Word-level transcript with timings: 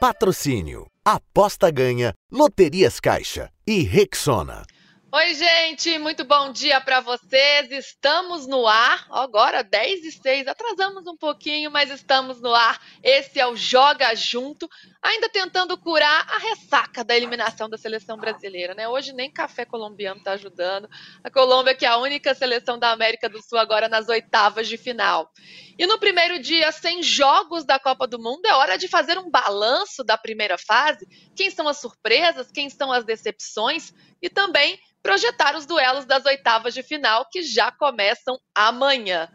Patrocínio. 0.00 0.86
Aposta 1.04 1.72
ganha. 1.72 2.12
Loterias 2.30 3.00
Caixa. 3.00 3.50
E 3.66 3.82
Rexona. 3.82 4.64
Oi, 5.10 5.32
gente, 5.32 5.98
muito 5.98 6.22
bom 6.22 6.52
dia 6.52 6.78
para 6.82 7.00
vocês. 7.00 7.70
Estamos 7.70 8.46
no 8.46 8.66
ar, 8.66 9.06
agora 9.08 9.64
10 9.64 10.04
e 10.04 10.12
6, 10.12 10.46
atrasamos 10.46 11.06
um 11.06 11.16
pouquinho, 11.16 11.70
mas 11.70 11.90
estamos 11.90 12.42
no 12.42 12.54
ar. 12.54 12.78
Esse 13.02 13.40
é 13.40 13.46
o 13.46 13.56
Joga 13.56 14.14
Junto, 14.14 14.68
ainda 15.00 15.30
tentando 15.30 15.78
curar 15.78 16.26
a 16.28 16.36
ressaca 16.36 17.02
da 17.02 17.16
eliminação 17.16 17.70
da 17.70 17.78
seleção 17.78 18.18
brasileira, 18.18 18.74
né? 18.74 18.86
Hoje 18.86 19.14
nem 19.14 19.32
café 19.32 19.64
colombiano 19.64 20.22
tá 20.22 20.32
ajudando. 20.32 20.86
A 21.24 21.30
Colômbia, 21.30 21.74
que 21.74 21.86
é 21.86 21.88
a 21.88 21.96
única 21.96 22.34
seleção 22.34 22.78
da 22.78 22.92
América 22.92 23.30
do 23.30 23.42
Sul 23.42 23.56
agora 23.56 23.88
nas 23.88 24.10
oitavas 24.10 24.68
de 24.68 24.76
final. 24.76 25.32
E 25.78 25.86
no 25.86 25.98
primeiro 25.98 26.38
dia, 26.38 26.70
sem 26.70 27.02
jogos 27.02 27.64
da 27.64 27.78
Copa 27.78 28.06
do 28.06 28.18
Mundo, 28.18 28.44
é 28.44 28.52
hora 28.52 28.76
de 28.76 28.86
fazer 28.88 29.16
um 29.16 29.30
balanço 29.30 30.04
da 30.04 30.18
primeira 30.18 30.58
fase. 30.58 31.06
Quem 31.34 31.50
são 31.50 31.66
as 31.66 31.80
surpresas, 31.80 32.50
quem 32.50 32.68
são 32.68 32.92
as 32.92 33.06
decepções 33.06 33.90
e 34.20 34.28
também 34.28 34.78
projetar 35.02 35.56
os 35.56 35.66
duelos 35.66 36.04
das 36.04 36.24
oitavas 36.24 36.74
de 36.74 36.82
final 36.82 37.26
que 37.30 37.42
já 37.42 37.70
começam 37.70 38.38
amanhã. 38.54 39.28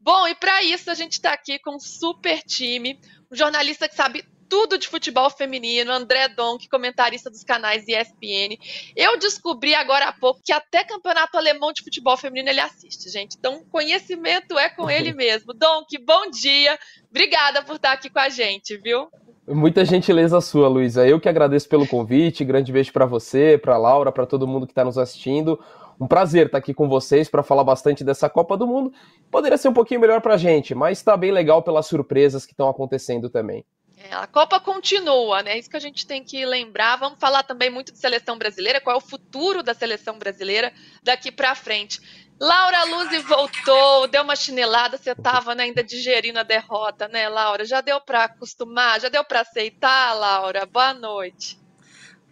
Bom, 0.00 0.26
e 0.28 0.34
para 0.34 0.62
isso 0.62 0.90
a 0.90 0.94
gente 0.94 1.12
está 1.12 1.32
aqui 1.32 1.58
com 1.58 1.76
um 1.76 1.80
super 1.80 2.40
time, 2.42 3.00
um 3.30 3.36
jornalista 3.36 3.88
que 3.88 3.94
sabe 3.94 4.24
tudo 4.48 4.78
de 4.78 4.88
futebol 4.88 5.28
feminino, 5.28 5.92
André 5.92 6.28
Donk, 6.28 6.68
comentarista 6.68 7.30
dos 7.30 7.44
canais 7.44 7.86
ESPN. 7.86 8.56
Eu 8.96 9.18
descobri 9.18 9.74
agora 9.74 10.06
há 10.06 10.12
pouco 10.12 10.40
que 10.42 10.52
até 10.52 10.82
campeonato 10.84 11.36
alemão 11.36 11.72
de 11.72 11.82
futebol 11.82 12.16
feminino 12.16 12.48
ele 12.48 12.60
assiste, 12.60 13.10
gente. 13.10 13.36
Então, 13.38 13.64
conhecimento 13.66 14.58
é 14.58 14.70
com 14.70 14.90
ele 14.90 15.12
mesmo. 15.14 15.52
Donk, 15.52 15.86
bom 15.98 16.30
dia. 16.30 16.78
Obrigada 17.10 17.62
por 17.62 17.76
estar 17.76 17.92
aqui 17.92 18.08
com 18.08 18.18
a 18.18 18.28
gente, 18.28 18.76
viu? 18.78 19.10
Muita 19.50 19.82
gentileza 19.82 20.42
sua, 20.42 20.68
Luísa. 20.68 21.06
Eu 21.06 21.18
que 21.18 21.28
agradeço 21.28 21.66
pelo 21.68 21.86
convite. 21.86 22.44
Grande 22.44 22.70
beijo 22.70 22.92
para 22.92 23.06
você, 23.06 23.56
para 23.56 23.78
Laura, 23.78 24.12
para 24.12 24.26
todo 24.26 24.46
mundo 24.46 24.66
que 24.66 24.72
está 24.72 24.84
nos 24.84 24.98
assistindo. 24.98 25.58
Um 25.98 26.06
prazer 26.06 26.46
estar 26.46 26.52
tá 26.52 26.58
aqui 26.58 26.74
com 26.74 26.86
vocês 26.86 27.30
para 27.30 27.42
falar 27.42 27.64
bastante 27.64 28.04
dessa 28.04 28.28
Copa 28.28 28.58
do 28.58 28.66
Mundo. 28.66 28.92
Poderia 29.30 29.56
ser 29.56 29.68
um 29.68 29.72
pouquinho 29.72 30.00
melhor 30.00 30.20
para 30.20 30.34
a 30.34 30.36
gente, 30.36 30.74
mas 30.74 30.98
está 30.98 31.16
bem 31.16 31.32
legal 31.32 31.62
pelas 31.62 31.86
surpresas 31.86 32.44
que 32.44 32.52
estão 32.52 32.68
acontecendo 32.68 33.30
também. 33.30 33.64
É, 33.96 34.14
a 34.14 34.26
Copa 34.26 34.60
continua, 34.60 35.42
né? 35.42 35.58
Isso 35.58 35.70
que 35.70 35.76
a 35.76 35.80
gente 35.80 36.06
tem 36.06 36.22
que 36.22 36.44
lembrar. 36.44 36.96
Vamos 36.96 37.18
falar 37.18 37.42
também 37.42 37.70
muito 37.70 37.90
de 37.90 37.98
seleção 37.98 38.36
brasileira, 38.36 38.80
qual 38.80 38.94
é 38.94 38.98
o 38.98 39.02
futuro 39.02 39.62
da 39.62 39.74
seleção 39.74 40.18
brasileira 40.18 40.72
daqui 41.02 41.32
para 41.32 41.54
frente. 41.54 42.00
Laura 42.40 42.84
Luzi 42.84 43.18
voltou, 43.18 44.06
deu 44.06 44.22
uma 44.22 44.36
chinelada, 44.36 44.96
você 44.96 45.10
estava 45.10 45.56
né, 45.56 45.64
ainda 45.64 45.82
digerindo 45.82 46.38
a 46.38 46.44
derrota, 46.44 47.08
né, 47.08 47.28
Laura? 47.28 47.64
Já 47.64 47.80
deu 47.80 48.00
para 48.00 48.24
acostumar, 48.24 49.00
já 49.00 49.08
deu 49.08 49.24
para 49.24 49.40
aceitar, 49.40 50.14
Laura? 50.14 50.64
Boa 50.64 50.94
noite. 50.94 51.58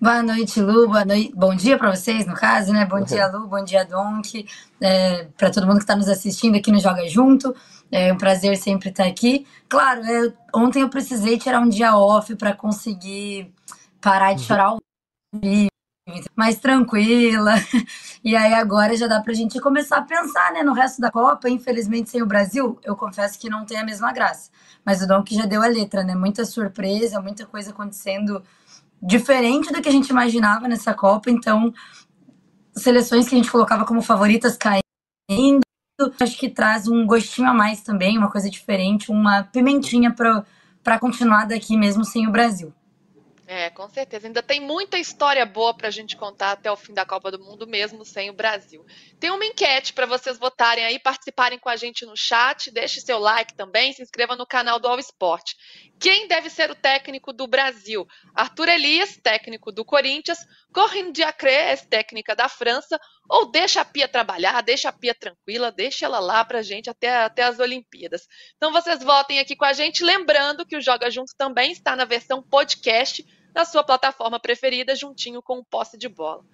Boa 0.00 0.22
noite, 0.22 0.60
Lu. 0.60 0.86
Boa 0.86 1.04
noite. 1.04 1.32
Bom 1.34 1.56
dia 1.56 1.76
para 1.76 1.90
vocês, 1.92 2.24
no 2.24 2.34
caso, 2.34 2.72
né? 2.72 2.84
Bom 2.84 3.00
dia, 3.00 3.26
Lu. 3.26 3.48
Bom 3.48 3.64
dia, 3.64 3.84
Donk. 3.84 4.46
É, 4.80 5.24
para 5.36 5.50
todo 5.50 5.66
mundo 5.66 5.78
que 5.78 5.82
está 5.82 5.96
nos 5.96 6.08
assistindo 6.08 6.56
aqui 6.56 6.70
no 6.70 6.78
Joga 6.78 7.08
Junto. 7.08 7.52
É 7.90 8.12
um 8.12 8.16
prazer 8.16 8.56
sempre 8.56 8.90
estar 8.90 9.06
aqui. 9.06 9.44
Claro, 9.68 10.02
é, 10.04 10.32
ontem 10.54 10.82
eu 10.82 10.88
precisei 10.88 11.36
tirar 11.36 11.60
um 11.60 11.68
dia 11.68 11.96
off 11.96 12.32
para 12.36 12.52
conseguir 12.52 13.52
parar 14.00 14.34
de 14.34 14.42
chorar 14.42 14.66
ao 14.66 14.78
vivo 15.34 15.75
mais 16.34 16.58
tranquila. 16.58 17.54
E 18.24 18.34
aí 18.34 18.54
agora 18.54 18.96
já 18.96 19.06
dá 19.06 19.20
pra 19.20 19.32
gente 19.32 19.60
começar 19.60 19.98
a 19.98 20.02
pensar, 20.02 20.52
né, 20.52 20.60
no 20.64 20.72
resto 20.72 21.00
da 21.00 21.12
Copa. 21.12 21.48
Infelizmente, 21.48 22.10
sem 22.10 22.22
o 22.22 22.26
Brasil, 22.26 22.76
eu 22.82 22.96
confesso 22.96 23.38
que 23.38 23.48
não 23.48 23.64
tem 23.64 23.78
a 23.78 23.84
mesma 23.84 24.12
graça. 24.12 24.50
Mas 24.84 25.00
o 25.00 25.06
Dom 25.06 25.22
que 25.22 25.36
já 25.36 25.46
deu 25.46 25.62
a 25.62 25.68
letra, 25.68 26.02
né? 26.02 26.12
Muita 26.16 26.44
surpresa, 26.44 27.20
muita 27.20 27.46
coisa 27.46 27.70
acontecendo 27.70 28.42
diferente 29.00 29.72
do 29.72 29.80
que 29.80 29.88
a 29.88 29.92
gente 29.92 30.08
imaginava 30.08 30.66
nessa 30.66 30.92
Copa. 30.92 31.30
Então, 31.30 31.72
seleções 32.74 33.28
que 33.28 33.36
a 33.36 33.38
gente 33.38 33.50
colocava 33.50 33.84
como 33.84 34.02
favoritas 34.02 34.56
caindo, 34.56 35.60
acho 36.20 36.36
que 36.36 36.50
traz 36.50 36.88
um 36.88 37.06
gostinho 37.06 37.48
a 37.48 37.54
mais 37.54 37.80
também, 37.80 38.18
uma 38.18 38.30
coisa 38.30 38.50
diferente, 38.50 39.12
uma 39.12 39.44
pimentinha 39.44 40.12
para 40.12 40.98
continuar 40.98 41.44
daqui 41.44 41.76
mesmo 41.76 42.04
sem 42.04 42.26
o 42.26 42.32
Brasil. 42.32 42.72
É, 43.48 43.70
com 43.70 43.88
certeza. 43.88 44.26
Ainda 44.26 44.42
tem 44.42 44.58
muita 44.58 44.98
história 44.98 45.46
boa 45.46 45.72
para 45.72 45.86
a 45.86 45.90
gente 45.90 46.16
contar 46.16 46.50
até 46.50 46.70
o 46.70 46.76
fim 46.76 46.92
da 46.92 47.06
Copa 47.06 47.30
do 47.30 47.38
Mundo, 47.38 47.64
mesmo 47.64 48.04
sem 48.04 48.28
o 48.28 48.32
Brasil. 48.32 48.84
Tem 49.20 49.30
uma 49.30 49.46
enquete 49.46 49.92
para 49.92 50.04
vocês 50.04 50.36
votarem 50.36 50.84
aí, 50.84 50.98
participarem 50.98 51.56
com 51.56 51.68
a 51.68 51.76
gente 51.76 52.04
no 52.04 52.16
chat. 52.16 52.72
Deixe 52.72 53.00
seu 53.00 53.20
like 53.20 53.54
também, 53.54 53.92
se 53.92 54.02
inscreva 54.02 54.34
no 54.34 54.44
canal 54.44 54.80
do 54.80 54.88
All 54.88 54.98
Sport. 54.98 55.52
Quem 56.00 56.26
deve 56.26 56.50
ser 56.50 56.72
o 56.72 56.74
técnico 56.74 57.32
do 57.32 57.46
Brasil? 57.46 58.04
Arthur 58.34 58.68
Elias, 58.68 59.16
técnico 59.22 59.70
do 59.70 59.84
Corinthians, 59.84 60.38
Corinne 60.74 61.12
Diacre, 61.12 61.86
técnica 61.88 62.34
da 62.34 62.48
França, 62.48 62.98
ou 63.30 63.50
deixa 63.50 63.80
a 63.80 63.84
Pia 63.84 64.08
trabalhar, 64.08 64.60
deixa 64.60 64.88
a 64.88 64.92
Pia 64.92 65.14
tranquila, 65.14 65.70
deixa 65.70 66.04
ela 66.04 66.18
lá 66.18 66.44
para 66.44 66.58
a 66.58 66.62
gente 66.62 66.90
até, 66.90 67.16
até 67.18 67.44
as 67.44 67.60
Olimpíadas. 67.60 68.26
Então 68.56 68.72
vocês 68.72 69.02
votem 69.04 69.38
aqui 69.38 69.54
com 69.54 69.64
a 69.64 69.72
gente, 69.72 70.04
lembrando 70.04 70.66
que 70.66 70.76
o 70.76 70.82
Joga 70.82 71.10
Junto 71.10 71.32
também 71.38 71.70
está 71.70 71.94
na 71.94 72.04
versão 72.04 72.42
podcast 72.42 73.24
na 73.56 73.64
sua 73.64 73.82
plataforma 73.82 74.38
preferida, 74.38 74.94
juntinho 74.94 75.40
com 75.40 75.58
o 75.58 75.64
posse 75.64 75.96
de 75.96 76.10
bola. 76.10 76.44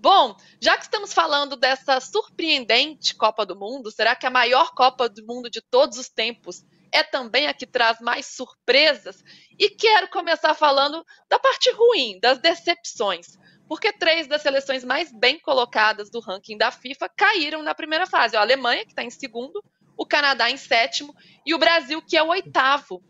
Bom, 0.00 0.36
já 0.60 0.76
que 0.76 0.82
estamos 0.82 1.12
falando 1.12 1.56
dessa 1.56 2.00
surpreendente 2.00 3.14
Copa 3.14 3.46
do 3.46 3.56
Mundo, 3.56 3.92
será 3.92 4.16
que 4.16 4.26
a 4.26 4.30
maior 4.30 4.72
Copa 4.74 5.08
do 5.08 5.24
Mundo 5.24 5.48
de 5.48 5.60
todos 5.60 5.98
os 5.98 6.08
tempos 6.08 6.64
é 6.90 7.04
também 7.04 7.46
a 7.46 7.54
que 7.54 7.64
traz 7.64 8.00
mais 8.00 8.26
surpresas? 8.26 9.22
E 9.56 9.70
quero 9.70 10.08
começar 10.08 10.52
falando 10.52 11.04
da 11.28 11.38
parte 11.38 11.70
ruim, 11.70 12.18
das 12.20 12.38
decepções. 12.38 13.38
Porque 13.68 13.92
três 13.92 14.26
das 14.26 14.42
seleções 14.42 14.82
mais 14.82 15.12
bem 15.12 15.38
colocadas 15.38 16.10
do 16.10 16.18
ranking 16.18 16.56
da 16.56 16.72
FIFA 16.72 17.08
caíram 17.16 17.62
na 17.62 17.74
primeira 17.74 18.06
fase. 18.06 18.36
A 18.36 18.40
Alemanha, 18.40 18.84
que 18.84 18.90
está 18.90 19.04
em 19.04 19.10
segundo, 19.10 19.62
o 19.96 20.06
Canadá 20.06 20.50
em 20.50 20.56
sétimo 20.56 21.14
e 21.46 21.54
o 21.54 21.58
Brasil, 21.58 22.02
que 22.02 22.16
é 22.16 22.22
o 22.22 22.28
oitavo. 22.28 23.00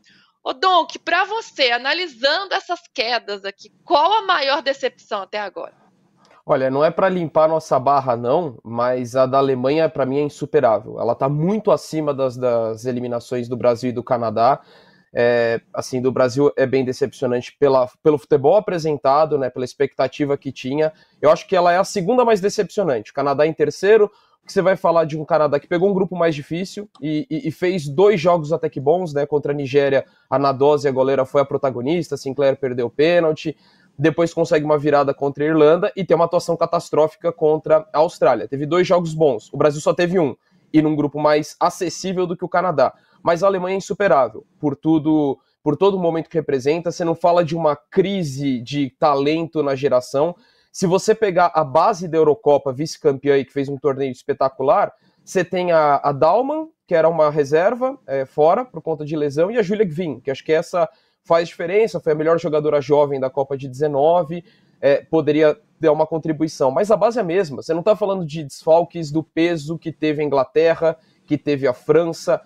Ô, 0.48 0.54
Donk, 0.54 0.98
para 1.00 1.26
você, 1.26 1.72
analisando 1.72 2.54
essas 2.54 2.80
quedas 2.94 3.44
aqui, 3.44 3.70
qual 3.84 4.14
a 4.14 4.22
maior 4.22 4.62
decepção 4.62 5.20
até 5.20 5.38
agora? 5.38 5.74
Olha, 6.46 6.70
não 6.70 6.82
é 6.82 6.90
para 6.90 7.10
limpar 7.10 7.46
nossa 7.46 7.78
barra, 7.78 8.16
não, 8.16 8.58
mas 8.64 9.14
a 9.14 9.26
da 9.26 9.36
Alemanha, 9.36 9.90
para 9.90 10.06
mim, 10.06 10.20
é 10.20 10.22
insuperável. 10.22 10.98
Ela 10.98 11.12
está 11.12 11.28
muito 11.28 11.70
acima 11.70 12.14
das, 12.14 12.38
das, 12.38 12.86
eliminações 12.86 13.46
do 13.46 13.58
Brasil 13.58 13.90
e 13.90 13.92
do 13.92 14.02
Canadá. 14.02 14.62
É, 15.12 15.60
assim, 15.74 16.00
do 16.00 16.10
Brasil 16.10 16.50
é 16.56 16.64
bem 16.64 16.82
decepcionante 16.82 17.54
pela, 17.60 17.86
pelo 18.02 18.16
futebol 18.16 18.56
apresentado, 18.56 19.36
né, 19.36 19.50
pela 19.50 19.66
expectativa 19.66 20.38
que 20.38 20.50
tinha. 20.50 20.94
Eu 21.20 21.30
acho 21.30 21.46
que 21.46 21.56
ela 21.56 21.74
é 21.74 21.76
a 21.76 21.84
segunda 21.84 22.24
mais 22.24 22.40
decepcionante. 22.40 23.10
O 23.10 23.14
Canadá 23.14 23.46
em 23.46 23.52
terceiro, 23.52 24.10
que 24.48 24.52
você 24.54 24.62
vai 24.62 24.76
falar 24.76 25.04
de 25.04 25.16
um 25.16 25.24
Canadá 25.26 25.60
que 25.60 25.68
pegou 25.68 25.90
um 25.90 25.92
grupo 25.92 26.16
mais 26.16 26.34
difícil 26.34 26.88
e, 27.02 27.26
e, 27.30 27.48
e, 27.48 27.50
fez 27.52 27.86
dois 27.86 28.18
jogos 28.18 28.50
até 28.50 28.68
que 28.68 28.80
bons, 28.80 29.12
né? 29.12 29.26
Contra 29.26 29.52
a 29.52 29.54
Nigéria, 29.54 30.06
a 30.28 30.38
Nadose, 30.38 30.88
a 30.88 30.90
goleira, 30.90 31.26
foi 31.26 31.42
a 31.42 31.44
protagonista, 31.44 32.16
Sinclair 32.16 32.56
perdeu 32.56 32.86
o 32.86 32.90
pênalti, 32.90 33.54
depois 33.98 34.32
consegue 34.32 34.64
uma 34.64 34.78
virada 34.78 35.12
contra 35.12 35.44
a 35.44 35.46
Irlanda 35.46 35.92
e 35.94 36.02
tem 36.02 36.14
uma 36.14 36.24
atuação 36.24 36.56
catastrófica 36.56 37.30
contra 37.30 37.86
a 37.92 37.98
Austrália. 37.98 38.48
Teve 38.48 38.64
dois 38.64 38.86
jogos 38.86 39.12
bons, 39.12 39.52
o 39.52 39.58
Brasil 39.58 39.82
só 39.82 39.92
teve 39.92 40.18
um, 40.18 40.34
e 40.72 40.80
num 40.80 40.96
grupo 40.96 41.20
mais 41.20 41.54
acessível 41.60 42.26
do 42.26 42.36
que 42.36 42.44
o 42.44 42.48
Canadá. 42.48 42.94
Mas 43.22 43.42
a 43.42 43.46
Alemanha 43.46 43.74
é 43.74 43.78
insuperável, 43.78 44.46
por 44.58 44.74
tudo, 44.74 45.38
por 45.62 45.76
todo 45.76 45.98
o 45.98 46.00
momento 46.00 46.30
que 46.30 46.38
representa. 46.38 46.90
Você 46.90 47.04
não 47.04 47.14
fala 47.14 47.44
de 47.44 47.54
uma 47.54 47.76
crise 47.76 48.62
de 48.62 48.90
talento 48.98 49.62
na 49.62 49.74
geração, 49.74 50.34
se 50.78 50.86
você 50.86 51.12
pegar 51.12 51.50
a 51.56 51.64
base 51.64 52.06
da 52.06 52.18
Eurocopa, 52.18 52.72
vice-campeã 52.72 53.36
e 53.36 53.44
que 53.44 53.52
fez 53.52 53.68
um 53.68 53.76
torneio 53.76 54.12
espetacular, 54.12 54.92
você 55.24 55.44
tem 55.44 55.72
a, 55.72 55.96
a 55.96 56.12
Dalman, 56.12 56.68
que 56.86 56.94
era 56.94 57.08
uma 57.08 57.32
reserva 57.32 57.98
é, 58.06 58.24
fora 58.24 58.64
por 58.64 58.80
conta 58.80 59.04
de 59.04 59.16
lesão, 59.16 59.50
e 59.50 59.58
a 59.58 59.62
Julia 59.62 59.84
Gvin, 59.84 60.20
que 60.20 60.30
acho 60.30 60.44
que 60.44 60.52
essa 60.52 60.88
faz 61.24 61.48
diferença, 61.48 61.98
foi 61.98 62.12
a 62.12 62.14
melhor 62.14 62.38
jogadora 62.38 62.80
jovem 62.80 63.18
da 63.18 63.28
Copa 63.28 63.58
de 63.58 63.66
19, 63.66 64.44
é, 64.80 65.02
poderia 65.02 65.58
dar 65.80 65.90
uma 65.90 66.06
contribuição. 66.06 66.70
Mas 66.70 66.92
a 66.92 66.96
base 66.96 67.18
é 67.18 67.22
a 67.22 67.24
mesma, 67.24 67.60
você 67.60 67.72
não 67.72 67.80
está 67.80 67.96
falando 67.96 68.24
de 68.24 68.44
desfalques 68.44 69.10
do 69.10 69.24
peso 69.24 69.76
que 69.80 69.90
teve 69.90 70.22
a 70.22 70.24
Inglaterra, 70.24 70.96
que 71.26 71.36
teve 71.36 71.66
a 71.66 71.72
França. 71.72 72.40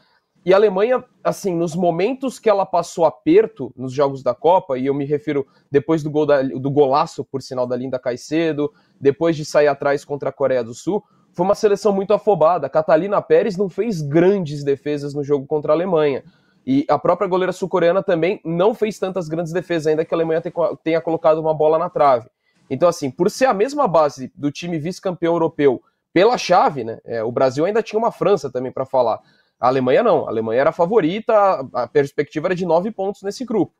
E 0.44 0.52
a 0.52 0.56
Alemanha, 0.56 1.04
assim, 1.22 1.54
nos 1.54 1.76
momentos 1.76 2.40
que 2.40 2.50
ela 2.50 2.66
passou 2.66 3.04
aperto 3.04 3.72
nos 3.76 3.92
jogos 3.92 4.22
da 4.22 4.34
Copa, 4.34 4.76
e 4.76 4.86
eu 4.86 4.94
me 4.94 5.04
refiro 5.04 5.46
depois 5.70 6.02
do, 6.02 6.10
gol 6.10 6.26
da, 6.26 6.42
do 6.42 6.70
golaço, 6.70 7.24
por 7.24 7.40
sinal 7.40 7.66
da 7.66 7.76
Linda 7.76 7.98
Caicedo, 7.98 8.72
depois 9.00 9.36
de 9.36 9.44
sair 9.44 9.68
atrás 9.68 10.04
contra 10.04 10.30
a 10.30 10.32
Coreia 10.32 10.64
do 10.64 10.74
Sul, 10.74 11.02
foi 11.32 11.46
uma 11.46 11.54
seleção 11.54 11.92
muito 11.92 12.12
afobada. 12.12 12.66
A 12.66 12.70
Catalina 12.70 13.22
Pérez 13.22 13.56
não 13.56 13.68
fez 13.68 14.02
grandes 14.02 14.64
defesas 14.64 15.14
no 15.14 15.22
jogo 15.22 15.46
contra 15.46 15.72
a 15.72 15.76
Alemanha. 15.76 16.24
E 16.66 16.84
a 16.88 16.98
própria 16.98 17.28
goleira 17.28 17.52
sul-coreana 17.52 18.02
também 18.02 18.40
não 18.44 18.74
fez 18.74 18.98
tantas 18.98 19.28
grandes 19.28 19.52
defesas, 19.52 19.86
ainda 19.86 20.04
que 20.04 20.12
a 20.12 20.16
Alemanha 20.16 20.42
tenha 20.82 21.00
colocado 21.00 21.38
uma 21.38 21.54
bola 21.54 21.78
na 21.78 21.88
trave. 21.88 22.28
Então, 22.68 22.88
assim, 22.88 23.10
por 23.10 23.30
ser 23.30 23.46
a 23.46 23.54
mesma 23.54 23.86
base 23.88 24.32
do 24.36 24.50
time 24.50 24.78
vice-campeão 24.78 25.34
europeu 25.34 25.82
pela 26.12 26.36
chave, 26.36 26.84
né? 26.84 27.00
É, 27.04 27.22
o 27.22 27.32
Brasil 27.32 27.64
ainda 27.64 27.82
tinha 27.82 27.98
uma 27.98 28.12
França 28.12 28.50
também 28.50 28.70
para 28.70 28.84
falar. 28.84 29.20
A 29.60 29.68
Alemanha 29.68 30.02
não, 30.02 30.26
a 30.26 30.30
Alemanha 30.30 30.60
era 30.60 30.70
a 30.70 30.72
favorita, 30.72 31.32
a 31.72 31.86
perspectiva 31.86 32.48
era 32.48 32.54
de 32.54 32.66
nove 32.66 32.90
pontos 32.90 33.22
nesse 33.22 33.44
grupo. 33.44 33.74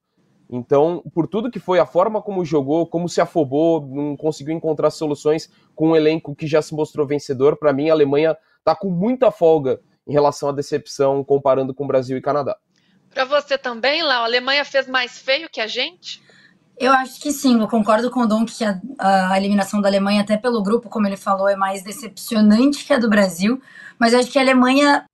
Então, 0.51 1.03
por 1.15 1.27
tudo 1.27 1.51
que 1.51 1.59
foi 1.59 1.79
a 1.79 1.87
forma 1.87 2.21
como 2.21 2.45
jogou, 2.45 2.87
como 2.87 3.09
se 3.09 3.21
afobou, 3.21 3.81
não 3.87 4.17
conseguiu 4.17 4.55
encontrar 4.55 4.91
soluções 4.91 5.51
com 5.75 5.89
um 5.89 5.97
elenco 5.97 6.37
que 6.37 6.47
já 6.47 6.61
se 6.61 6.75
mostrou 6.75 7.07
vencedor, 7.07 7.57
para 7.57 7.73
mim 7.73 7.89
a 7.89 7.95
Alemanha 7.95 8.37
está 8.59 8.75
com 8.75 8.91
muita 8.91 9.31
folga 9.31 9.81
em 10.07 10.13
relação 10.13 10.49
à 10.51 10.53
decepção 10.53 11.25
comparando 11.25 11.75
com 11.75 11.87
Brasil 11.87 12.17
e 12.19 12.21
Canadá. 12.21 12.57
Para 13.15 13.25
você 13.25 13.57
também, 13.59 14.03
Lá, 14.03 14.17
a 14.17 14.25
Alemanha 14.25 14.65
fez 14.65 14.87
mais 14.87 15.19
feio 15.19 15.49
que 15.51 15.61
a 15.61 15.67
gente? 15.67 16.23
Eu 16.79 16.93
acho 16.93 17.21
que 17.21 17.31
sim, 17.31 17.61
eu 17.61 17.69
concordo 17.69 18.11
com 18.11 18.21
o 18.21 18.27
Dom 18.27 18.45
que 18.45 18.65
a, 18.65 18.81
a, 18.99 19.37
eliminação 19.37 19.81
da 19.81 19.89
Alemanha, 19.89 20.23
até 20.23 20.37
pelo 20.37 20.63
grupo, 20.63 20.89
como 20.89 21.07
ele 21.07 21.17
falou, 21.17 21.49
é 21.49 21.55
mais 21.55 21.83
decepcionante 21.83 22.85
que 22.85 22.93
a 22.93 22.99
do 22.99 23.11
Brasil. 23.11 23.61
Mas 23.99 24.15
acho 24.15 24.31
que 24.31 24.39
a 24.39 24.43
Alemanha, 24.43 25.05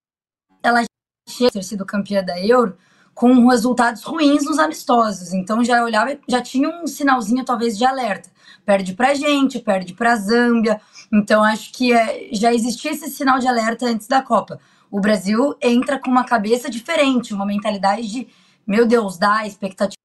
ela 0.63 0.85
tinha 1.29 1.63
sido 1.63 1.85
campeã 1.85 2.23
da 2.23 2.41
Euro 2.45 2.77
com 3.15 3.49
resultados 3.49 4.05
ruins 4.05 4.45
nos 4.45 4.59
amistosos. 4.59 5.33
Então 5.33 5.65
já 5.65 5.83
olhava, 5.83 6.17
já 6.29 6.41
tinha 6.41 6.69
um 6.69 6.87
sinalzinho 6.87 7.45
talvez 7.45 7.77
de 7.77 7.85
alerta. 7.85 8.31
Perde 8.65 8.95
pra 8.95 9.15
gente, 9.15 9.59
perde 9.59 9.95
pra 9.95 10.17
Zâmbia. 10.17 10.81
Então 11.13 11.43
acho 11.43 11.73
que 11.73 11.93
é, 11.93 12.29
já 12.33 12.53
existia 12.55 12.93
esse 12.93 13.11
sinal 13.11 13.39
de 13.39 13.49
alerta 13.49 13.87
antes 13.87 14.07
da 14.07 14.23
Copa. 14.23 14.61
O 14.91 15.01
Brasil 15.01 15.57
entra 15.61 15.99
com 15.99 16.11
uma 16.11 16.25
cabeça 16.25 16.71
diferente, 16.71 17.35
uma 17.35 17.45
mentalidade 17.45 18.07
de, 18.07 18.29
meu 18.67 18.87
Deus, 18.87 19.19
dá 19.19 19.47
expectativa 19.47 19.97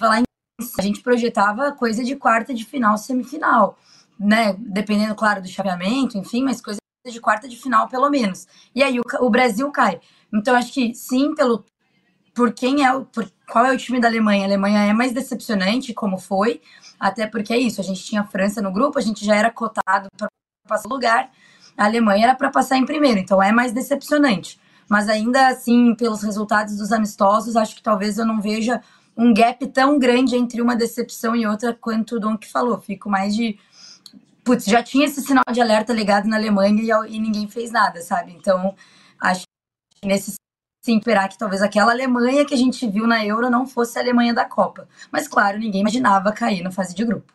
lá 0.00 0.20
em 0.20 0.22
a 0.78 0.82
gente 0.82 1.00
projetava 1.00 1.72
coisa 1.72 2.04
de 2.04 2.14
quarta 2.14 2.54
de 2.54 2.64
final, 2.64 2.96
semifinal, 2.96 3.76
né? 4.18 4.54
Dependendo, 4.58 5.14
claro, 5.14 5.42
do 5.42 5.48
chaveamento, 5.48 6.16
enfim, 6.16 6.44
mas 6.44 6.60
coisa 6.60 6.78
de 7.10 7.20
quarta 7.20 7.48
de 7.48 7.56
final, 7.56 7.88
pelo 7.88 8.08
menos. 8.08 8.46
E 8.74 8.82
aí 8.82 9.00
o, 9.00 9.02
o 9.20 9.30
Brasil 9.30 9.70
cai. 9.72 10.00
Então, 10.32 10.54
acho 10.54 10.72
que 10.72 10.94
sim, 10.94 11.34
pelo 11.34 11.64
por 12.34 12.52
quem 12.52 12.84
é 12.84 12.94
o. 12.94 13.04
Por, 13.04 13.30
qual 13.50 13.66
é 13.66 13.72
o 13.72 13.76
time 13.76 14.00
da 14.00 14.08
Alemanha? 14.08 14.44
A 14.44 14.46
Alemanha 14.46 14.80
é 14.84 14.92
mais 14.92 15.12
decepcionante, 15.12 15.92
como 15.92 16.16
foi, 16.16 16.62
até 16.98 17.26
porque 17.26 17.52
é 17.52 17.58
isso. 17.58 17.80
A 17.80 17.84
gente 17.84 18.02
tinha 18.02 18.22
a 18.22 18.26
França 18.26 18.62
no 18.62 18.72
grupo, 18.72 18.98
a 18.98 19.02
gente 19.02 19.24
já 19.24 19.34
era 19.36 19.50
cotado 19.50 20.08
para 20.16 20.28
passar 20.66 20.88
lugar. 20.88 21.30
A 21.76 21.84
Alemanha 21.84 22.24
era 22.24 22.34
para 22.34 22.50
passar 22.50 22.76
em 22.78 22.86
primeiro, 22.86 23.18
então 23.18 23.42
é 23.42 23.52
mais 23.52 23.72
decepcionante. 23.72 24.60
Mas 24.88 25.08
ainda 25.08 25.48
assim, 25.48 25.94
pelos 25.94 26.22
resultados 26.22 26.76
dos 26.76 26.92
amistosos, 26.92 27.56
acho 27.56 27.74
que 27.76 27.82
talvez 27.82 28.18
eu 28.18 28.26
não 28.26 28.40
veja 28.40 28.80
um 29.16 29.32
gap 29.34 29.66
tão 29.68 29.98
grande 29.98 30.36
entre 30.36 30.62
uma 30.62 30.76
decepção 30.76 31.36
e 31.36 31.46
outra 31.46 31.74
quanto 31.74 32.16
o 32.16 32.20
Don 32.20 32.38
que 32.38 32.50
falou. 32.50 32.80
Fico 32.80 33.10
mais 33.10 33.34
de. 33.34 33.58
Putz, 34.44 34.64
já 34.64 34.82
tinha 34.82 35.06
esse 35.06 35.22
sinal 35.22 35.44
de 35.52 35.60
alerta 35.60 35.92
ligado 35.92 36.26
na 36.28 36.36
Alemanha 36.36 36.82
e, 36.82 37.14
e 37.14 37.20
ninguém 37.20 37.48
fez 37.48 37.70
nada, 37.70 38.00
sabe? 38.02 38.32
Então, 38.32 38.74
acho 39.20 39.44
que 40.00 40.06
nesse 40.06 40.34
sim 40.84 40.98
esperar 40.98 41.28
que 41.28 41.38
talvez 41.38 41.62
aquela 41.62 41.92
Alemanha 41.92 42.44
que 42.44 42.54
a 42.54 42.58
gente 42.58 42.88
viu 42.88 43.06
na 43.06 43.24
Euro 43.24 43.48
não 43.48 43.66
fosse 43.66 43.98
a 43.98 44.02
Alemanha 44.02 44.34
da 44.34 44.44
Copa. 44.44 44.88
Mas 45.12 45.28
claro, 45.28 45.58
ninguém 45.58 45.82
imaginava 45.82 46.32
cair 46.32 46.60
na 46.60 46.72
fase 46.72 46.92
de 46.94 47.04
grupo. 47.04 47.32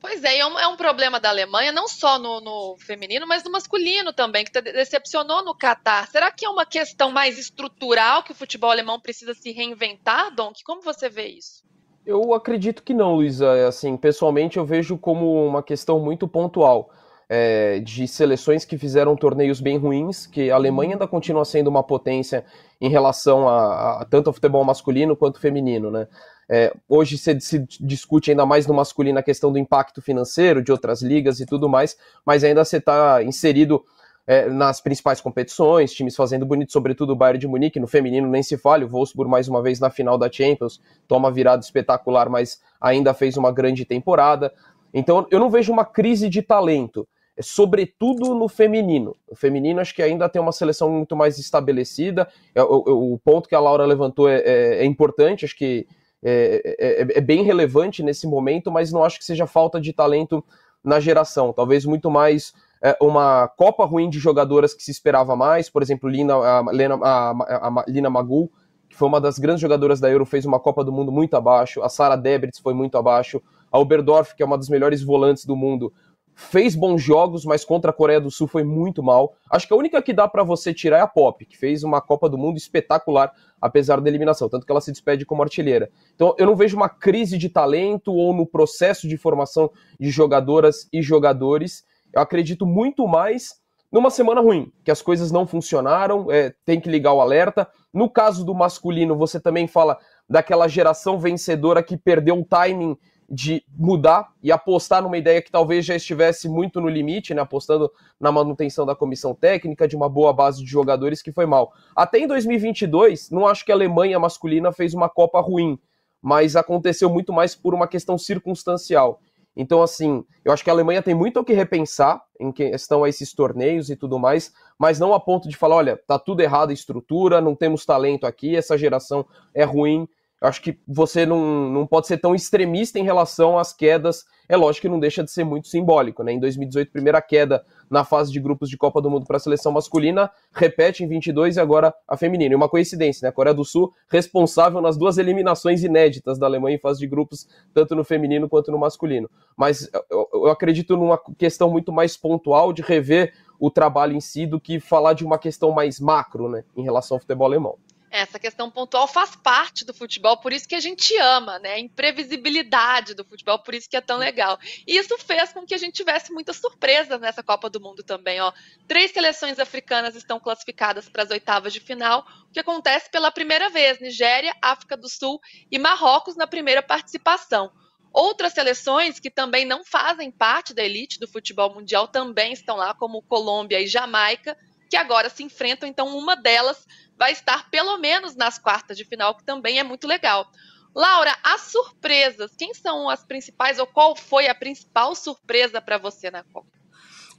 Pois 0.00 0.24
é, 0.24 0.38
é 0.38 0.46
um, 0.46 0.58
é 0.58 0.66
um 0.66 0.76
problema 0.76 1.20
da 1.20 1.28
Alemanha, 1.28 1.70
não 1.70 1.86
só 1.86 2.18
no, 2.18 2.40
no, 2.40 2.76
feminino, 2.76 3.24
mas 3.24 3.44
no 3.44 3.52
masculino 3.52 4.12
também, 4.12 4.44
que 4.44 4.60
decepcionou 4.60 5.44
no 5.44 5.54
Catar. 5.54 6.08
Será 6.08 6.32
que 6.32 6.44
é 6.44 6.48
uma 6.48 6.66
questão 6.66 7.12
mais 7.12 7.38
estrutural 7.38 8.24
que 8.24 8.32
o 8.32 8.34
futebol 8.34 8.72
alemão 8.72 8.98
precisa 8.98 9.32
se 9.32 9.52
reinventar, 9.52 10.34
Donk? 10.34 10.64
Como 10.64 10.82
você 10.82 11.08
vê 11.08 11.28
isso? 11.28 11.62
Eu 12.04 12.34
acredito 12.34 12.82
que 12.82 12.92
não, 12.92 13.14
Luísa. 13.14 13.46
É 13.56 13.66
assim, 13.66 13.96
pessoalmente 13.96 14.58
eu 14.58 14.66
vejo 14.66 14.98
como 14.98 15.46
uma 15.46 15.62
questão 15.62 16.00
muito 16.00 16.26
pontual 16.26 16.90
é, 17.28 17.78
de 17.80 18.06
seleções 18.06 18.64
que 18.64 18.76
fizeram 18.76 19.16
torneios 19.16 19.60
bem 19.60 19.78
ruins, 19.78 20.26
que 20.26 20.50
a 20.50 20.54
Alemanha 20.54 20.92
ainda 20.92 21.06
continua 21.06 21.44
sendo 21.44 21.68
uma 21.68 21.82
potência 21.82 22.44
em 22.80 22.88
relação 22.88 23.48
a, 23.48 24.02
a 24.02 24.04
tanto 24.04 24.26
ao 24.26 24.34
futebol 24.34 24.64
masculino 24.64 25.16
quanto 25.16 25.40
feminino, 25.40 25.90
né? 25.90 26.08
É, 26.50 26.74
hoje 26.88 27.16
se, 27.16 27.40
se, 27.40 27.64
discute 27.80 28.30
ainda 28.30 28.44
mais 28.44 28.66
no 28.66 28.74
masculino 28.74 29.18
a 29.18 29.22
questão 29.22 29.50
do 29.50 29.58
impacto 29.58 30.02
financeiro 30.02 30.62
de 30.62 30.70
outras 30.70 31.00
ligas 31.00 31.40
e 31.40 31.46
tudo 31.46 31.68
mais, 31.68 31.96
mas 32.26 32.44
ainda 32.44 32.64
você 32.64 32.76
está 32.76 33.22
inserido 33.22 33.82
é, 34.26 34.48
nas 34.48 34.80
principais 34.80 35.20
competições, 35.20 35.92
times 35.92 36.14
fazendo 36.14 36.46
bonito, 36.46 36.72
sobretudo 36.72 37.12
o 37.12 37.16
Bayern 37.16 37.38
de 37.38 37.48
Munique, 37.48 37.80
no 37.80 37.86
feminino 37.86 38.28
nem 38.28 38.42
se 38.42 38.56
fale, 38.56 38.84
o 38.84 38.88
Wolfsburg 38.88 39.30
mais 39.30 39.48
uma 39.48 39.62
vez 39.62 39.80
na 39.80 39.90
final 39.90 40.16
da 40.16 40.30
Champions, 40.30 40.80
toma 41.08 41.30
virada 41.30 41.62
espetacular, 41.62 42.28
mas 42.28 42.60
ainda 42.80 43.12
fez 43.12 43.36
uma 43.36 43.50
grande 43.50 43.84
temporada. 43.84 44.52
Então 44.94 45.26
eu 45.30 45.40
não 45.40 45.50
vejo 45.50 45.72
uma 45.72 45.84
crise 45.84 46.28
de 46.28 46.42
talento, 46.42 47.06
é 47.36 47.42
sobretudo 47.42 48.34
no 48.34 48.48
feminino. 48.48 49.16
O 49.26 49.34
feminino 49.34 49.80
acho 49.80 49.94
que 49.94 50.02
ainda 50.02 50.28
tem 50.28 50.40
uma 50.40 50.52
seleção 50.52 50.90
muito 50.90 51.16
mais 51.16 51.38
estabelecida. 51.38 52.28
É, 52.54 52.62
o, 52.62 53.14
o 53.14 53.18
ponto 53.18 53.48
que 53.48 53.54
a 53.54 53.60
Laura 53.60 53.86
levantou 53.86 54.28
é, 54.28 54.40
é, 54.40 54.76
é 54.78 54.84
importante, 54.84 55.44
acho 55.44 55.56
que 55.56 55.86
é, 56.22 56.76
é, 56.78 57.18
é, 57.18 57.20
bem 57.20 57.42
relevante 57.42 58.02
nesse 58.02 58.28
momento, 58.28 58.70
mas 58.70 58.92
não 58.92 59.02
acho 59.02 59.18
que 59.18 59.24
seja 59.24 59.46
falta 59.46 59.80
de 59.80 59.92
talento 59.92 60.44
na 60.84 61.00
geração. 61.00 61.52
Talvez 61.52 61.84
muito 61.84 62.10
mais 62.10 62.52
uma 63.00 63.48
Copa 63.48 63.84
ruim 63.84 64.10
de 64.10 64.18
jogadoras 64.18 64.74
que 64.74 64.82
se 64.82 64.90
esperava 64.90 65.36
mais. 65.36 65.70
Por 65.70 65.82
exemplo, 65.82 66.08
Lina, 66.08 66.34
a, 66.34 66.60
Lena, 66.70 66.98
a, 67.02 67.30
a, 67.30 67.84
Lina 67.88 68.10
Magul, 68.10 68.50
que 68.88 68.96
foi 68.96 69.08
uma 69.08 69.20
das 69.20 69.38
grandes 69.38 69.60
jogadoras 69.60 70.00
da 70.00 70.10
Euro, 70.10 70.26
fez 70.26 70.44
uma 70.44 70.58
Copa 70.58 70.84
do 70.84 70.92
Mundo 70.92 71.12
muito 71.12 71.34
abaixo. 71.36 71.82
A 71.82 71.88
Sara 71.88 72.16
Debritz 72.16 72.58
foi 72.58 72.74
muito 72.74 72.98
abaixo. 72.98 73.40
A 73.70 73.78
Oberdorf, 73.78 74.34
que 74.34 74.42
é 74.42 74.46
uma 74.46 74.58
das 74.58 74.68
melhores 74.68 75.02
volantes 75.02 75.44
do 75.44 75.56
mundo, 75.56 75.92
fez 76.34 76.74
bons 76.74 77.02
jogos, 77.02 77.44
mas 77.44 77.64
contra 77.64 77.90
a 77.90 77.94
Coreia 77.94 78.20
do 78.20 78.30
Sul 78.30 78.46
foi 78.46 78.64
muito 78.64 79.02
mal. 79.02 79.34
Acho 79.50 79.66
que 79.66 79.72
a 79.72 79.76
única 79.76 80.02
que 80.02 80.12
dá 80.12 80.26
para 80.26 80.42
você 80.42 80.74
tirar 80.74 80.98
é 80.98 81.00
a 81.00 81.06
Pop, 81.06 81.44
que 81.44 81.56
fez 81.56 81.82
uma 81.82 82.00
Copa 82.00 82.28
do 82.28 82.38
Mundo 82.38 82.56
espetacular, 82.56 83.32
apesar 83.60 84.00
da 84.00 84.08
eliminação, 84.08 84.48
tanto 84.48 84.66
que 84.66 84.72
ela 84.72 84.80
se 84.80 84.90
despede 84.90 85.24
como 85.24 85.42
artilheira. 85.42 85.90
Então 86.14 86.34
eu 86.38 86.46
não 86.46 86.56
vejo 86.56 86.76
uma 86.76 86.88
crise 86.88 87.38
de 87.38 87.48
talento 87.48 88.12
ou 88.12 88.34
no 88.34 88.46
processo 88.46 89.08
de 89.08 89.16
formação 89.16 89.70
de 89.98 90.10
jogadoras 90.10 90.88
e 90.92 91.02
jogadores. 91.02 91.84
Eu 92.12 92.22
acredito 92.22 92.66
muito 92.66 93.06
mais 93.06 93.60
numa 93.92 94.08
semana 94.10 94.40
ruim, 94.40 94.72
que 94.82 94.90
as 94.90 95.02
coisas 95.02 95.30
não 95.30 95.46
funcionaram, 95.46 96.32
é, 96.32 96.54
tem 96.64 96.80
que 96.80 96.88
ligar 96.88 97.12
o 97.12 97.20
alerta. 97.20 97.68
No 97.92 98.08
caso 98.08 98.42
do 98.42 98.54
masculino, 98.54 99.14
você 99.14 99.38
também 99.38 99.66
fala 99.66 99.98
daquela 100.26 100.66
geração 100.66 101.20
vencedora 101.20 101.82
que 101.82 101.98
perdeu 101.98 102.38
o 102.38 102.44
timing 102.44 102.96
de 103.28 103.62
mudar 103.76 104.30
e 104.42 104.50
apostar 104.50 105.02
numa 105.02 105.16
ideia 105.16 105.40
que 105.40 105.50
talvez 105.50 105.84
já 105.84 105.94
estivesse 105.94 106.48
muito 106.48 106.80
no 106.80 106.88
limite, 106.88 107.34
né, 107.34 107.40
apostando 107.42 107.90
na 108.20 108.32
manutenção 108.32 108.84
da 108.84 108.94
comissão 108.94 109.34
técnica, 109.34 109.88
de 109.88 109.96
uma 109.96 110.08
boa 110.08 110.32
base 110.32 110.62
de 110.62 110.70
jogadores 110.70 111.22
que 111.22 111.32
foi 111.32 111.46
mal. 111.46 111.72
Até 111.94 112.18
em 112.18 112.26
2022, 112.26 113.30
não 113.30 113.46
acho 113.46 113.64
que 113.64 113.72
a 113.72 113.74
Alemanha 113.74 114.18
masculina 114.18 114.72
fez 114.72 114.92
uma 114.94 115.08
Copa 115.08 115.40
ruim, 115.40 115.78
mas 116.20 116.56
aconteceu 116.56 117.10
muito 117.10 117.32
mais 117.32 117.54
por 117.54 117.74
uma 117.74 117.88
questão 117.88 118.18
circunstancial. 118.18 119.20
Então, 119.56 119.82
assim, 119.82 120.24
eu 120.44 120.52
acho 120.52 120.64
que 120.64 120.70
a 120.70 120.72
Alemanha 120.72 121.02
tem 121.02 121.14
muito 121.14 121.40
o 121.40 121.44
que 121.44 121.52
repensar 121.52 122.22
em 122.40 122.50
questão 122.50 123.04
a 123.04 123.08
esses 123.08 123.32
torneios 123.32 123.90
e 123.90 123.96
tudo 123.96 124.18
mais, 124.18 124.52
mas 124.78 124.98
não 124.98 125.12
a 125.12 125.20
ponto 125.20 125.48
de 125.48 125.56
falar, 125.56 125.76
olha, 125.76 125.96
tá 125.96 126.18
tudo 126.18 126.40
errado 126.40 126.70
a 126.70 126.74
estrutura, 126.74 127.40
não 127.40 127.54
temos 127.54 127.84
talento 127.84 128.26
aqui, 128.26 128.56
essa 128.56 128.78
geração 128.78 129.26
é 129.54 129.64
ruim. 129.64 130.08
Acho 130.42 130.60
que 130.60 130.76
você 130.88 131.24
não, 131.24 131.70
não 131.70 131.86
pode 131.86 132.08
ser 132.08 132.18
tão 132.18 132.34
extremista 132.34 132.98
em 132.98 133.04
relação 133.04 133.58
às 133.58 133.72
quedas. 133.72 134.24
É 134.48 134.56
lógico 134.56 134.82
que 134.82 134.88
não 134.88 134.98
deixa 134.98 135.22
de 135.22 135.30
ser 135.30 135.44
muito 135.44 135.68
simbólico, 135.68 136.24
né? 136.24 136.32
Em 136.32 136.40
2018, 136.40 136.90
primeira 136.90 137.22
queda 137.22 137.64
na 137.88 138.04
fase 138.04 138.32
de 138.32 138.40
grupos 138.40 138.68
de 138.68 138.76
Copa 138.76 139.00
do 139.00 139.08
Mundo 139.08 139.24
para 139.24 139.36
a 139.36 139.40
seleção 139.40 139.70
masculina, 139.70 140.28
repete 140.52 141.04
em 141.04 141.06
22 141.06 141.56
e 141.56 141.60
agora 141.60 141.94
a 142.08 142.16
feminina. 142.16 142.54
E 142.54 142.56
uma 142.56 142.68
coincidência, 142.68 143.24
né? 143.24 143.28
A 143.28 143.32
Coreia 143.32 143.54
do 143.54 143.64
Sul 143.64 143.92
responsável 144.08 144.80
nas 144.80 144.96
duas 144.96 145.16
eliminações 145.16 145.84
inéditas 145.84 146.38
da 146.40 146.46
Alemanha 146.46 146.74
em 146.74 146.80
fase 146.80 146.98
de 146.98 147.06
grupos, 147.06 147.46
tanto 147.72 147.94
no 147.94 148.02
feminino 148.02 148.48
quanto 148.48 148.72
no 148.72 148.78
masculino. 148.78 149.30
Mas 149.56 149.88
eu, 150.10 150.28
eu 150.34 150.46
acredito 150.48 150.96
numa 150.96 151.20
questão 151.38 151.70
muito 151.70 151.92
mais 151.92 152.16
pontual 152.16 152.72
de 152.72 152.82
rever 152.82 153.32
o 153.60 153.70
trabalho 153.70 154.16
em 154.16 154.20
si 154.20 154.44
do 154.44 154.58
que 154.58 154.80
falar 154.80 155.12
de 155.12 155.24
uma 155.24 155.38
questão 155.38 155.70
mais 155.70 156.00
macro, 156.00 156.48
né? 156.48 156.64
Em 156.76 156.82
relação 156.82 157.14
ao 157.14 157.20
futebol 157.20 157.46
alemão. 157.46 157.76
Essa 158.14 158.38
questão 158.38 158.70
pontual 158.70 159.08
faz 159.08 159.34
parte 159.34 159.86
do 159.86 159.94
futebol, 159.94 160.36
por 160.36 160.52
isso 160.52 160.68
que 160.68 160.74
a 160.74 160.80
gente 160.80 161.16
ama, 161.16 161.58
né? 161.58 161.72
A 161.72 161.78
imprevisibilidade 161.78 163.14
do 163.14 163.24
futebol, 163.24 163.58
por 163.60 163.72
isso 163.72 163.88
que 163.88 163.96
é 163.96 164.02
tão 164.02 164.18
legal. 164.18 164.58
E 164.86 164.98
isso 164.98 165.16
fez 165.16 165.50
com 165.50 165.64
que 165.64 165.74
a 165.74 165.78
gente 165.78 165.94
tivesse 165.94 166.30
muitas 166.30 166.58
surpresas 166.58 167.18
nessa 167.18 167.42
Copa 167.42 167.70
do 167.70 167.80
Mundo 167.80 168.02
também, 168.02 168.38
ó. 168.38 168.52
Três 168.86 169.12
seleções 169.12 169.58
africanas 169.58 170.14
estão 170.14 170.38
classificadas 170.38 171.08
para 171.08 171.22
as 171.22 171.30
oitavas 171.30 171.72
de 171.72 171.80
final, 171.80 172.26
o 172.50 172.52
que 172.52 172.60
acontece 172.60 173.10
pela 173.10 173.30
primeira 173.30 173.70
vez: 173.70 173.98
Nigéria, 173.98 174.54
África 174.60 174.94
do 174.94 175.08
Sul 175.08 175.40
e 175.70 175.78
Marrocos 175.78 176.36
na 176.36 176.46
primeira 176.46 176.82
participação. 176.82 177.72
Outras 178.12 178.52
seleções 178.52 179.18
que 179.18 179.30
também 179.30 179.64
não 179.64 179.86
fazem 179.86 180.30
parte 180.30 180.74
da 180.74 180.84
elite 180.84 181.18
do 181.18 181.26
futebol 181.26 181.72
mundial 181.72 182.06
também 182.06 182.52
estão 182.52 182.76
lá, 182.76 182.92
como 182.92 183.22
Colômbia 183.22 183.80
e 183.80 183.86
Jamaica, 183.86 184.54
que 184.92 184.96
agora 184.98 185.30
se 185.30 185.42
enfrentam. 185.42 185.88
Então, 185.88 186.06
uma 186.18 186.36
delas 186.36 186.86
vai 187.16 187.32
estar 187.32 187.70
pelo 187.70 187.96
menos 187.96 188.36
nas 188.36 188.58
quartas 188.58 188.94
de 188.94 189.06
final, 189.06 189.34
que 189.34 189.42
também 189.42 189.78
é 189.78 189.82
muito 189.82 190.06
legal. 190.06 190.46
Laura, 190.94 191.34
as 191.42 191.62
surpresas, 191.62 192.54
quem 192.58 192.74
são 192.74 193.08
as 193.08 193.24
principais 193.24 193.78
ou 193.78 193.86
qual 193.86 194.14
foi 194.14 194.48
a 194.48 194.54
principal 194.54 195.14
surpresa 195.14 195.80
para 195.80 195.96
você 195.96 196.30
na 196.30 196.44
Copa? 196.44 196.68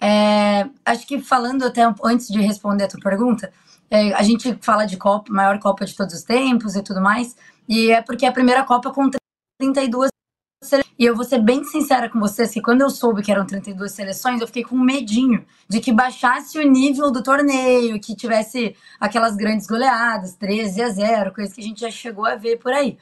É, 0.02 0.68
acho 0.84 1.06
que 1.06 1.20
falando 1.20 1.64
até 1.64 1.84
antes 2.04 2.28
de 2.28 2.42
responder 2.42 2.86
a 2.86 2.88
tua 2.88 3.00
pergunta, 3.00 3.54
é, 3.92 4.12
a 4.14 4.24
gente 4.24 4.58
fala 4.60 4.86
de 4.86 4.98
Copa, 4.98 5.32
maior 5.32 5.60
Copa 5.60 5.86
de 5.86 5.96
todos 5.96 6.16
os 6.16 6.24
tempos 6.24 6.76
e 6.76 6.82
tudo 6.82 7.00
mais, 7.00 7.36
e 7.70 7.92
é 7.92 8.02
porque 8.02 8.26
é 8.26 8.30
a 8.30 8.34
primeira 8.34 8.64
Copa 8.64 8.92
com 8.92 9.12
32 9.60 10.10
e 10.98 11.06
eu 11.06 11.16
vou 11.16 11.26
ser 11.26 11.40
bem 11.40 11.64
sincera 11.64 12.10
com 12.10 12.20
vocês 12.20 12.52
que 12.52 12.62
quando 12.62 12.82
eu 12.82 12.90
soube 12.90 13.22
que 13.22 13.32
eram 13.32 13.46
32 13.46 13.92
seleções, 13.92 14.40
eu 14.40 14.48
fiquei 14.48 14.64
com 14.64 14.78
medinho 14.78 15.46
de 15.68 15.80
que 15.80 15.92
baixasse 15.92 16.58
o 16.60 16.70
nível 16.70 17.12
do 17.12 17.24
torneio, 17.24 18.00
que 18.00 18.16
tivesse 18.16 18.76
aquelas 19.00 19.36
grandes 19.36 19.68
goleadas, 19.68 20.36
13 20.36 20.82
a 20.82 20.90
0, 20.90 21.34
coisa 21.34 21.54
que 21.54 21.62
a 21.62 21.64
gente 21.64 21.82
já 21.82 21.92
chegou 21.92 22.26
a 22.26 22.36
ver 22.36 22.58
por 22.58 22.72
aí. 22.72 22.98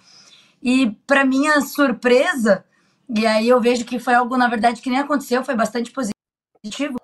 E 0.63 0.91
para 1.05 1.25
minha 1.25 1.59
surpresa, 1.61 2.63
e 3.09 3.25
aí 3.25 3.49
eu 3.49 3.59
vejo 3.59 3.83
que 3.83 3.99
foi 3.99 4.13
algo 4.13 4.37
na 4.37 4.47
verdade 4.47 4.81
que 4.81 4.89
nem 4.89 4.99
aconteceu, 4.99 5.43
foi 5.43 5.55
bastante 5.55 5.91
positivo. 5.91 6.95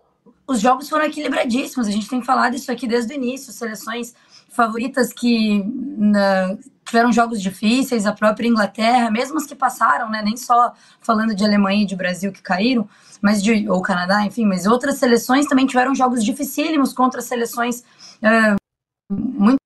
Os 0.47 0.61
jogos 0.61 0.87
foram 0.87 1.05
equilibradíssimos, 1.05 1.87
a 1.87 1.91
gente 1.91 2.07
tem 2.07 2.23
falado 2.23 2.55
isso 2.55 2.71
aqui 2.71 2.87
desde 2.87 3.13
o 3.13 3.15
início, 3.15 3.51
seleções 3.51 4.15
favoritas 4.57 5.13
que 5.13 5.63
na, 5.97 6.57
tiveram 6.83 7.11
jogos 7.11 7.39
difíceis, 7.39 8.07
a 8.07 8.11
própria 8.11 8.47
Inglaterra, 8.47 9.11
mesmo 9.11 9.37
as 9.37 9.45
que 9.45 9.53
passaram, 9.53 10.09
né, 10.09 10.23
nem 10.23 10.35
só 10.35 10.73
falando 10.99 11.35
de 11.35 11.45
Alemanha 11.45 11.83
e 11.83 11.85
de 11.85 11.95
Brasil 11.95 12.31
que 12.31 12.41
caíram, 12.41 12.89
mas 13.21 13.43
de 13.43 13.69
ou 13.69 13.79
Canadá, 13.83 14.25
enfim, 14.25 14.45
mas 14.45 14.65
outras 14.65 14.97
seleções 14.97 15.45
também 15.45 15.67
tiveram 15.67 15.93
jogos 15.93 16.25
dificílimos 16.25 16.91
contra 16.91 17.21
seleções 17.21 17.83
uh, 18.23 18.55
muito 19.11 19.59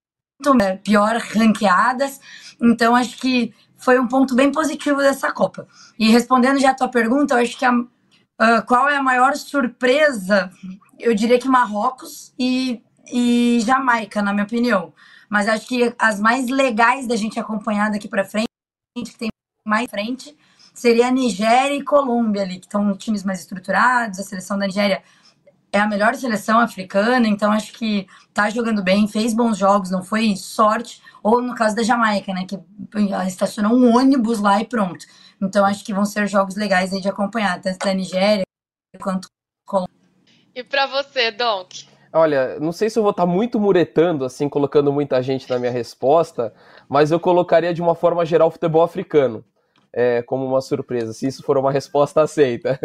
uh, 0.48 0.78
pior 0.84 1.16
ranqueadas. 1.18 2.20
Então 2.62 2.94
acho 2.94 3.18
que 3.18 3.54
foi 3.78 3.98
um 3.98 4.08
ponto 4.08 4.36
bem 4.36 4.52
positivo 4.52 4.98
dessa 4.98 5.32
Copa. 5.32 5.68
E 5.98 6.12
respondendo 6.12 6.60
já 6.60 6.72
a 6.72 6.76
tua 6.76 6.90
pergunta, 6.90 7.36
eu 7.36 7.40
acho 7.40 7.58
que 7.58 7.66
a, 7.66 7.72
uh, 7.74 8.66
qual 8.68 8.90
é 8.90 8.98
a 8.98 9.04
maior 9.04 9.38
surpresa? 9.38 10.52
Eu 11.00 11.16
diria 11.16 11.40
que 11.40 11.48
Marrocos 11.48 12.34
e, 12.38 12.82
e 13.12 13.60
Jamaica, 13.62 14.22
na 14.22 14.34
minha 14.34 14.46
opinião 14.46 14.94
mas 15.32 15.48
acho 15.48 15.66
que 15.66 15.96
as 15.98 16.20
mais 16.20 16.50
legais 16.50 17.08
da 17.08 17.16
gente 17.16 17.40
acompanhar 17.40 17.90
daqui 17.90 18.06
para 18.06 18.26
frente, 18.26 18.50
que 18.94 19.18
tem 19.18 19.30
mais 19.66 19.90
frente, 19.90 20.38
seria 20.74 21.08
a 21.08 21.12
Nigéria 21.12 21.74
e 21.74 21.86
Colômbia 21.86 22.42
ali, 22.42 22.60
que 22.60 22.66
estão 22.66 22.94
times 22.98 23.24
mais 23.24 23.40
estruturados. 23.40 24.20
A 24.20 24.24
seleção 24.24 24.60
da 24.60 24.68
Nigéria 24.68 25.02
é 25.72 25.80
a 25.80 25.88
melhor 25.88 26.16
seleção 26.16 26.60
africana, 26.60 27.30
então 27.30 27.50
acho 27.50 27.72
que 27.72 28.06
tá 28.34 28.50
jogando 28.50 28.84
bem, 28.84 29.08
fez 29.08 29.34
bons 29.34 29.58
jogos, 29.58 29.90
não 29.90 30.04
foi 30.04 30.36
sorte. 30.36 31.02
Ou 31.24 31.42
no 31.42 31.56
caso 31.56 31.78
da 31.78 31.84
Jamaica, 31.84 32.34
né, 32.34 32.46
que 32.46 32.60
estacionou 33.26 33.72
um 33.72 33.96
ônibus 33.96 34.38
lá 34.42 34.60
e 34.60 34.66
pronto. 34.66 35.06
Então 35.42 35.66
acho 35.66 35.86
que 35.86 35.94
vão 35.94 36.04
ser 36.04 36.28
jogos 36.28 36.58
legais 36.58 36.92
aí 36.92 37.00
de 37.00 37.08
acompanhar, 37.08 37.62
tanto 37.62 37.80
da 37.80 37.94
Nigéria 37.94 38.44
quanto 39.00 39.30
Colômbia. 39.66 39.96
E 40.54 40.62
para 40.62 40.88
você, 40.88 41.32
Donk? 41.32 41.91
Olha, 42.14 42.60
não 42.60 42.72
sei 42.74 42.90
se 42.90 43.00
eu 43.00 43.04
vou 43.04 43.12
estar 43.12 43.26
tá 43.26 43.32
muito 43.32 43.60
muretando, 43.60 44.26
assim, 44.26 44.50
colocando 44.50 44.92
muita 44.92 45.22
gente 45.22 45.50
na 45.50 45.58
minha 45.58 45.72
resposta, 45.72 46.54
mas 46.90 47.10
eu 47.12 47.20
colocaria 47.20 47.74
de 47.74 47.82
uma 47.82 47.96
forma 47.96 48.26
geral 48.26 48.50
o 48.50 48.52
futebol 48.52 48.84
africano 48.84 49.46
é, 49.94 50.22
como 50.22 50.46
uma 50.46 50.62
surpresa, 50.62 51.14
se 51.14 51.28
isso 51.28 51.44
for 51.44 51.58
uma 51.58 51.72
resposta 51.72 52.22
aceita. 52.22 52.80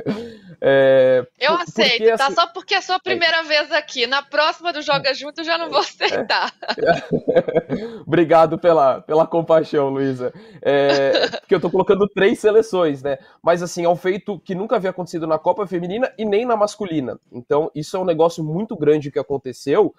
É, 0.60 1.26
eu 1.38 1.54
aceito, 1.54 1.98
porque, 1.98 2.16
tá? 2.16 2.26
Assim, 2.26 2.34
Só 2.34 2.46
porque 2.48 2.74
é 2.74 2.78
a 2.78 2.82
sua 2.82 2.98
primeira 2.98 3.38
é, 3.38 3.42
vez 3.44 3.72
aqui. 3.72 4.06
Na 4.06 4.22
próxima 4.22 4.72
do 4.72 4.82
Joga 4.82 5.14
Junto 5.14 5.40
eu 5.40 5.44
já 5.44 5.56
não 5.56 5.70
vou 5.70 5.80
aceitar. 5.80 6.52
É, 6.78 8.00
obrigado 8.04 8.58
pela, 8.58 9.00
pela 9.02 9.26
compaixão, 9.26 9.88
Luísa. 9.90 10.32
É, 10.62 11.28
porque 11.40 11.54
eu 11.54 11.60
tô 11.60 11.70
colocando 11.70 12.08
três 12.08 12.40
seleções, 12.40 13.02
né? 13.02 13.18
Mas 13.42 13.62
assim, 13.62 13.84
é 13.84 13.88
um 13.88 13.96
feito 13.96 14.40
que 14.40 14.54
nunca 14.54 14.76
havia 14.76 14.90
acontecido 14.90 15.26
na 15.26 15.38
Copa 15.38 15.66
Feminina 15.66 16.12
e 16.18 16.24
nem 16.24 16.44
na 16.44 16.56
masculina. 16.56 17.20
Então, 17.30 17.70
isso 17.74 17.96
é 17.96 18.00
um 18.00 18.04
negócio 18.04 18.42
muito 18.42 18.76
grande 18.76 19.12
que 19.12 19.18
aconteceu. 19.18 19.94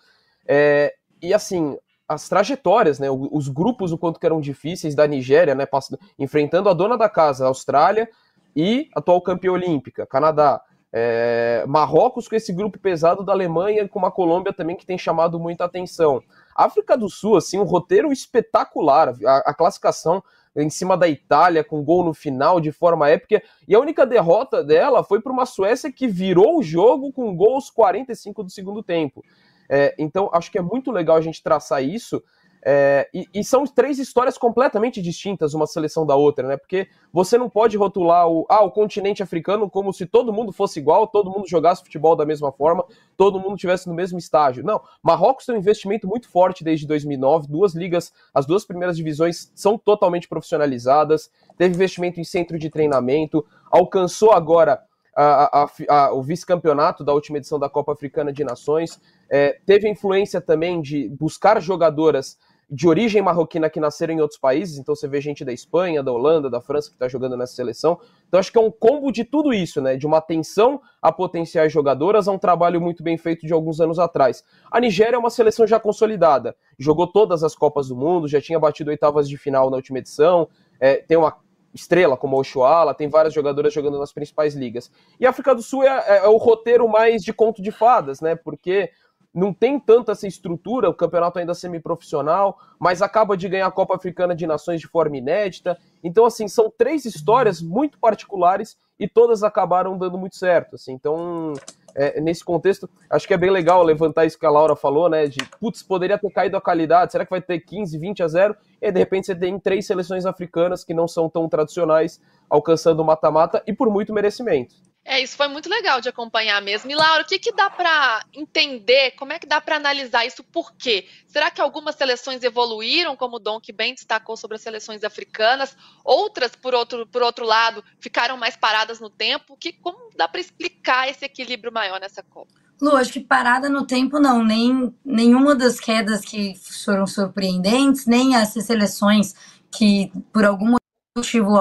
É, 0.46 0.94
e 1.22 1.34
assim, 1.34 1.78
as 2.08 2.30
trajetórias, 2.30 3.00
né, 3.00 3.08
os 3.10 3.50
grupos 3.50 3.92
o 3.92 3.98
quanto 3.98 4.20
que 4.20 4.26
eram 4.26 4.40
difíceis 4.40 4.96
da 4.96 5.06
Nigéria, 5.06 5.54
né, 5.54 5.66
passando, 5.66 6.00
enfrentando 6.18 6.70
a 6.70 6.74
dona 6.74 6.98
da 6.98 7.10
casa, 7.10 7.46
a 7.46 7.48
Austrália, 7.50 8.10
e 8.56 8.90
atual 8.96 9.22
campeã 9.22 9.52
olímpica, 9.52 10.06
Canadá. 10.06 10.62
É, 10.92 11.66
Marrocos 11.68 12.30
com 12.30 12.36
esse 12.36 12.54
grupo 12.54 12.80
pesado 12.80 13.24
da 13.24 13.34
Alemanha, 13.34 13.88
com 13.88 14.00
uma 14.00 14.10
Colômbia 14.10 14.54
também 14.54 14.76
que 14.76 14.86
tem 14.86 14.98
chamado 14.98 15.38
muita 15.38 15.66
atenção. 15.66 16.24
África 16.56 16.98
do 16.98 17.10
Sul, 17.10 17.36
assim, 17.36 17.60
um 17.60 17.64
roteiro 17.64 18.12
espetacular, 18.12 19.14
a, 19.26 19.38
a 19.50 19.54
classificação 19.54 20.24
em 20.56 20.70
cima 20.70 20.98
da 20.98 21.08
Itália, 21.08 21.64
com 21.64 21.84
gol 21.84 22.04
no 22.04 22.14
final, 22.14 22.60
de 22.60 22.72
forma 22.72 23.10
épica, 23.10 23.44
e 23.68 23.76
a 23.76 23.80
única 23.80 24.06
derrota 24.06 24.64
dela 24.64 25.04
foi 25.04 25.22
para 25.22 25.32
uma 25.32 25.46
Suécia 25.46 25.92
que 25.92 26.08
virou 26.08 26.58
o 26.58 26.64
jogo 26.64 27.12
com 27.12 27.36
gols 27.36 27.70
45 27.70 28.44
do 28.44 28.50
segundo 28.50 28.82
tempo. 28.82 29.24
É, 29.70 29.96
então, 29.98 30.30
acho 30.34 30.52
que 30.52 30.58
é 30.58 30.62
muito 30.62 30.92
legal 30.92 31.18
a 31.18 31.22
gente 31.22 31.44
traçar 31.44 31.84
isso. 31.84 32.22
É, 32.70 33.08
e, 33.14 33.26
e, 33.34 33.44
são 33.44 33.66
três 33.66 34.00
histórias 34.00 34.38
completamente 34.38 35.02
distintas 35.02 35.54
uma 35.54 35.68
seleção 35.68 36.06
da 36.06 36.16
outra, 36.16 36.48
né? 36.48 36.58
Porque 36.58 36.90
você 37.14 37.38
não 37.38 37.50
pode 37.50 37.78
rotular 37.78 38.28
o, 38.28 38.46
ah, 38.50 38.62
o 38.64 38.72
continente 38.72 39.22
africano 39.22 39.70
como 39.70 39.94
se 39.94 40.06
todo 40.06 40.34
mundo 40.34 40.52
fosse 40.52 40.80
igual, 40.80 41.08
todo 41.08 41.30
mundo 41.30 41.48
jogasse 41.48 41.84
futebol 41.84 42.16
da 42.16 42.26
mesma 42.26 42.52
forma, 42.52 42.84
todo 43.16 43.40
mundo 43.40 43.56
tivesse 43.56 43.88
no 43.88 43.94
mesmo 43.94 44.18
estágio. 44.18 44.66
Não, 44.66 44.82
Marrocos 45.04 45.46
tem 45.46 45.56
um 45.56 45.60
investimento 45.60 46.08
muito 46.08 46.30
forte 46.30 46.64
desde 46.64 46.88
2009, 46.88 47.48
duas 47.48 47.74
ligas, 47.74 48.12
as 48.34 48.46
duas 48.46 48.66
primeiras 48.66 48.98
divisões 48.98 49.52
são 49.56 49.78
totalmente 49.78 50.28
profissionalizadas, 50.28 51.32
teve 51.58 51.76
investimento 51.76 52.20
em 52.20 52.24
centro 52.24 52.58
de 52.58 52.70
treinamento, 52.70 53.46
alcançou 53.72 54.34
agora 54.34 54.84
a, 55.18 55.64
a, 55.64 55.70
a, 55.90 56.14
o 56.14 56.22
vice-campeonato 56.22 57.04
da 57.04 57.12
última 57.12 57.40
edição 57.40 57.58
da 57.58 57.68
Copa 57.68 57.92
Africana 57.92 58.32
de 58.32 58.44
Nações, 58.44 59.02
é, 59.28 59.60
teve 59.66 59.90
influência 59.90 60.40
também 60.40 60.80
de 60.80 61.10
buscar 61.10 61.60
jogadoras 61.60 62.38
de 62.70 62.88
origem 62.88 63.22
marroquina 63.22 63.70
que 63.70 63.80
nasceram 63.80 64.14
em 64.14 64.20
outros 64.20 64.38
países, 64.38 64.78
então 64.78 64.94
você 64.94 65.08
vê 65.08 65.22
gente 65.22 65.46
da 65.46 65.54
Espanha, 65.54 66.04
da 66.04 66.12
Holanda, 66.12 66.50
da 66.50 66.60
França 66.60 66.90
que 66.90 66.96
está 66.96 67.08
jogando 67.08 67.38
nessa 67.38 67.56
seleção. 67.56 67.98
Então 68.28 68.40
acho 68.40 68.52
que 68.52 68.58
é 68.58 68.62
um 68.62 68.70
combo 68.70 69.10
de 69.10 69.24
tudo 69.24 69.54
isso, 69.54 69.82
né? 69.82 69.96
De 69.96 70.06
uma 70.06 70.18
atenção 70.18 70.82
a 71.02 71.10
potenciais 71.10 71.72
jogadoras 71.72 72.28
a 72.28 72.32
um 72.32 72.38
trabalho 72.38 72.82
muito 72.82 73.02
bem 73.02 73.18
feito 73.18 73.48
de 73.48 73.54
alguns 73.54 73.80
anos 73.80 73.98
atrás. 74.00 74.44
A 74.70 74.82
Nigéria 74.82 75.16
é 75.16 75.20
uma 75.20 75.30
seleção 75.30 75.66
já 75.66 75.80
consolidada, 75.80 76.56
jogou 76.78 77.08
todas 77.08 77.42
as 77.42 77.56
Copas 77.56 77.88
do 77.88 77.96
Mundo, 77.96 78.28
já 78.28 78.42
tinha 78.42 78.60
batido 78.60 78.92
oitavas 78.92 79.30
de 79.30 79.38
final 79.38 79.70
na 79.70 79.78
última 79.78 80.00
edição, 80.00 80.50
é, 80.78 80.98
tem 80.98 81.18
uma 81.18 81.38
estrela 81.78 82.18
como 82.18 82.36
o 82.36 82.40
Oshuala, 82.40 82.94
tem 82.94 83.08
várias 83.08 83.34
jogadoras 83.34 83.74
jogando 83.74 84.00
nas 84.00 84.12
principais 84.12 84.56
ligas. 84.56 84.92
E 85.20 85.26
a 85.26 85.30
África 85.30 85.54
do 85.54 85.62
Sul 85.62 85.84
é, 85.84 85.88
é, 85.88 86.18
é, 86.18 86.28
o 86.28 86.38
roteiro 86.38 86.88
mais 86.88 87.22
de 87.22 87.32
conto 87.32 87.62
de 87.62 87.72
fadas, 87.72 88.20
né? 88.20 88.36
Porque 88.36 88.92
não 89.34 89.54
tem 89.54 89.80
tanta 89.80 90.14
essa 90.14 90.28
estrutura, 90.28 90.90
o 90.90 90.94
campeonato 90.94 91.38
ainda 91.38 91.54
semiprofissional, 91.54 92.58
mas 92.80 93.02
acaba 93.02 93.38
de 93.38 93.48
ganhar 93.48 93.68
a 93.68 93.72
Copa 93.72 93.96
Africana 93.96 94.36
de 94.36 94.48
Nações 94.48 94.82
de 94.82 94.88
forma 94.88 95.18
inédita. 95.18 95.78
Então, 96.04 96.26
assim, 96.26 96.48
são 96.48 96.72
três 96.76 97.06
histórias 97.06 97.62
muito 97.62 98.00
particulares 98.00 98.78
e 99.00 99.08
todas 99.08 99.44
acabaram 99.44 99.98
dando 99.98 100.18
muito 100.18 100.36
certo. 100.36 100.76
Assim. 100.76 100.94
Então, 100.94 101.54
é, 101.94 102.20
nesse 102.20 102.44
contexto, 102.44 102.90
acho 103.10 103.28
que 103.28 103.34
é 103.34 103.38
bem 103.38 103.52
legal 103.52 103.84
levantar 103.84 104.26
isso 104.26 104.40
que 104.40 104.46
a 104.46 104.50
Laura 104.50 104.76
falou, 104.76 105.10
né? 105.10 105.28
De, 105.28 105.38
putz, 105.60 105.84
poderia 105.84 106.18
ter 106.18 106.32
caído 106.32 106.58
a 106.58 106.62
qualidade, 106.62 107.12
será 107.12 107.24
que 107.24 107.32
vai 107.32 107.42
ter 107.42 107.60
15, 107.60 107.98
20 107.98 108.24
a 108.24 108.28
0? 108.28 108.56
E 108.82 108.92
de 108.92 109.00
repente 109.00 109.28
você 109.28 109.36
tem 109.36 109.60
três 109.60 109.86
seleções 109.86 110.26
africanas 110.26 110.84
que 110.84 110.94
não 110.94 111.08
são 111.08 111.30
tão 111.30 111.48
tradicionais 111.50 112.22
alcançando 112.50 113.02
o 113.02 113.06
mata-mata 113.06 113.64
e 113.68 113.74
por 113.74 113.90
muito 113.90 114.14
merecimento. 114.14 114.76
É, 115.10 115.22
isso 115.22 115.38
foi 115.38 115.48
muito 115.48 115.70
legal 115.70 116.02
de 116.02 116.10
acompanhar 116.10 116.62
mesmo. 116.62 116.92
E 116.92 116.96
Laura, 116.96 117.24
o 117.24 117.26
que, 117.26 117.40
que 117.40 117.54
dá 117.54 117.70
para 117.70 118.22
entender? 118.34 119.12
Como 119.12 119.32
é 119.32 119.40
que 119.40 119.48
dá 119.48 119.62
para 119.62 119.78
analisar 119.78 120.26
isso? 120.26 120.44
Por 120.44 120.76
quê? 120.76 121.08
Será 121.26 121.50
que 121.50 121.62
algumas 121.62 121.96
seleções 121.96 122.44
evoluíram, 122.44 123.16
como 123.16 123.38
o 123.38 123.40
Dom 123.40 123.58
que 123.62 123.72
bem 123.72 123.94
destacou 123.94 124.36
sobre 124.36 124.56
as 124.56 124.62
seleções 124.62 125.06
africanas? 125.06 125.78
Outras, 126.04 126.58
por 126.58 126.76
outro, 126.76 127.08
por 127.08 127.24
outro 127.24 127.46
lado, 127.46 127.82
ficaram 128.02 128.36
mais 128.36 128.58
paradas 128.58 129.00
no 129.00 129.10
tempo? 129.10 129.56
Que, 129.56 129.72
como 129.72 130.10
dá 130.14 130.28
para 130.28 130.42
explicar 130.42 131.10
esse 131.10 131.24
equilíbrio 131.24 131.72
maior 131.72 132.02
nessa 132.02 132.22
Copa? 132.22 132.67
Lu, 132.80 132.96
acho 132.96 133.12
que 133.12 133.20
parada 133.20 133.70
no 133.70 133.86
tempo 133.86 134.20
não, 134.20 134.44
nem 134.44 134.94
nenhuma 135.04 135.56
das 135.56 135.80
quedas 135.80 136.22
que 136.22 136.56
foram 136.86 137.08
surpreendentes, 137.08 138.06
nem 138.06 138.36
essas 138.36 138.66
seleções 138.66 139.34
que 139.72 140.12
por 140.32 140.46
algum 140.46 140.76
motivo 141.18 141.60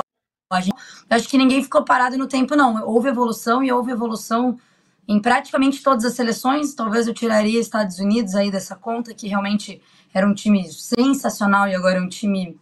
acho 1.10 1.28
que 1.28 1.38
ninguém 1.38 1.62
ficou 1.62 1.84
parado 1.84 2.16
no 2.16 2.26
tempo, 2.26 2.54
não. 2.54 2.86
Houve 2.86 3.08
evolução 3.08 3.62
e 3.62 3.72
houve 3.72 3.92
evolução 3.92 4.58
em 5.08 5.20
praticamente 5.20 5.82
todas 5.82 6.04
as 6.04 6.14
seleções. 6.14 6.74
Talvez 6.74 7.08
eu 7.08 7.14
tiraria 7.14 7.60
Estados 7.60 7.98
Unidos 7.98 8.34
aí 8.34 8.50
dessa 8.50 8.76
conta, 8.76 9.14
que 9.14 9.26
realmente 9.26 9.80
era 10.12 10.26
um 10.26 10.34
time 10.34 10.70
sensacional 10.70 11.66
e 11.68 11.74
agora 11.74 11.98
é 11.98 12.00
um 12.00 12.08
time 12.08 12.58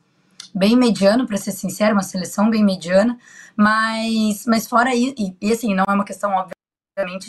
bem 0.54 0.76
mediano, 0.76 1.26
para 1.26 1.36
ser 1.36 1.52
sincero, 1.52 1.94
uma 1.94 2.02
seleção 2.02 2.48
bem 2.48 2.64
mediana. 2.64 3.18
Mas, 3.56 4.46
mas 4.46 4.66
fora 4.66 4.94
isso, 4.94 5.14
e, 5.18 5.36
e 5.40 5.52
assim, 5.52 5.74
não 5.74 5.84
é 5.86 5.92
uma 5.92 6.04
questão, 6.04 6.30
obviamente, 6.30 7.28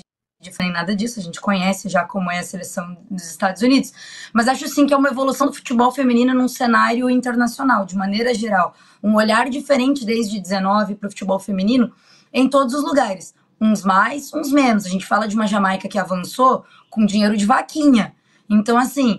de 0.52 0.72
nada 0.72 0.96
disso, 0.96 1.20
a 1.20 1.24
gente 1.24 1.40
conhece 1.40 1.90
já 1.90 2.04
como 2.04 2.32
é 2.32 2.40
a 2.40 2.44
seleção 2.44 2.98
dos 3.10 3.30
Estados 3.30 3.62
Unidos. 3.62 3.94
Mas 4.34 4.48
acho 4.48 4.68
sim 4.68 4.86
que 4.86 4.94
é 4.94 4.98
uma 4.98 5.10
evolução 5.10 5.48
do 5.48 5.54
futebol 5.54 5.92
feminino 5.92 6.34
num 6.34 6.48
cenário 6.48 7.10
internacional, 7.10 7.86
de 7.86 7.96
maneira 7.96 8.34
geral. 8.34 8.74
Um 9.04 9.16
olhar 9.16 9.50
diferente 9.50 10.06
desde 10.06 10.40
19 10.40 10.96
para 10.96 11.08
o 11.08 11.10
futebol 11.10 11.40
feminino 11.40 11.92
em 12.34 12.50
todos 12.50 12.74
os 12.74 12.84
lugares. 12.84 13.34
Uns 13.60 13.84
mais, 13.84 14.34
uns 14.34 14.52
menos. 14.52 14.86
A 14.86 14.90
gente 14.90 15.06
fala 15.06 15.28
de 15.28 15.36
uma 15.36 15.48
Jamaica 15.48 15.88
que 15.88 15.98
avançou 15.98 16.66
com 16.90 17.06
dinheiro 17.06 17.38
de 17.38 17.46
vaquinha. 17.46 18.14
Então, 18.50 18.78
assim, 18.78 19.18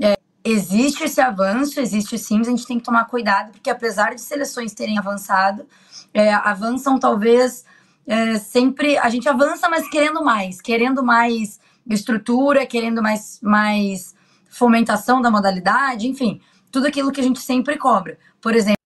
é, 0.00 0.16
existe 0.44 1.04
esse 1.04 1.20
avanço, 1.20 1.80
existe 1.80 2.18
sim, 2.18 2.38
mas 2.38 2.48
a 2.48 2.50
gente 2.50 2.66
tem 2.66 2.78
que 2.78 2.84
tomar 2.84 3.04
cuidado, 3.06 3.52
porque 3.52 3.70
apesar 3.70 4.14
de 4.14 4.20
seleções 4.20 4.72
terem 4.72 4.98
avançado, 4.98 5.66
é, 6.14 6.32
avançam 6.32 6.98
talvez 6.98 7.64
é, 8.08 8.38
sempre. 8.38 8.96
A 8.96 9.10
gente 9.10 9.28
avança, 9.28 9.68
mas 9.68 9.88
querendo 9.88 10.24
mais, 10.24 10.60
querendo 10.60 11.04
mais 11.04 11.60
estrutura, 11.86 12.66
querendo 12.66 13.02
mais, 13.02 13.38
mais 13.42 14.14
fomentação 14.48 15.20
da 15.20 15.30
modalidade, 15.30 16.08
enfim, 16.08 16.40
tudo 16.72 16.86
aquilo 16.86 17.12
que 17.12 17.20
a 17.20 17.24
gente 17.24 17.40
sempre 17.40 17.76
cobra. 17.76 18.18
Por 18.40 18.54
exemplo, 18.54 18.76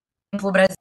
o 0.43 0.51
Brasil 0.51 0.77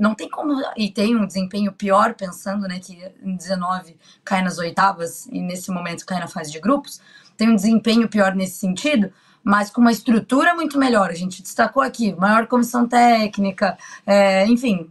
não 0.00 0.14
tem 0.14 0.28
como 0.28 0.52
e 0.76 0.90
tem 0.90 1.16
um 1.16 1.26
desempenho 1.26 1.72
pior 1.72 2.14
pensando, 2.14 2.66
né, 2.66 2.80
que 2.80 2.98
em 3.22 3.36
19 3.36 3.96
cai 4.24 4.42
nas 4.42 4.58
oitavas 4.58 5.26
e 5.26 5.40
nesse 5.40 5.70
momento 5.70 6.06
cai 6.06 6.18
na 6.18 6.28
fase 6.28 6.50
de 6.50 6.60
grupos, 6.60 7.00
tem 7.36 7.50
um 7.50 7.56
desempenho 7.56 8.08
pior 8.08 8.34
nesse 8.34 8.58
sentido, 8.58 9.12
mas 9.46 9.70
com 9.70 9.80
uma 9.80 9.92
estrutura 9.92 10.56
muito 10.56 10.76
melhor. 10.76 11.08
A 11.08 11.14
gente 11.14 11.40
destacou 11.40 11.80
aqui, 11.80 12.12
maior 12.16 12.48
comissão 12.48 12.84
técnica, 12.84 13.78
é, 14.04 14.44
enfim, 14.48 14.90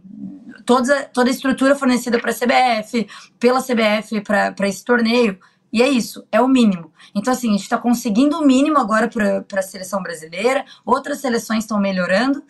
toda, 0.64 1.02
toda 1.12 1.28
a 1.28 1.30
estrutura 1.30 1.74
fornecida 1.74 2.18
para 2.18 2.30
a 2.30 2.34
CBF, 2.34 3.06
pela 3.38 3.60
CBF 3.60 4.22
para 4.22 4.66
esse 4.66 4.82
torneio. 4.82 5.38
E 5.70 5.82
é 5.82 5.88
isso, 5.88 6.26
é 6.32 6.40
o 6.40 6.48
mínimo. 6.48 6.90
Então, 7.14 7.34
assim, 7.34 7.50
a 7.50 7.52
gente 7.52 7.64
está 7.64 7.76
conseguindo 7.76 8.38
o 8.38 8.46
mínimo 8.46 8.78
agora 8.78 9.08
para 9.08 9.60
a 9.60 9.62
seleção 9.62 10.02
brasileira, 10.02 10.64
outras 10.86 11.18
seleções 11.18 11.64
estão 11.64 11.78
melhorando. 11.78 12.42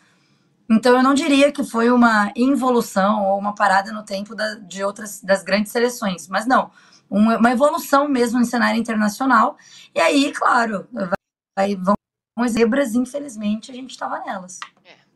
Então, 0.70 0.94
eu 0.94 1.02
não 1.02 1.12
diria 1.12 1.50
que 1.50 1.64
foi 1.64 1.90
uma 1.90 2.30
involução 2.36 3.24
ou 3.24 3.36
uma 3.36 3.52
parada 3.52 3.90
no 3.92 4.04
tempo 4.04 4.32
da, 4.32 4.54
de 4.54 4.84
outras 4.84 5.20
das 5.20 5.42
grandes 5.42 5.72
seleções, 5.72 6.28
mas 6.28 6.46
não, 6.46 6.70
uma, 7.10 7.50
evolução 7.50 8.08
mesmo 8.08 8.38
no 8.38 8.44
cenário 8.44 8.78
internacional. 8.78 9.56
E 9.92 9.98
aí, 9.98 10.32
claro, 10.32 10.86
vai, 10.92 11.16
vai, 11.56 11.74
vão 11.74 11.96
zebras, 12.46 12.94
infelizmente, 12.94 13.70
a 13.70 13.74
gente 13.74 13.90
estava 13.90 14.20
nelas. 14.20 14.60
É. 14.84 15.06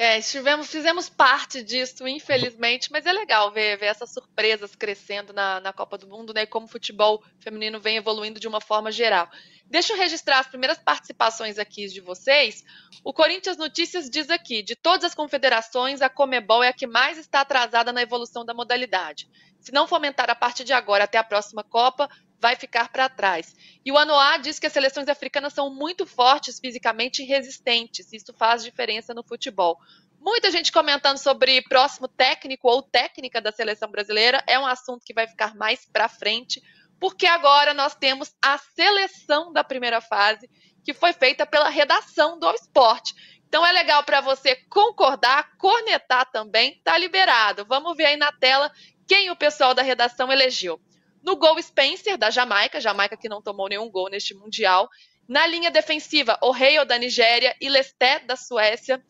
É, 0.00 0.16
estivemos, 0.16 0.68
fizemos 0.68 1.08
parte 1.08 1.60
disso, 1.60 2.06
infelizmente, 2.06 2.88
mas 2.92 3.04
é 3.04 3.12
legal 3.12 3.50
ver, 3.50 3.76
ver 3.78 3.86
essas 3.86 4.12
surpresas 4.12 4.76
crescendo 4.76 5.32
na, 5.32 5.58
na 5.58 5.72
Copa 5.72 5.98
do 5.98 6.06
Mundo, 6.06 6.32
né? 6.32 6.42
E 6.42 6.46
como 6.46 6.66
o 6.66 6.70
futebol 6.70 7.20
feminino 7.40 7.80
vem 7.80 7.96
evoluindo 7.96 8.38
de 8.38 8.46
uma 8.46 8.60
forma 8.60 8.92
geral. 8.92 9.28
Deixa 9.66 9.92
eu 9.92 9.98
registrar 9.98 10.38
as 10.38 10.46
primeiras 10.46 10.78
participações 10.78 11.58
aqui 11.58 11.88
de 11.88 12.00
vocês. 12.00 12.62
O 13.02 13.12
Corinthians 13.12 13.56
Notícias 13.56 14.08
diz 14.08 14.30
aqui: 14.30 14.62
de 14.62 14.76
todas 14.76 15.04
as 15.04 15.16
confederações, 15.16 16.00
a 16.00 16.08
Comebol 16.08 16.62
é 16.62 16.68
a 16.68 16.72
que 16.72 16.86
mais 16.86 17.18
está 17.18 17.40
atrasada 17.40 17.92
na 17.92 18.00
evolução 18.00 18.44
da 18.44 18.54
modalidade. 18.54 19.28
Se 19.58 19.72
não 19.72 19.88
fomentar 19.88 20.30
a 20.30 20.34
partir 20.36 20.62
de 20.62 20.72
agora 20.72 21.04
até 21.04 21.18
a 21.18 21.24
próxima 21.24 21.64
Copa, 21.64 22.08
vai 22.40 22.56
ficar 22.56 22.90
para 22.90 23.08
trás. 23.08 23.54
E 23.84 23.90
o 23.90 23.98
ANOA 23.98 24.38
diz 24.38 24.58
que 24.58 24.66
as 24.66 24.72
seleções 24.72 25.08
africanas 25.08 25.52
são 25.52 25.74
muito 25.74 26.06
fortes 26.06 26.58
fisicamente 26.58 27.22
e 27.22 27.26
resistentes. 27.26 28.12
Isso 28.12 28.32
faz 28.32 28.62
diferença 28.62 29.12
no 29.12 29.22
futebol. 29.22 29.78
Muita 30.20 30.50
gente 30.50 30.72
comentando 30.72 31.16
sobre 31.18 31.62
próximo 31.62 32.08
técnico 32.08 32.68
ou 32.68 32.82
técnica 32.82 33.40
da 33.40 33.52
seleção 33.52 33.90
brasileira. 33.90 34.42
É 34.46 34.58
um 34.58 34.66
assunto 34.66 35.04
que 35.04 35.14
vai 35.14 35.26
ficar 35.26 35.54
mais 35.54 35.86
para 35.86 36.08
frente, 36.08 36.62
porque 37.00 37.26
agora 37.26 37.72
nós 37.72 37.94
temos 37.94 38.34
a 38.42 38.58
seleção 38.58 39.52
da 39.52 39.62
primeira 39.62 40.00
fase, 40.00 40.50
que 40.84 40.92
foi 40.92 41.12
feita 41.12 41.46
pela 41.46 41.68
redação 41.68 42.38
do 42.38 42.50
esporte. 42.52 43.14
Então 43.48 43.64
é 43.64 43.72
legal 43.72 44.04
para 44.04 44.20
você 44.20 44.56
concordar, 44.68 45.56
cornetar 45.56 46.30
também, 46.30 46.80
tá 46.84 46.98
liberado. 46.98 47.64
Vamos 47.64 47.96
ver 47.96 48.06
aí 48.06 48.16
na 48.16 48.30
tela 48.30 48.70
quem 49.06 49.30
o 49.30 49.36
pessoal 49.36 49.72
da 49.72 49.82
redação 49.82 50.30
elegeu. 50.30 50.78
No 51.22 51.36
gol, 51.36 51.60
Spencer, 51.62 52.16
da 52.16 52.30
Jamaica, 52.30 52.80
Jamaica 52.80 53.16
que 53.16 53.28
não 53.28 53.42
tomou 53.42 53.68
nenhum 53.68 53.90
gol 53.90 54.08
neste 54.08 54.34
Mundial. 54.34 54.88
Na 55.28 55.46
linha 55.46 55.70
defensiva, 55.70 56.38
O'Reilly, 56.42 56.84
da 56.86 56.96
Nigéria, 56.96 57.54
e 57.60 57.68
Lesté, 57.68 58.20
da 58.20 58.36
Suécia. 58.36 59.02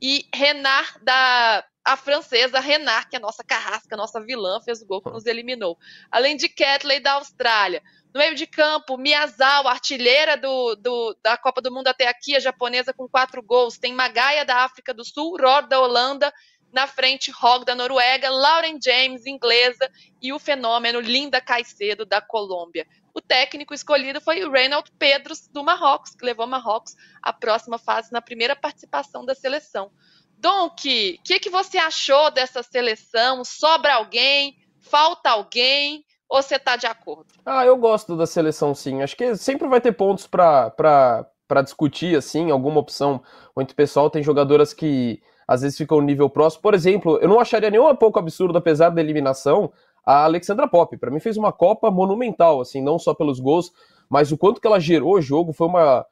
E 0.00 0.26
Renard, 0.32 0.98
da 1.02 1.64
a 1.86 1.96
francesa 1.96 2.58
Renard, 2.58 3.08
que 3.08 3.14
é 3.14 3.18
a 3.18 3.22
nossa 3.22 3.44
carrasca, 3.44 3.94
a 3.94 3.96
nossa 3.96 4.20
vilã, 4.20 4.60
fez 4.60 4.82
o 4.82 4.86
gol 4.86 5.00
que 5.00 5.08
nos 5.08 5.24
eliminou. 5.24 5.78
Além 6.10 6.36
de 6.36 6.48
Catley, 6.48 6.98
da 6.98 7.12
Austrália. 7.12 7.80
No 8.12 8.18
meio 8.18 8.34
de 8.34 8.44
campo, 8.44 8.98
Miyazawa, 8.98 9.70
artilheira 9.70 10.36
do, 10.36 10.74
do, 10.74 11.16
da 11.22 11.36
Copa 11.36 11.62
do 11.62 11.70
Mundo 11.70 11.86
até 11.86 12.08
aqui, 12.08 12.34
a 12.34 12.40
japonesa 12.40 12.92
com 12.92 13.08
quatro 13.08 13.40
gols. 13.40 13.78
Tem 13.78 13.92
Magaia, 13.92 14.44
da 14.44 14.64
África 14.64 14.92
do 14.92 15.04
Sul, 15.04 15.36
Rod, 15.40 15.68
da 15.68 15.78
Holanda, 15.78 16.34
na 16.72 16.86
frente, 16.86 17.30
Hogg 17.30 17.64
da 17.64 17.74
Noruega, 17.74 18.28
Lauren 18.28 18.78
James, 18.82 19.26
inglesa, 19.26 19.90
e 20.20 20.32
o 20.32 20.38
fenômeno 20.38 21.00
Linda 21.00 21.40
Caicedo, 21.40 22.04
da 22.04 22.20
Colômbia. 22.20 22.86
O 23.14 23.20
técnico 23.20 23.72
escolhido 23.72 24.20
foi 24.20 24.44
o 24.44 24.50
Reinald 24.50 24.90
Pedros, 24.98 25.48
do 25.48 25.64
Marrocos, 25.64 26.14
que 26.14 26.24
levou 26.24 26.46
Marrocos 26.46 26.94
à 27.22 27.32
próxima 27.32 27.78
fase 27.78 28.12
na 28.12 28.20
primeira 28.20 28.54
participação 28.54 29.24
da 29.24 29.34
seleção. 29.34 29.90
Donk, 30.38 31.18
o 31.18 31.22
que, 31.22 31.40
que 31.40 31.48
você 31.48 31.78
achou 31.78 32.30
dessa 32.30 32.62
seleção? 32.62 33.42
Sobra 33.42 33.94
alguém? 33.94 34.58
Falta 34.80 35.30
alguém? 35.30 36.04
Ou 36.28 36.42
você 36.42 36.56
está 36.56 36.76
de 36.76 36.86
acordo? 36.86 37.26
Ah, 37.44 37.64
eu 37.64 37.76
gosto 37.76 38.16
da 38.16 38.26
seleção, 38.26 38.74
sim. 38.74 39.00
Acho 39.00 39.16
que 39.16 39.34
sempre 39.36 39.66
vai 39.66 39.80
ter 39.80 39.92
pontos 39.92 40.26
para 40.26 41.62
discutir, 41.64 42.16
assim, 42.16 42.50
alguma 42.50 42.80
opção. 42.80 43.22
Muito 43.56 43.74
pessoal 43.74 44.10
tem 44.10 44.22
jogadoras 44.22 44.74
que 44.74 45.22
às 45.46 45.62
vezes 45.62 45.78
ficam 45.78 45.98
no 45.98 46.04
nível 46.04 46.28
próximo. 46.28 46.62
Por 46.62 46.74
exemplo, 46.74 47.18
eu 47.20 47.28
não 47.28 47.40
acharia 47.40 47.70
nenhum 47.70 47.94
pouco 47.94 48.18
absurdo, 48.18 48.58
apesar 48.58 48.90
da 48.90 49.00
eliminação, 49.00 49.70
a 50.04 50.24
Alexandra 50.24 50.66
Pop. 50.68 50.96
Para 50.96 51.10
mim 51.10 51.20
fez 51.20 51.36
uma 51.36 51.52
Copa 51.52 51.90
monumental, 51.90 52.60
assim, 52.60 52.82
não 52.82 52.98
só 52.98 53.14
pelos 53.14 53.40
gols, 53.40 53.72
mas 54.08 54.32
o 54.32 54.38
quanto 54.38 54.60
que 54.60 54.66
ela 54.66 54.80
gerou 54.80 55.14
o 55.14 55.22
jogo 55.22 55.52
foi 55.52 55.66
uma, 55.66 56.06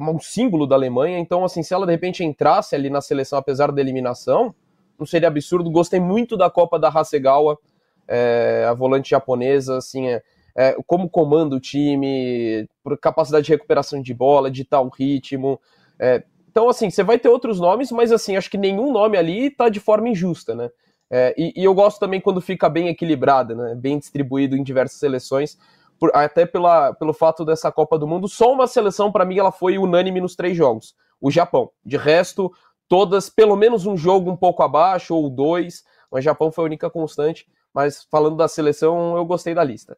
um 0.00 0.18
símbolo 0.18 0.66
da 0.66 0.74
Alemanha. 0.74 1.18
Então, 1.18 1.44
assim, 1.44 1.62
se 1.62 1.74
ela 1.74 1.86
de 1.86 1.92
repente 1.92 2.24
entrasse 2.24 2.74
ali 2.74 2.90
na 2.90 3.00
seleção, 3.00 3.38
apesar 3.38 3.72
da 3.72 3.80
eliminação, 3.80 4.54
não 4.98 5.06
seria 5.06 5.28
absurdo. 5.28 5.70
Gostei 5.70 6.00
muito 6.00 6.36
da 6.36 6.50
Copa 6.50 6.78
da 6.78 6.88
Hasegawa, 6.88 7.58
é, 8.06 8.66
a 8.68 8.74
volante 8.74 9.10
japonesa, 9.10 9.76
assim, 9.76 10.08
é, 10.08 10.22
é, 10.56 10.76
como 10.86 11.08
comanda 11.08 11.54
o 11.54 11.60
time, 11.60 12.68
por 12.82 12.98
capacidade 12.98 13.46
de 13.46 13.52
recuperação 13.52 14.02
de 14.02 14.12
bola, 14.12 14.50
de 14.50 14.64
tal 14.64 14.88
ritmo. 14.88 15.60
É, 15.98 16.24
então, 16.58 16.68
assim, 16.68 16.90
você 16.90 17.04
vai 17.04 17.20
ter 17.20 17.28
outros 17.28 17.60
nomes, 17.60 17.92
mas 17.92 18.10
assim, 18.10 18.36
acho 18.36 18.50
que 18.50 18.58
nenhum 18.58 18.90
nome 18.90 19.16
ali 19.16 19.48
tá 19.48 19.68
de 19.68 19.78
forma 19.78 20.08
injusta, 20.08 20.56
né? 20.56 20.68
É, 21.08 21.32
e, 21.38 21.52
e, 21.54 21.62
eu 21.62 21.72
gosto 21.72 22.00
também 22.00 22.20
quando 22.20 22.40
fica 22.40 22.68
bem 22.68 22.88
equilibrado, 22.88 23.54
né? 23.54 23.76
Bem 23.76 23.96
distribuído 23.96 24.56
em 24.56 24.64
diversas 24.64 24.98
seleções, 24.98 25.56
por, 26.00 26.10
até 26.12 26.44
pela, 26.44 26.92
pelo 26.94 27.12
fato 27.12 27.44
dessa 27.44 27.70
Copa 27.70 27.96
do 27.96 28.08
Mundo. 28.08 28.26
Só 28.26 28.52
uma 28.52 28.66
seleção, 28.66 29.12
para 29.12 29.24
mim, 29.24 29.38
ela 29.38 29.52
foi 29.52 29.78
unânime 29.78 30.20
nos 30.20 30.34
três 30.34 30.56
jogos: 30.56 30.96
o 31.20 31.30
Japão. 31.30 31.70
De 31.84 31.96
resto, 31.96 32.52
todas, 32.88 33.30
pelo 33.30 33.54
menos 33.54 33.86
um 33.86 33.96
jogo 33.96 34.28
um 34.28 34.36
pouco 34.36 34.64
abaixo, 34.64 35.14
ou 35.14 35.30
dois. 35.30 35.84
O 36.10 36.20
Japão 36.20 36.50
foi 36.50 36.64
a 36.64 36.66
única 36.66 36.90
constante. 36.90 37.46
Mas 37.72 38.04
falando 38.10 38.34
da 38.36 38.48
seleção, 38.48 39.16
eu 39.16 39.24
gostei 39.24 39.54
da 39.54 39.62
lista. 39.62 39.96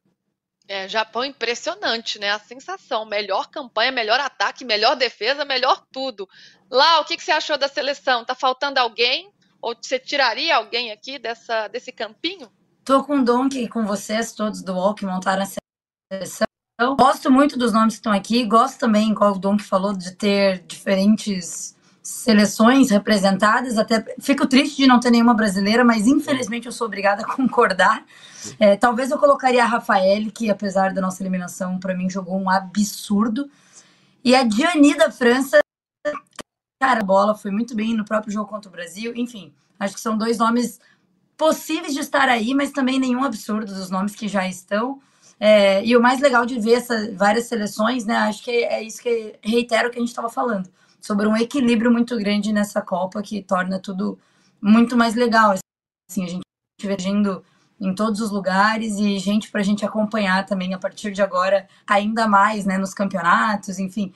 É, 0.68 0.88
Japão 0.88 1.24
impressionante, 1.24 2.18
né? 2.18 2.30
A 2.30 2.38
sensação, 2.38 3.04
melhor 3.04 3.48
campanha, 3.48 3.90
melhor 3.90 4.20
ataque, 4.20 4.64
melhor 4.64 4.94
defesa, 4.94 5.44
melhor 5.44 5.84
tudo. 5.92 6.28
Lá, 6.70 7.00
o 7.00 7.04
que, 7.04 7.16
que 7.16 7.24
você 7.24 7.32
achou 7.32 7.58
da 7.58 7.68
seleção? 7.68 8.24
Tá 8.24 8.34
faltando 8.34 8.78
alguém? 8.78 9.32
Ou 9.60 9.74
você 9.74 9.98
tiraria 9.98 10.56
alguém 10.56 10.92
aqui 10.92 11.18
dessa, 11.18 11.68
desse 11.68 11.92
campinho? 11.92 12.50
Tô 12.84 13.04
com 13.04 13.18
o 13.18 13.24
Donkey 13.24 13.68
com 13.68 13.84
vocês, 13.84 14.32
todos 14.32 14.62
do 14.62 14.74
UOL, 14.74 14.94
montaram 15.02 15.42
a 15.42 15.46
seleção. 16.12 16.46
Gosto 16.96 17.30
muito 17.30 17.58
dos 17.58 17.72
nomes 17.72 17.94
que 17.94 17.98
estão 17.98 18.12
aqui. 18.12 18.44
Gosto 18.44 18.78
também, 18.78 19.10
igual 19.10 19.34
o 19.34 19.38
Donkey 19.38 19.64
falou, 19.64 19.92
de 19.92 20.12
ter 20.12 20.60
diferentes 20.66 21.76
seleções 22.02 22.90
representadas. 22.90 23.76
Até 23.76 24.02
fico 24.20 24.46
triste 24.46 24.76
de 24.76 24.86
não 24.86 24.98
ter 24.98 25.10
nenhuma 25.10 25.34
brasileira, 25.34 25.84
mas 25.84 26.06
infelizmente 26.06 26.66
eu 26.66 26.72
sou 26.72 26.86
obrigada 26.86 27.22
a 27.22 27.26
concordar. 27.26 28.04
É, 28.58 28.76
talvez 28.76 29.10
eu 29.10 29.18
colocaria 29.18 29.62
a 29.62 29.66
Rafael, 29.66 30.30
que 30.30 30.50
apesar 30.50 30.92
da 30.92 31.00
nossa 31.00 31.22
eliminação, 31.22 31.78
para 31.78 31.94
mim 31.94 32.08
jogou 32.08 32.38
um 32.38 32.50
absurdo. 32.50 33.50
E 34.24 34.34
a 34.34 34.42
Diani 34.42 34.96
da 34.96 35.10
França, 35.10 35.60
cara, 36.80 37.00
a 37.00 37.04
bola 37.04 37.34
foi 37.34 37.50
muito 37.50 37.74
bem 37.74 37.94
no 37.94 38.04
próprio 38.04 38.32
jogo 38.32 38.48
contra 38.48 38.68
o 38.68 38.72
Brasil. 38.72 39.12
Enfim, 39.16 39.52
acho 39.78 39.94
que 39.94 40.00
são 40.00 40.16
dois 40.16 40.38
nomes 40.38 40.80
possíveis 41.36 41.94
de 41.94 42.00
estar 42.00 42.28
aí, 42.28 42.54
mas 42.54 42.70
também 42.70 42.98
nenhum 42.98 43.24
absurdo 43.24 43.72
dos 43.72 43.90
nomes 43.90 44.14
que 44.14 44.28
já 44.28 44.46
estão. 44.46 45.00
É, 45.38 45.82
e 45.84 45.96
o 45.96 46.02
mais 46.02 46.20
legal 46.20 46.44
de 46.44 46.60
ver 46.60 46.74
essas 46.74 47.14
várias 47.14 47.46
seleções, 47.46 48.04
né? 48.04 48.14
Acho 48.16 48.44
que 48.44 48.50
é 48.50 48.82
isso 48.82 49.00
que 49.02 49.38
reitero 49.42 49.88
o 49.88 49.90
que 49.90 49.96
a 49.96 50.00
gente 50.00 50.10
estava 50.10 50.28
falando 50.28 50.68
sobre 51.00 51.26
um 51.26 51.34
equilíbrio 51.36 51.90
muito 51.90 52.16
grande 52.18 52.52
nessa 52.52 52.82
Copa 52.82 53.22
que 53.22 53.42
torna 53.42 53.78
tudo 53.80 54.18
muito 54.60 54.96
mais 54.96 55.14
legal. 55.14 55.54
Assim, 56.10 56.24
a 56.24 56.28
gente 56.28 56.42
vendo 56.82 57.42
em 57.80 57.94
todos 57.94 58.20
os 58.20 58.30
lugares 58.30 58.98
e 58.98 59.18
gente 59.18 59.50
para 59.50 59.60
a 59.60 59.64
gente 59.64 59.84
acompanhar 59.84 60.44
também 60.44 60.74
a 60.74 60.78
partir 60.78 61.12
de 61.12 61.22
agora, 61.22 61.66
ainda 61.86 62.28
mais 62.28 62.66
né, 62.66 62.76
nos 62.76 62.92
campeonatos, 62.92 63.78
enfim. 63.78 64.12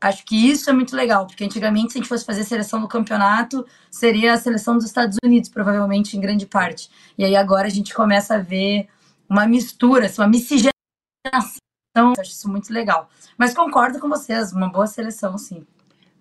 Acho 0.00 0.24
que 0.24 0.36
isso 0.36 0.70
é 0.70 0.72
muito 0.72 0.94
legal, 0.94 1.26
porque 1.26 1.42
antigamente, 1.42 1.92
se 1.92 1.98
a 1.98 2.00
gente 2.00 2.08
fosse 2.08 2.24
fazer 2.24 2.44
seleção 2.44 2.80
do 2.80 2.86
campeonato, 2.86 3.66
seria 3.90 4.34
a 4.34 4.36
seleção 4.36 4.76
dos 4.76 4.84
Estados 4.84 5.16
Unidos, 5.24 5.48
provavelmente, 5.48 6.16
em 6.16 6.20
grande 6.20 6.46
parte. 6.46 6.90
E 7.18 7.24
aí 7.24 7.34
agora 7.34 7.66
a 7.66 7.70
gente 7.70 7.94
começa 7.94 8.34
a 8.36 8.38
ver 8.38 8.88
uma 9.28 9.46
mistura, 9.46 10.06
assim, 10.06 10.20
uma 10.20 10.28
miscigenação. 10.28 10.72
Acho 12.18 12.30
isso 12.30 12.48
muito 12.48 12.72
legal. 12.72 13.08
Mas 13.38 13.54
concordo 13.54 13.98
com 13.98 14.08
vocês, 14.08 14.52
uma 14.52 14.70
boa 14.70 14.86
seleção, 14.86 15.36
sim. 15.38 15.66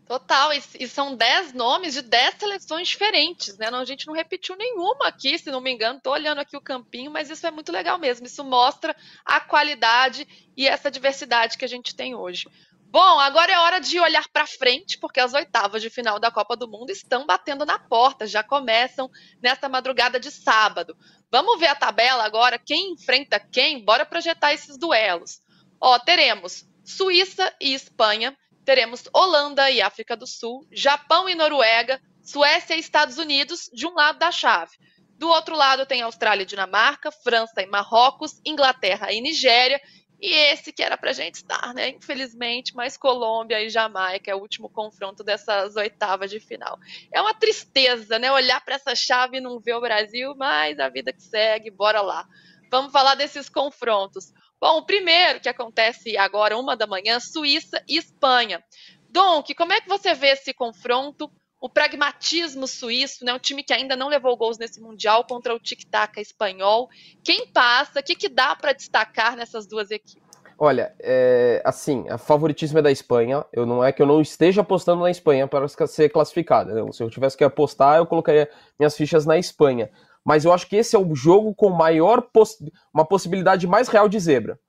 Total, 0.07 0.53
e, 0.53 0.61
e 0.79 0.87
são 0.87 1.15
10 1.15 1.53
nomes 1.53 1.95
de 1.95 2.03
10 2.03 2.35
seleções 2.37 2.87
diferentes, 2.87 3.57
né? 3.57 3.71
Não, 3.71 3.79
a 3.79 3.85
gente 3.85 4.05
não 4.05 4.13
repetiu 4.13 4.55
nenhuma 4.55 5.07
aqui, 5.07 5.37
se 5.39 5.49
não 5.49 5.59
me 5.59 5.71
engano, 5.71 5.97
estou 5.97 6.13
olhando 6.13 6.39
aqui 6.39 6.55
o 6.55 6.61
campinho, 6.61 7.09
mas 7.09 7.31
isso 7.31 7.45
é 7.47 7.49
muito 7.49 7.71
legal 7.71 7.97
mesmo. 7.97 8.27
Isso 8.27 8.43
mostra 8.43 8.95
a 9.25 9.39
qualidade 9.39 10.27
e 10.55 10.67
essa 10.67 10.91
diversidade 10.91 11.57
que 11.57 11.65
a 11.65 11.67
gente 11.67 11.95
tem 11.95 12.13
hoje. 12.13 12.47
Bom, 12.91 13.19
agora 13.19 13.51
é 13.51 13.57
hora 13.57 13.79
de 13.79 13.99
olhar 13.99 14.25
para 14.31 14.45
frente, 14.45 14.99
porque 14.99 15.19
as 15.19 15.33
oitavas 15.33 15.81
de 15.81 15.89
final 15.89 16.19
da 16.19 16.29
Copa 16.29 16.55
do 16.55 16.69
Mundo 16.69 16.91
estão 16.91 17.25
batendo 17.25 17.65
na 17.65 17.79
porta, 17.79 18.27
já 18.27 18.43
começam 18.43 19.09
nesta 19.41 19.67
madrugada 19.67 20.19
de 20.19 20.29
sábado. 20.29 20.95
Vamos 21.31 21.59
ver 21.59 21.67
a 21.67 21.75
tabela 21.75 22.23
agora, 22.23 22.59
quem 22.59 22.93
enfrenta 22.93 23.39
quem? 23.39 23.83
Bora 23.83 24.05
projetar 24.05 24.53
esses 24.53 24.77
duelos. 24.77 25.41
Ó, 25.81 25.97
teremos 25.97 26.63
Suíça 26.85 27.51
e 27.59 27.73
Espanha, 27.73 28.37
teremos 28.65 29.03
Holanda 29.13 29.69
e 29.69 29.81
África 29.81 30.17
do 30.17 30.25
Sul, 30.25 30.67
Japão 30.71 31.29
e 31.29 31.35
Noruega, 31.35 32.01
Suécia 32.23 32.75
e 32.75 32.79
Estados 32.79 33.17
Unidos 33.17 33.69
de 33.71 33.85
um 33.85 33.93
lado 33.93 34.17
da 34.17 34.31
chave. 34.31 34.75
Do 35.17 35.29
outro 35.29 35.55
lado 35.55 35.85
tem 35.85 36.01
Austrália 36.01 36.43
e 36.43 36.45
Dinamarca, 36.45 37.11
França 37.11 37.61
e 37.61 37.67
Marrocos, 37.67 38.41
Inglaterra 38.43 39.13
e 39.13 39.21
Nigéria, 39.21 39.79
e 40.19 40.33
esse 40.33 40.73
que 40.73 40.81
era 40.81 40.97
para 40.97 41.11
a 41.11 41.13
gente 41.13 41.35
estar, 41.35 41.73
né? 41.73 41.89
Infelizmente, 41.89 42.73
mais 42.73 42.97
Colômbia 42.97 43.61
e 43.61 43.69
Jamaica 43.69 44.31
é 44.31 44.35
o 44.35 44.39
último 44.39 44.69
confronto 44.69 45.23
dessas 45.23 45.75
oitavas 45.75 46.31
de 46.31 46.39
final. 46.39 46.79
É 47.13 47.21
uma 47.21 47.33
tristeza, 47.33 48.17
né? 48.17 48.31
Olhar 48.31 48.59
para 48.63 48.75
essa 48.75 48.95
chave 48.95 49.37
e 49.37 49.41
não 49.41 49.59
ver 49.59 49.75
o 49.75 49.81
Brasil, 49.81 50.33
mas 50.35 50.79
a 50.79 50.89
vida 50.89 51.13
que 51.13 51.21
segue, 51.21 51.69
bora 51.69 52.01
lá. 52.01 52.25
Vamos 52.71 52.91
falar 52.91 53.15
desses 53.15 53.49
confrontos. 53.49 54.33
Bom, 54.65 54.79
o 54.79 54.81
primeiro 54.81 55.39
que 55.39 55.47
acontece 55.47 56.17
agora, 56.17 56.57
uma 56.57 56.75
da 56.75 56.87
manhã, 56.87 57.19
Suíça 57.19 57.79
e 57.87 57.99
Espanha. 57.99 58.63
Donk, 59.11 59.53
como 59.53 59.71
é 59.71 59.79
que 59.79 59.87
você 59.87 60.15
vê 60.15 60.29
esse 60.29 60.55
confronto? 60.55 61.29
O 61.61 61.69
pragmatismo 61.69 62.65
suíço, 62.65 63.23
né? 63.23 63.31
Um 63.31 63.37
time 63.37 63.61
que 63.61 63.71
ainda 63.71 63.95
não 63.95 64.07
levou 64.07 64.35
gols 64.35 64.57
nesse 64.57 64.81
Mundial 64.81 65.23
contra 65.23 65.53
o 65.53 65.59
tic-tac 65.59 66.19
espanhol. 66.19 66.89
Quem 67.23 67.45
passa? 67.51 67.99
O 67.99 68.03
que, 68.03 68.15
que 68.15 68.27
dá 68.27 68.55
para 68.55 68.73
destacar 68.73 69.37
nessas 69.37 69.67
duas 69.67 69.91
equipes? 69.91 70.25
Olha, 70.57 70.95
é, 70.99 71.61
assim, 71.63 72.07
a 72.09 72.17
favoritismo 72.17 72.79
é 72.79 72.81
da 72.81 72.91
Espanha. 72.91 73.45
Eu 73.53 73.67
não 73.67 73.83
é 73.83 73.91
que 73.91 74.01
eu 74.01 74.07
não 74.07 74.19
esteja 74.19 74.61
apostando 74.61 75.03
na 75.03 75.11
Espanha 75.11 75.47
para 75.47 75.67
ser 75.67 76.09
classificada. 76.09 76.73
Né? 76.73 76.91
Se 76.91 77.03
eu 77.03 77.09
tivesse 77.11 77.37
que 77.37 77.43
apostar, 77.43 77.97
eu 77.97 78.07
colocaria 78.07 78.49
minhas 78.79 78.97
fichas 78.97 79.27
na 79.27 79.37
Espanha 79.37 79.91
mas 80.25 80.43
eu 80.43 80.51
acho 80.51 80.67
que 80.67 80.75
esse 80.75 80.95
é 80.95 80.99
o 80.99 81.15
jogo 81.15 81.53
com 81.53 81.69
maior 81.69 82.21
poss 82.21 82.57
uma 82.91 83.05
possibilidade 83.05 83.67
mais 83.67 83.87
real 83.87 84.09
de 84.09 84.19
zebra. 84.19 84.59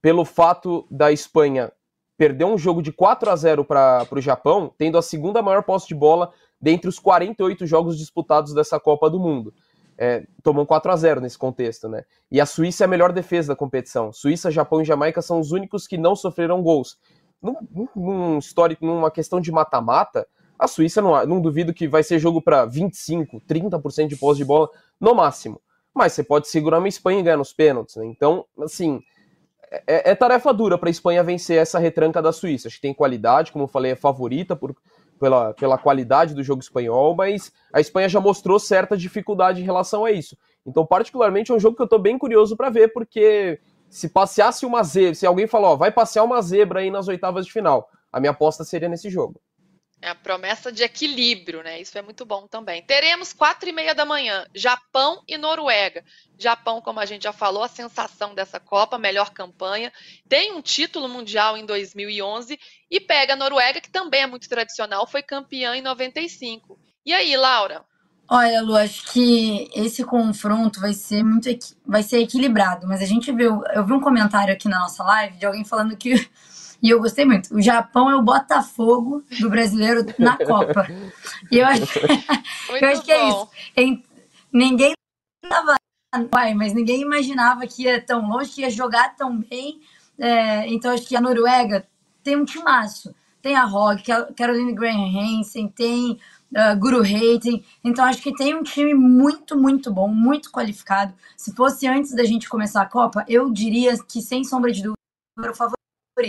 Pelo 0.00 0.24
fato 0.24 0.86
da 0.90 1.12
Espanha 1.12 1.70
perder 2.16 2.44
um 2.44 2.56
jogo 2.56 2.80
de 2.80 2.92
4 2.92 3.30
a 3.30 3.36
0 3.36 3.64
para 3.64 4.06
o 4.10 4.20
Japão, 4.20 4.72
tendo 4.78 4.96
a 4.96 5.02
segunda 5.02 5.42
maior 5.42 5.62
posse 5.64 5.88
de 5.88 5.94
bola 5.94 6.32
dentre 6.60 6.88
os 6.88 6.98
48 6.98 7.66
jogos 7.66 7.98
disputados 7.98 8.54
dessa 8.54 8.78
Copa 8.78 9.10
do 9.10 9.18
Mundo. 9.18 9.52
É, 9.98 10.24
tomou 10.42 10.62
um 10.62 10.66
4 10.66 10.90
a 10.90 10.96
0 10.96 11.20
nesse 11.20 11.36
contexto, 11.36 11.88
né? 11.88 12.04
E 12.30 12.40
a 12.40 12.46
Suíça 12.46 12.84
é 12.84 12.86
a 12.86 12.88
melhor 12.88 13.12
defesa 13.12 13.48
da 13.48 13.56
competição. 13.56 14.12
Suíça, 14.12 14.50
Japão 14.50 14.80
e 14.80 14.84
Jamaica 14.84 15.20
são 15.20 15.38
os 15.40 15.52
únicos 15.52 15.86
que 15.86 15.98
não 15.98 16.16
sofreram 16.16 16.62
gols. 16.62 16.96
Num, 17.42 17.56
num 17.94 18.38
histórico, 18.38 18.86
numa 18.86 19.10
questão 19.10 19.40
de 19.40 19.50
mata-mata, 19.50 20.26
a 20.62 20.68
Suíça 20.68 21.02
não, 21.02 21.26
não 21.26 21.40
duvido 21.40 21.74
que 21.74 21.88
vai 21.88 22.04
ser 22.04 22.20
jogo 22.20 22.40
para 22.40 22.64
25, 22.64 23.40
30% 23.40 24.06
de 24.06 24.16
posse 24.16 24.38
de 24.38 24.44
bola 24.44 24.70
no 25.00 25.12
máximo. 25.12 25.60
Mas 25.92 26.12
você 26.12 26.22
pode 26.22 26.46
segurar 26.46 26.78
uma 26.78 26.86
Espanha 26.86 27.18
e 27.18 27.22
ganhar 27.24 27.36
nos 27.36 27.52
pênaltis. 27.52 27.96
Né? 27.96 28.06
Então, 28.06 28.46
assim, 28.60 29.02
é, 29.86 30.12
é 30.12 30.14
tarefa 30.14 30.54
dura 30.54 30.78
para 30.78 30.88
a 30.88 30.90
Espanha 30.90 31.24
vencer 31.24 31.58
essa 31.58 31.80
retranca 31.80 32.22
da 32.22 32.30
Suíça. 32.30 32.68
Acho 32.68 32.76
que 32.76 32.82
tem 32.82 32.94
qualidade, 32.94 33.50
como 33.50 33.64
eu 33.64 33.68
falei, 33.68 33.90
é 33.90 33.96
favorita 33.96 34.54
por, 34.54 34.76
pela, 35.18 35.52
pela 35.52 35.76
qualidade 35.76 36.32
do 36.32 36.44
jogo 36.44 36.62
espanhol, 36.62 37.16
mas 37.16 37.52
a 37.72 37.80
Espanha 37.80 38.08
já 38.08 38.20
mostrou 38.20 38.60
certa 38.60 38.96
dificuldade 38.96 39.60
em 39.60 39.64
relação 39.64 40.04
a 40.04 40.12
isso. 40.12 40.38
Então, 40.64 40.86
particularmente, 40.86 41.50
é 41.50 41.54
um 41.54 41.60
jogo 41.60 41.74
que 41.74 41.82
eu 41.82 41.86
estou 41.86 41.98
bem 41.98 42.16
curioso 42.16 42.56
para 42.56 42.70
ver, 42.70 42.92
porque 42.92 43.58
se 43.90 44.08
passeasse 44.08 44.64
uma 44.64 44.84
zebra, 44.84 45.16
se 45.16 45.26
alguém 45.26 45.48
falar, 45.48 45.70
ó, 45.70 45.76
vai 45.76 45.90
passear 45.90 46.22
uma 46.22 46.40
zebra 46.40 46.80
aí 46.80 46.90
nas 46.90 47.08
oitavas 47.08 47.44
de 47.44 47.52
final, 47.52 47.88
a 48.12 48.20
minha 48.20 48.30
aposta 48.30 48.62
seria 48.62 48.88
nesse 48.88 49.10
jogo. 49.10 49.40
É 50.02 50.08
a 50.08 50.14
promessa 50.16 50.72
de 50.72 50.82
equilíbrio, 50.82 51.62
né? 51.62 51.80
Isso 51.80 51.96
é 51.96 52.02
muito 52.02 52.24
bom 52.24 52.48
também. 52.48 52.82
Teremos 52.82 53.32
quatro 53.32 53.68
e 53.68 53.72
meia 53.72 53.94
da 53.94 54.04
manhã, 54.04 54.44
Japão 54.52 55.22
e 55.28 55.38
Noruega. 55.38 56.04
Japão, 56.36 56.82
como 56.82 56.98
a 56.98 57.06
gente 57.06 57.22
já 57.22 57.32
falou, 57.32 57.62
a 57.62 57.68
sensação 57.68 58.34
dessa 58.34 58.58
Copa, 58.58 58.98
melhor 58.98 59.30
campanha. 59.30 59.92
Tem 60.28 60.50
um 60.52 60.60
título 60.60 61.08
mundial 61.08 61.56
em 61.56 61.64
2011 61.64 62.58
e 62.90 63.00
pega 63.00 63.34
a 63.34 63.36
Noruega, 63.36 63.80
que 63.80 63.90
também 63.90 64.22
é 64.22 64.26
muito 64.26 64.48
tradicional, 64.48 65.06
foi 65.06 65.22
campeã 65.22 65.76
em 65.76 65.82
95. 65.82 66.76
E 67.06 67.12
aí, 67.12 67.36
Laura? 67.36 67.84
Olha, 68.28 68.60
Lu, 68.60 68.74
acho 68.74 69.12
que 69.12 69.70
esse 69.72 70.02
confronto 70.04 70.80
vai 70.80 70.94
ser 70.94 71.22
muito 71.22 71.48
vai 71.86 72.02
ser 72.02 72.18
equilibrado, 72.18 72.88
mas 72.88 73.00
a 73.00 73.04
gente 73.04 73.30
viu, 73.30 73.62
eu 73.72 73.86
vi 73.86 73.92
um 73.92 74.00
comentário 74.00 74.52
aqui 74.52 74.68
na 74.68 74.80
nossa 74.80 75.04
live 75.04 75.36
de 75.36 75.46
alguém 75.46 75.64
falando 75.64 75.96
que 75.96 76.28
e 76.82 76.90
eu 76.90 76.98
gostei 76.98 77.24
muito. 77.24 77.54
O 77.54 77.62
Japão 77.62 78.10
é 78.10 78.16
o 78.16 78.22
Botafogo 78.22 79.22
do 79.38 79.48
brasileiro 79.48 80.04
na 80.18 80.36
Copa. 80.36 80.86
E 81.50 81.58
eu 81.58 81.66
acho, 81.66 81.84
eu 82.80 82.88
acho 82.88 83.02
que 83.02 83.12
é 83.12 83.28
isso. 83.28 83.48
Ninguém 84.52 84.92
tava, 85.48 85.76
mas 86.56 86.74
ninguém 86.74 87.00
imaginava 87.00 87.66
que 87.66 87.84
ia 87.84 88.04
tão 88.04 88.28
longe, 88.28 88.50
que 88.50 88.62
ia 88.62 88.70
jogar 88.70 89.14
tão 89.14 89.38
bem. 89.38 89.80
É, 90.18 90.66
então 90.68 90.92
acho 90.92 91.06
que 91.06 91.16
a 91.16 91.20
Noruega 91.20 91.86
tem 92.24 92.36
um 92.36 92.44
timaço. 92.44 93.14
Tem 93.40 93.56
a 93.56 93.64
Hogg, 93.66 94.02
Caroline 94.36 94.72
Graham 94.72 95.06
Hansen, 95.06 95.68
tem 95.68 96.18
uh, 96.52 96.78
Guru 96.78 97.02
Hayden. 97.02 97.64
Então 97.82 98.04
acho 98.04 98.22
que 98.22 98.34
tem 98.34 98.54
um 98.54 98.62
time 98.62 98.94
muito, 98.94 99.56
muito 99.56 99.92
bom, 99.92 100.08
muito 100.08 100.50
qualificado. 100.50 101.14
Se 101.36 101.54
fosse 101.54 101.86
antes 101.86 102.12
da 102.14 102.24
gente 102.24 102.48
começar 102.48 102.82
a 102.82 102.86
Copa, 102.86 103.24
eu 103.28 103.50
diria 103.50 103.96
que 103.98 104.20
sem 104.20 104.44
sombra 104.44 104.70
de 104.70 104.82
dúvida 104.82 104.96
o 105.38 105.54
favorito 105.54 105.81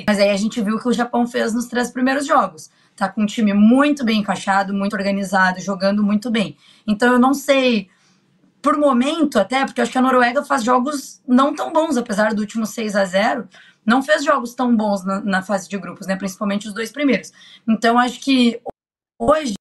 mas 0.08 0.20
aí 0.20 0.30
a 0.30 0.38
gente 0.38 0.62
viu 0.62 0.76
o 0.76 0.80
que 0.80 0.88
o 0.88 0.94
Japão 0.94 1.28
fez 1.28 1.54
nos 1.54 1.68
três 1.68 1.92
primeiros 1.92 2.26
jogos. 2.26 2.70
Tá 2.96 3.10
com 3.10 3.24
um 3.24 3.26
time 3.26 3.54
muito 3.54 4.04
bem 4.04 4.20
encaixado, 4.20 4.74
muito 4.74 4.96
organizado, 4.96 5.60
jogando 5.60 6.04
muito 6.04 6.30
bem. 6.30 6.58
Então 6.88 7.14
eu 7.14 7.20
não 7.20 7.34
sei, 7.34 7.90
por 8.62 8.78
momento 8.78 9.40
até, 9.40 9.66
porque 9.66 9.82
acho 9.82 9.92
que 9.92 9.98
a 9.98 10.02
Noruega 10.02 10.44
faz 10.44 10.64
jogos 10.64 11.22
não 11.28 11.56
tão 11.56 11.72
bons, 11.72 11.98
apesar 11.98 12.34
do 12.34 12.42
último 12.42 12.66
6 12.66 12.96
a 12.96 13.06
0 13.06 13.48
não 13.86 14.02
fez 14.02 14.24
jogos 14.24 14.54
tão 14.54 14.76
bons 14.76 15.04
na, 15.04 15.20
na 15.22 15.42
fase 15.42 15.68
de 15.68 15.78
grupos, 15.78 16.08
né? 16.08 16.16
Principalmente 16.16 16.68
os 16.68 16.74
dois 16.74 16.92
primeiros. 16.92 17.32
Então 17.68 17.98
acho 18.00 18.20
que 18.22 18.62
hoje, 19.20 19.56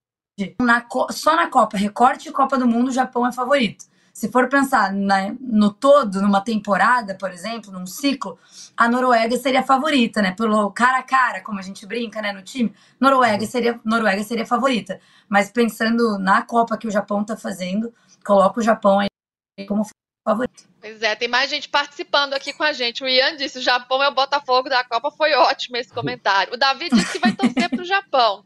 na, 0.59 0.85
só 1.11 1.35
na 1.35 1.47
Copa, 1.47 1.77
recorte 1.77 2.29
e 2.29 2.31
Copa 2.31 2.57
do 2.57 2.67
Mundo, 2.67 2.87
o 2.87 2.93
Japão 2.93 3.27
é 3.27 3.31
favorito. 3.31 3.85
Se 4.13 4.31
for 4.31 4.47
pensar 4.47 4.93
na, 4.93 5.35
no 5.41 5.73
todo, 5.73 6.21
numa 6.21 6.39
temporada, 6.39 7.15
por 7.15 7.31
exemplo, 7.31 7.71
num 7.71 7.87
ciclo, 7.87 8.37
a 8.77 8.87
Noruega 8.87 9.35
seria 9.37 9.61
a 9.61 9.65
favorita, 9.65 10.21
né? 10.21 10.31
Pelo 10.31 10.71
cara 10.71 10.99
a 10.99 11.03
cara, 11.03 11.41
como 11.41 11.57
a 11.57 11.63
gente 11.63 11.83
brinca, 11.87 12.21
né, 12.21 12.31
no 12.31 12.43
time, 12.43 12.71
Noruega 12.99 13.43
seria, 13.47 13.79
Noruega 13.83 14.23
seria 14.23 14.43
a 14.43 14.47
favorita. 14.47 15.01
Mas 15.27 15.51
pensando 15.51 16.19
na 16.19 16.43
Copa 16.43 16.77
que 16.77 16.87
o 16.87 16.91
Japão 16.91 17.23
tá 17.25 17.35
fazendo, 17.35 17.91
coloca 18.23 18.59
o 18.59 18.63
Japão 18.63 18.99
aí 18.99 19.09
como 19.67 19.83
favorito. 20.23 20.63
Pois 20.79 21.01
é, 21.01 21.15
tem 21.15 21.27
mais 21.27 21.49
gente 21.49 21.67
participando 21.67 22.33
aqui 22.33 22.53
com 22.53 22.63
a 22.63 22.71
gente. 22.71 23.03
O 23.03 23.07
Ian 23.07 23.35
disse: 23.35 23.59
o 23.59 23.61
Japão 23.61 24.01
é 24.03 24.09
o 24.09 24.13
Botafogo 24.13 24.69
da 24.69 24.83
Copa. 24.83 25.11
Foi 25.11 25.33
ótimo 25.33 25.77
esse 25.77 25.91
comentário. 25.91 26.53
O 26.53 26.57
Davi 26.57 26.89
disse 26.89 27.13
que 27.13 27.19
vai 27.19 27.33
torcer 27.33 27.69
para 27.69 27.81
o 27.81 27.85
Japão. 27.85 28.45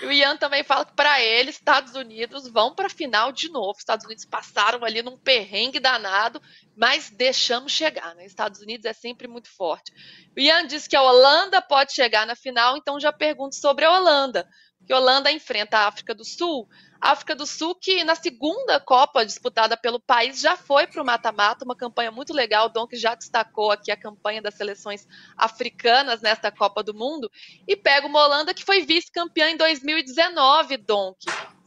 E 0.00 0.06
o 0.06 0.12
Ian 0.12 0.36
também 0.36 0.62
fala 0.62 0.84
que 0.84 0.94
para 0.94 1.22
ele, 1.22 1.50
Estados 1.50 1.94
Unidos 1.94 2.48
vão 2.48 2.74
para 2.74 2.86
a 2.86 2.90
final 2.90 3.32
de 3.32 3.48
novo. 3.50 3.78
Estados 3.78 4.04
Unidos 4.04 4.24
passaram 4.24 4.84
ali 4.84 5.02
num 5.02 5.16
perrengue 5.16 5.80
danado, 5.80 6.40
mas 6.76 7.10
deixamos 7.10 7.72
chegar, 7.72 8.14
né? 8.14 8.26
Estados 8.26 8.60
Unidos 8.60 8.84
é 8.84 8.92
sempre 8.92 9.26
muito 9.26 9.48
forte. 9.48 9.92
O 10.36 10.40
Ian 10.40 10.66
diz 10.66 10.86
que 10.86 10.96
a 10.96 11.02
Holanda 11.02 11.62
pode 11.62 11.94
chegar 11.94 12.26
na 12.26 12.36
final, 12.36 12.76
então 12.76 13.00
já 13.00 13.12
pergunto 13.12 13.54
sobre 13.56 13.84
a 13.84 13.92
Holanda. 13.92 14.46
Que 14.86 14.94
Holanda 14.94 15.32
enfrenta 15.32 15.78
a 15.78 15.88
África 15.88 16.14
do 16.14 16.24
Sul, 16.24 16.68
África 17.00 17.34
do 17.34 17.46
Sul, 17.46 17.74
que 17.74 18.04
na 18.04 18.14
segunda 18.14 18.80
Copa 18.80 19.24
disputada 19.24 19.76
pelo 19.76 20.00
país 20.00 20.40
já 20.40 20.56
foi 20.56 20.86
para 20.86 21.02
o 21.02 21.06
mata-mata, 21.06 21.64
uma 21.64 21.76
campanha 21.76 22.10
muito 22.10 22.32
legal. 22.32 22.66
O 22.66 22.68
Donk 22.68 22.96
já 22.96 23.14
destacou 23.14 23.70
aqui 23.70 23.90
a 23.90 23.96
campanha 23.96 24.42
das 24.42 24.54
seleções 24.54 25.06
africanas 25.36 26.20
nesta 26.20 26.50
Copa 26.50 26.82
do 26.82 26.94
Mundo. 26.94 27.30
E 27.66 27.76
pega 27.76 28.06
uma 28.06 28.24
Holanda 28.24 28.54
que 28.54 28.64
foi 28.64 28.82
vice-campeã 28.84 29.50
em 29.50 29.56
2019, 29.56 30.76
Donk. 30.78 31.18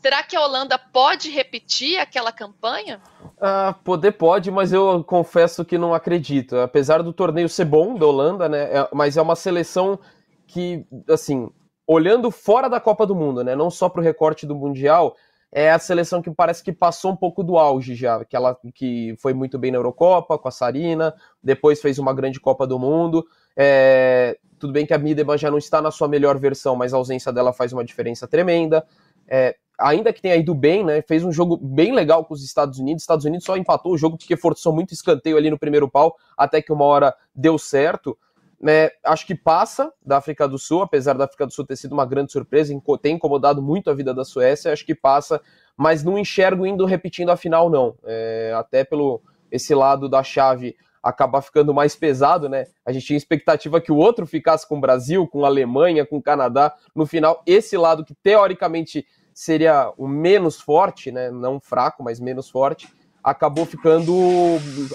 Será 0.01 0.23
que 0.23 0.35
a 0.35 0.41
Holanda 0.41 0.77
pode 0.77 1.29
repetir 1.29 1.99
aquela 1.99 2.31
campanha? 2.31 3.01
Ah, 3.39 3.75
poder 3.83 4.13
pode, 4.13 4.49
mas 4.49 4.71
eu 4.71 5.03
confesso 5.03 5.65
que 5.65 5.77
não 5.77 5.93
acredito. 5.93 6.57
Apesar 6.57 7.03
do 7.03 7.11
torneio 7.11 7.49
ser 7.49 7.65
bom 7.65 7.95
da 7.95 8.05
Holanda, 8.05 8.47
né? 8.47 8.63
É, 8.63 8.89
mas 8.93 9.17
é 9.17 9.21
uma 9.21 9.35
seleção 9.35 9.99
que, 10.47 10.85
assim, 11.09 11.49
olhando 11.91 12.29
fora 12.29 12.69
da 12.69 12.79
Copa 12.79 13.03
do 13.03 13.15
Mundo, 13.15 13.43
né, 13.43 13.55
não 13.55 13.71
só 13.71 13.89
para 13.89 13.99
o 13.99 14.03
recorte 14.03 14.45
do 14.45 14.55
Mundial, 14.55 15.15
é 15.51 15.71
a 15.71 15.79
seleção 15.79 16.21
que 16.21 16.29
parece 16.29 16.63
que 16.63 16.71
passou 16.71 17.13
um 17.13 17.15
pouco 17.15 17.43
do 17.43 17.57
auge 17.57 17.95
já, 17.95 18.23
que 18.23 18.35
ela 18.35 18.55
que 18.75 19.15
foi 19.17 19.33
muito 19.33 19.57
bem 19.57 19.71
na 19.71 19.79
Eurocopa 19.79 20.37
com 20.37 20.47
a 20.47 20.51
Sarina, 20.51 21.15
depois 21.41 21.81
fez 21.81 21.97
uma 21.97 22.13
grande 22.13 22.39
Copa 22.39 22.67
do 22.67 22.77
Mundo, 22.77 23.25
é, 23.57 24.37
Tudo 24.59 24.71
bem 24.71 24.85
que 24.85 24.93
a 24.93 24.99
Miedema 24.99 25.35
já 25.35 25.49
não 25.49 25.57
está 25.57 25.81
na 25.81 25.89
sua 25.89 26.07
melhor 26.07 26.37
versão, 26.37 26.75
mas 26.75 26.93
a 26.93 26.97
ausência 26.97 27.33
dela 27.33 27.51
faz 27.51 27.73
uma 27.73 27.83
diferença 27.83 28.27
tremenda. 28.27 28.85
É, 29.27 29.55
ainda 29.79 30.13
que 30.13 30.21
tenha 30.21 30.35
ido 30.35 30.53
bem, 30.53 30.83
né? 30.83 31.01
Fez 31.01 31.23
um 31.23 31.31
jogo 31.31 31.57
bem 31.57 31.93
legal 31.93 32.23
com 32.25 32.33
os 32.33 32.43
Estados 32.43 32.77
Unidos. 32.77 33.01
Estados 33.01 33.25
Unidos 33.25 33.45
só 33.45 33.57
empatou 33.57 33.93
o 33.93 33.97
jogo 33.97 34.17
porque 34.17 34.37
forçou 34.37 34.73
muito 34.73 34.93
escanteio 34.93 35.37
ali 35.37 35.49
no 35.49 35.57
primeiro 35.57 35.89
pau, 35.89 36.15
até 36.37 36.61
que 36.61 36.71
uma 36.71 36.85
hora 36.85 37.15
deu 37.33 37.57
certo. 37.57 38.17
Né, 38.61 38.89
acho 39.05 39.25
que 39.25 39.35
passa 39.35 39.89
da 40.05 40.17
África 40.17 40.45
do 40.45 40.59
Sul, 40.59 40.81
apesar 40.81 41.13
da 41.13 41.23
África 41.23 41.47
do 41.47 41.53
Sul 41.53 41.65
ter 41.65 41.77
sido 41.77 41.93
uma 41.93 42.05
grande 42.05 42.31
surpresa, 42.31 42.73
tem 43.01 43.15
incomodado 43.15 43.61
muito 43.61 43.89
a 43.89 43.93
vida 43.93 44.13
da 44.13 44.25
Suécia, 44.25 44.73
acho 44.73 44.85
que 44.85 44.93
passa, 44.93 45.41
mas 45.77 46.03
não 46.03 46.17
enxergo 46.17 46.65
indo 46.65 46.83
repetindo 46.83 47.29
a 47.29 47.37
final, 47.37 47.69
não. 47.69 47.95
É, 48.03 48.53
até 48.53 48.83
pelo 48.83 49.21
esse 49.49 49.73
lado 49.73 50.09
da 50.09 50.21
chave 50.23 50.75
acabar 51.01 51.41
ficando 51.41 51.73
mais 51.73 51.95
pesado, 51.95 52.49
né? 52.49 52.65
A 52.85 52.91
gente 52.91 53.05
tinha 53.05 53.17
expectativa 53.17 53.79
que 53.79 53.91
o 53.91 53.95
outro 53.95 54.27
ficasse 54.27 54.67
com 54.67 54.77
o 54.77 54.81
Brasil, 54.81 55.27
com 55.27 55.45
a 55.45 55.47
Alemanha, 55.47 56.05
com 56.05 56.17
o 56.17 56.21
Canadá. 56.21 56.75
No 56.93 57.05
final, 57.05 57.41
esse 57.45 57.77
lado 57.77 58.03
que 58.03 58.13
teoricamente 58.13 59.05
seria 59.33 59.93
o 59.97 60.07
menos 60.07 60.59
forte, 60.59 61.11
né? 61.11 61.31
Não 61.31 61.59
fraco, 61.59 62.03
mas 62.03 62.19
menos 62.19 62.49
forte, 62.49 62.87
acabou 63.23 63.65
ficando, 63.65 64.13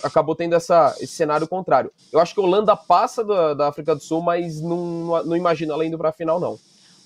acabou 0.03 0.35
tendo 0.35 0.55
essa, 0.55 0.95
esse 0.99 1.13
cenário 1.15 1.47
contrário. 1.47 1.93
Eu 2.13 2.21
acho 2.21 2.35
que 2.35 2.41
a 2.41 2.43
Holanda 2.45 2.77
passa 2.77 3.23
da, 3.25 3.55
da 3.55 3.69
África 3.69 3.95
do 3.95 4.03
Sul, 4.03 4.23
mas 4.23 4.61
não, 4.61 5.25
não 5.25 5.37
imagino 5.37 5.73
ela 5.73 5.85
indo 5.85 5.99
para 5.99 6.09
a 6.09 6.13
final, 6.13 6.41
não. 6.41 6.59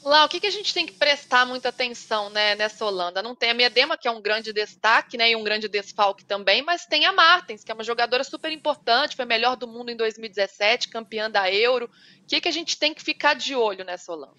Lá, 0.04 0.24
o 0.24 0.28
que, 0.28 0.40
que 0.40 0.46
a 0.46 0.50
gente 0.50 0.72
tem 0.72 0.86
que 0.86 0.92
prestar 0.92 1.44
muita 1.44 1.68
atenção 1.68 2.30
né, 2.30 2.54
nessa 2.54 2.84
Holanda? 2.84 3.22
Não 3.22 3.34
tem 3.34 3.50
a 3.50 3.54
Miedema, 3.54 3.96
que 3.96 4.06
é 4.06 4.10
um 4.10 4.22
grande 4.22 4.52
destaque, 4.52 5.18
né, 5.18 5.30
e 5.30 5.36
um 5.36 5.42
grande 5.42 5.68
desfalque 5.68 6.24
também, 6.24 6.62
mas 6.62 6.86
tem 6.86 7.04
a 7.04 7.12
Martens, 7.12 7.64
que 7.64 7.70
é 7.70 7.74
uma 7.74 7.84
jogadora 7.84 8.22
super 8.22 8.52
importante, 8.52 9.16
foi 9.16 9.24
melhor 9.24 9.56
do 9.56 9.66
mundo 9.66 9.90
em 9.90 9.96
2017, 9.96 10.88
campeã 10.88 11.28
da 11.28 11.52
Euro. 11.52 11.86
O 11.86 12.26
que, 12.26 12.40
que 12.40 12.48
a 12.48 12.52
gente 12.52 12.78
tem 12.78 12.94
que 12.94 13.02
ficar 13.02 13.34
de 13.34 13.56
olho 13.56 13.84
nessa 13.84 14.12
Holanda? 14.12 14.32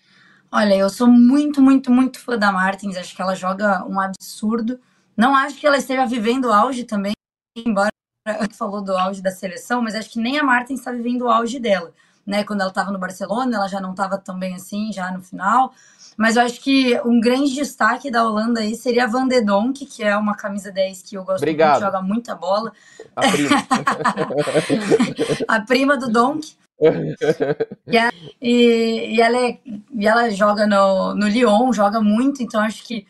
Olha, 0.52 0.74
eu 0.76 0.90
sou 0.90 1.08
muito, 1.08 1.62
muito, 1.62 1.92
muito 1.92 2.20
fã 2.20 2.38
da 2.38 2.52
Martins, 2.52 2.98
acho 2.98 3.16
que 3.16 3.22
ela 3.22 3.36
joga 3.36 3.86
um 3.86 4.00
absurdo. 4.00 4.80
Não 5.20 5.36
acho 5.36 5.58
que 5.58 5.68
ela 5.68 5.78
esteja 5.78 6.06
vivendo 6.06 6.46
o 6.46 6.54
auge 6.54 6.84
também, 6.84 7.14
embora 7.56 7.90
falou 8.58 8.82
do 8.82 8.96
auge 8.96 9.22
da 9.22 9.32
seleção, 9.32 9.82
mas 9.82 9.96
acho 9.96 10.10
que 10.12 10.20
nem 10.20 10.40
a 10.40 10.44
Martins 10.44 10.80
está 10.80 10.92
vivendo 10.92 11.24
o 11.24 11.30
auge 11.30 11.60
dela 11.60 11.94
né? 12.30 12.44
Quando 12.44 12.62
ela 12.62 12.70
estava 12.70 12.92
no 12.92 13.00
Barcelona, 13.00 13.56
ela 13.56 13.68
já 13.68 13.82
não 13.82 13.92
estava 13.92 14.18
tão 14.20 14.38
bem 14.38 14.54
assim, 14.54 14.94
já 14.94 15.12
no 15.12 15.22
final. 15.22 15.74
Mas 16.16 16.36
eu 16.36 16.44
acho 16.44 16.62
que 16.62 17.00
um 17.04 17.20
grande 17.20 17.56
destaque 17.56 18.12
da 18.12 18.24
Holanda 18.24 18.60
aí 18.60 18.76
seria 18.76 19.06
a 19.06 19.08
Van 19.08 19.28
de 19.28 19.42
Donk, 19.42 19.84
que 19.86 20.04
é 20.04 20.16
uma 20.16 20.36
camisa 20.36 20.72
10 20.72 21.02
que 21.02 21.16
eu 21.16 21.24
gosto 21.24 21.42
Obrigado. 21.42 21.72
muito, 21.72 21.86
joga 21.86 22.02
muita 22.02 22.36
bola. 22.36 22.72
A 23.16 23.22
prima, 23.32 23.50
a 25.48 25.62
prima 25.62 25.98
do 25.98 26.10
Donk. 26.12 26.56
e, 27.88 27.98
ela, 27.98 28.14
e, 28.40 29.16
e, 29.16 29.22
ela 29.22 29.38
é, 29.38 29.58
e 29.92 30.08
ela 30.08 30.30
joga 30.30 30.68
no, 30.68 31.16
no 31.16 31.28
Lyon, 31.28 31.74
joga 31.74 32.00
muito, 32.00 32.44
então 32.44 32.62
acho 32.62 32.86
que 32.86 33.08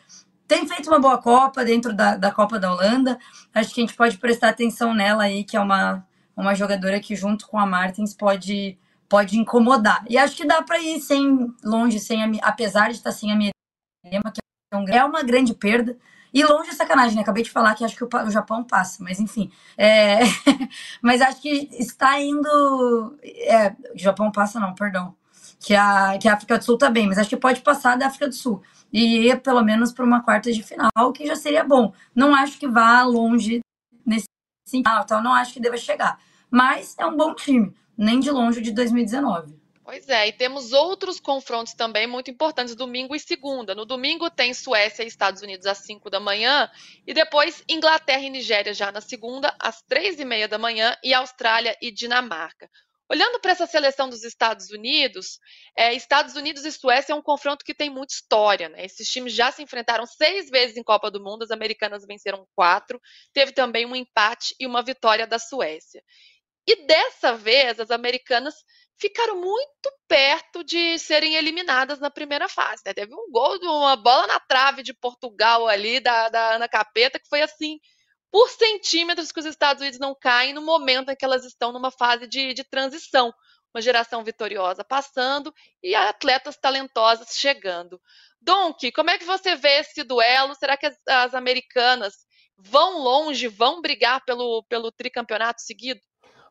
tem 0.50 0.68
feito 0.68 0.90
uma 0.90 1.00
boa 1.00 1.20
Copa 1.20 1.64
dentro 1.64 1.94
da, 1.94 2.18
da 2.18 2.32
Copa 2.32 2.60
da 2.60 2.74
Holanda. 2.74 3.20
Acho 3.54 3.74
que 3.74 3.82
a 3.82 3.86
gente 3.86 3.96
pode 3.96 4.18
prestar 4.18 4.50
atenção 4.50 4.96
nela 4.96 5.24
aí, 5.24 5.44
que 5.44 5.56
é 5.56 5.60
uma, 5.60 6.04
uma 6.36 6.56
jogadora 6.56 7.00
que, 7.00 7.16
junto 7.16 7.48
com 7.48 7.60
a 7.60 7.68
Martins, 7.68 8.14
pode 8.16 8.78
pode 9.08 9.40
incomodar. 9.40 10.04
E 10.08 10.18
acho 10.18 10.36
que 10.36 10.46
dá 10.46 10.62
para 10.62 10.80
ir 10.80 11.00
sem 11.02 11.52
longe, 11.64 12.00
sem 12.00 12.24
a, 12.24 12.30
apesar 12.44 12.90
de 12.90 12.98
estar 12.98 13.12
sem 13.12 13.32
a 13.32 13.36
minha 13.36 13.52
que 14.06 14.16
é, 14.92 14.98
é 14.98 15.04
uma 15.04 15.24
grande 15.24 15.54
perda. 15.54 15.98
E 16.32 16.44
longe 16.44 16.70
é 16.70 16.74
sacanagem, 16.74 17.16
né? 17.16 17.24
Acabei 17.24 17.44
de 17.44 17.50
falar 17.50 17.74
que 17.74 17.84
acho 17.84 17.96
que 17.96 18.04
o, 18.04 18.30
Japão 18.30 18.64
passa, 18.64 19.04
mas 19.04 19.20
enfim. 19.20 19.52
É... 19.76 20.20
mas 21.02 21.22
acho 21.22 21.42
que 21.42 21.70
está 21.72 22.20
indo. 22.22 23.18
É, 23.24 23.70
o 23.94 23.98
Japão 23.98 24.32
passa, 24.32 24.60
não, 24.60 24.76
perdão. 24.76 25.16
Que 25.60 25.74
a, 25.74 26.18
que 26.20 26.28
a 26.28 26.34
África 26.36 26.58
do 26.58 26.64
Sul 26.64 26.78
tá 26.78 26.90
bem, 26.90 27.08
mas 27.08 27.18
acho 27.18 27.30
que 27.30 27.38
pode 27.38 27.62
passar 27.62 27.98
da 27.98 28.08
África 28.08 28.28
do 28.28 28.36
Sul. 28.36 28.62
E 28.92 29.28
ir 29.28 29.42
pelo 29.42 29.64
menos 29.64 29.92
para 29.92 30.06
uma 30.06 30.24
quarta 30.24 30.52
de 30.52 30.64
final, 30.64 31.14
que 31.14 31.26
já 31.26 31.36
seria 31.36 31.64
bom. 31.64 31.94
Não 32.16 32.34
acho 32.34 32.58
que 32.58 32.68
vá 32.68 33.04
longe 33.04 33.60
nesse 34.06 34.28
final, 34.68 35.04
então 35.04 35.22
não 35.22 35.34
acho 35.34 35.54
que 35.54 35.60
deva 35.60 35.78
chegar. 35.78 36.20
Mas 36.50 36.96
é 36.98 37.06
um 37.06 37.16
bom 37.16 37.36
time 37.36 37.74
nem 37.98 38.20
de 38.20 38.32
longe 38.32 38.62
de 38.62 38.72
2019. 38.72 39.60
Pois 39.84 40.08
é, 40.08 40.28
e 40.28 40.32
temos 40.32 40.72
outros 40.72 41.20
confrontos 41.20 41.74
também 41.74 42.06
muito 42.06 42.30
importantes, 42.30 42.76
domingo 42.76 43.16
e 43.16 43.20
segunda. 43.20 43.74
No 43.74 43.86
domingo 43.86 44.30
tem 44.30 44.54
Suécia 44.54 45.04
e 45.04 45.08
Estados 45.08 45.42
Unidos 45.42 45.66
às 45.66 45.80
5 45.80 46.12
da 46.12 46.20
manhã, 46.20 46.70
e 47.08 47.12
depois 47.12 47.64
Inglaterra 47.68 48.22
e 48.22 48.30
Nigéria 48.30 48.72
já 48.72 48.92
na 48.92 49.02
segunda, 49.02 49.52
às 49.60 49.82
3 49.82 50.20
e 50.20 50.26
meia 50.26 50.48
da 50.48 50.60
manhã, 50.60 50.96
e 51.04 51.12
Austrália 51.12 51.76
e 51.82 51.92
Dinamarca. 51.92 52.70
Olhando 53.12 53.40
para 53.40 53.52
essa 53.52 53.66
seleção 53.66 54.08
dos 54.08 54.24
Estados 54.24 54.70
Unidos, 54.70 55.40
é, 55.76 55.94
Estados 55.94 56.36
Unidos 56.36 56.64
e 56.64 56.72
Suécia 56.72 57.14
é 57.14 57.16
um 57.16 57.24
confronto 57.24 57.66
que 57.66 57.74
tem 57.74 57.90
muita 57.90 58.14
história. 58.14 58.70
Né? 58.70 58.86
Esses 58.86 59.10
times 59.10 59.34
já 59.34 59.52
se 59.52 59.64
enfrentaram 59.64 60.06
seis 60.06 60.48
vezes 60.50 60.78
em 60.78 60.84
Copa 60.84 61.10
do 61.10 61.24
Mundo, 61.24 61.44
as 61.44 61.50
americanas 61.50 62.06
venceram 62.06 62.48
quatro, 62.56 63.02
teve 63.34 63.52
também 63.52 63.86
um 63.86 63.96
empate 63.96 64.54
e 64.60 64.68
uma 64.68 64.84
vitória 64.84 65.26
da 65.26 65.40
Suécia. 65.40 66.04
E 66.68 66.86
dessa 66.86 67.36
vez, 67.36 67.80
as 67.80 67.90
americanas 67.90 68.54
ficaram 69.00 69.42
muito 69.42 69.92
perto 70.08 70.64
de 70.64 71.00
serem 71.00 71.36
eliminadas 71.36 72.00
na 72.00 72.12
primeira 72.12 72.48
fase. 72.48 72.84
Né? 72.86 72.94
Teve 72.94 73.14
um 73.16 73.32
gol 73.32 73.58
uma 73.64 73.96
bola 73.96 74.28
na 74.28 74.40
trave 74.40 74.84
de 74.84 74.94
Portugal 74.94 75.68
ali, 75.68 76.00
da, 76.00 76.30
da 76.30 76.56
Ana 76.56 76.68
Capeta, 76.68 77.18
que 77.20 77.28
foi 77.28 77.42
assim, 77.42 77.80
por 78.32 78.50
centímetros 78.50 79.32
que 79.32 79.40
os 79.40 79.46
Estados 79.46 79.82
Unidos 79.82 80.00
não 80.00 80.16
caem 80.16 80.54
no 80.54 80.62
momento 80.62 81.10
em 81.10 81.16
que 81.16 81.26
elas 81.26 81.46
estão 81.46 81.72
numa 81.72 81.92
fase 81.92 82.28
de, 82.28 82.54
de 82.54 82.64
transição. 82.64 83.34
Uma 83.74 83.82
geração 83.82 84.24
vitoriosa 84.24 84.84
passando 84.84 85.54
e 85.84 85.94
atletas 85.94 86.58
talentosas 86.58 87.30
chegando. 87.38 88.02
Donk, 88.42 88.92
como 88.94 89.12
é 89.12 89.18
que 89.18 89.26
você 89.26 89.56
vê 89.56 89.80
esse 89.80 90.04
duelo? 90.04 90.56
Será 90.56 90.76
que 90.76 90.88
as, 90.88 90.96
as 91.08 91.34
americanas 91.36 92.14
vão 92.58 93.00
longe, 93.00 93.48
vão 93.48 93.82
brigar 93.82 94.24
pelo, 94.26 94.64
pelo 94.68 94.92
tricampeonato 94.92 95.62
seguido? 95.62 96.00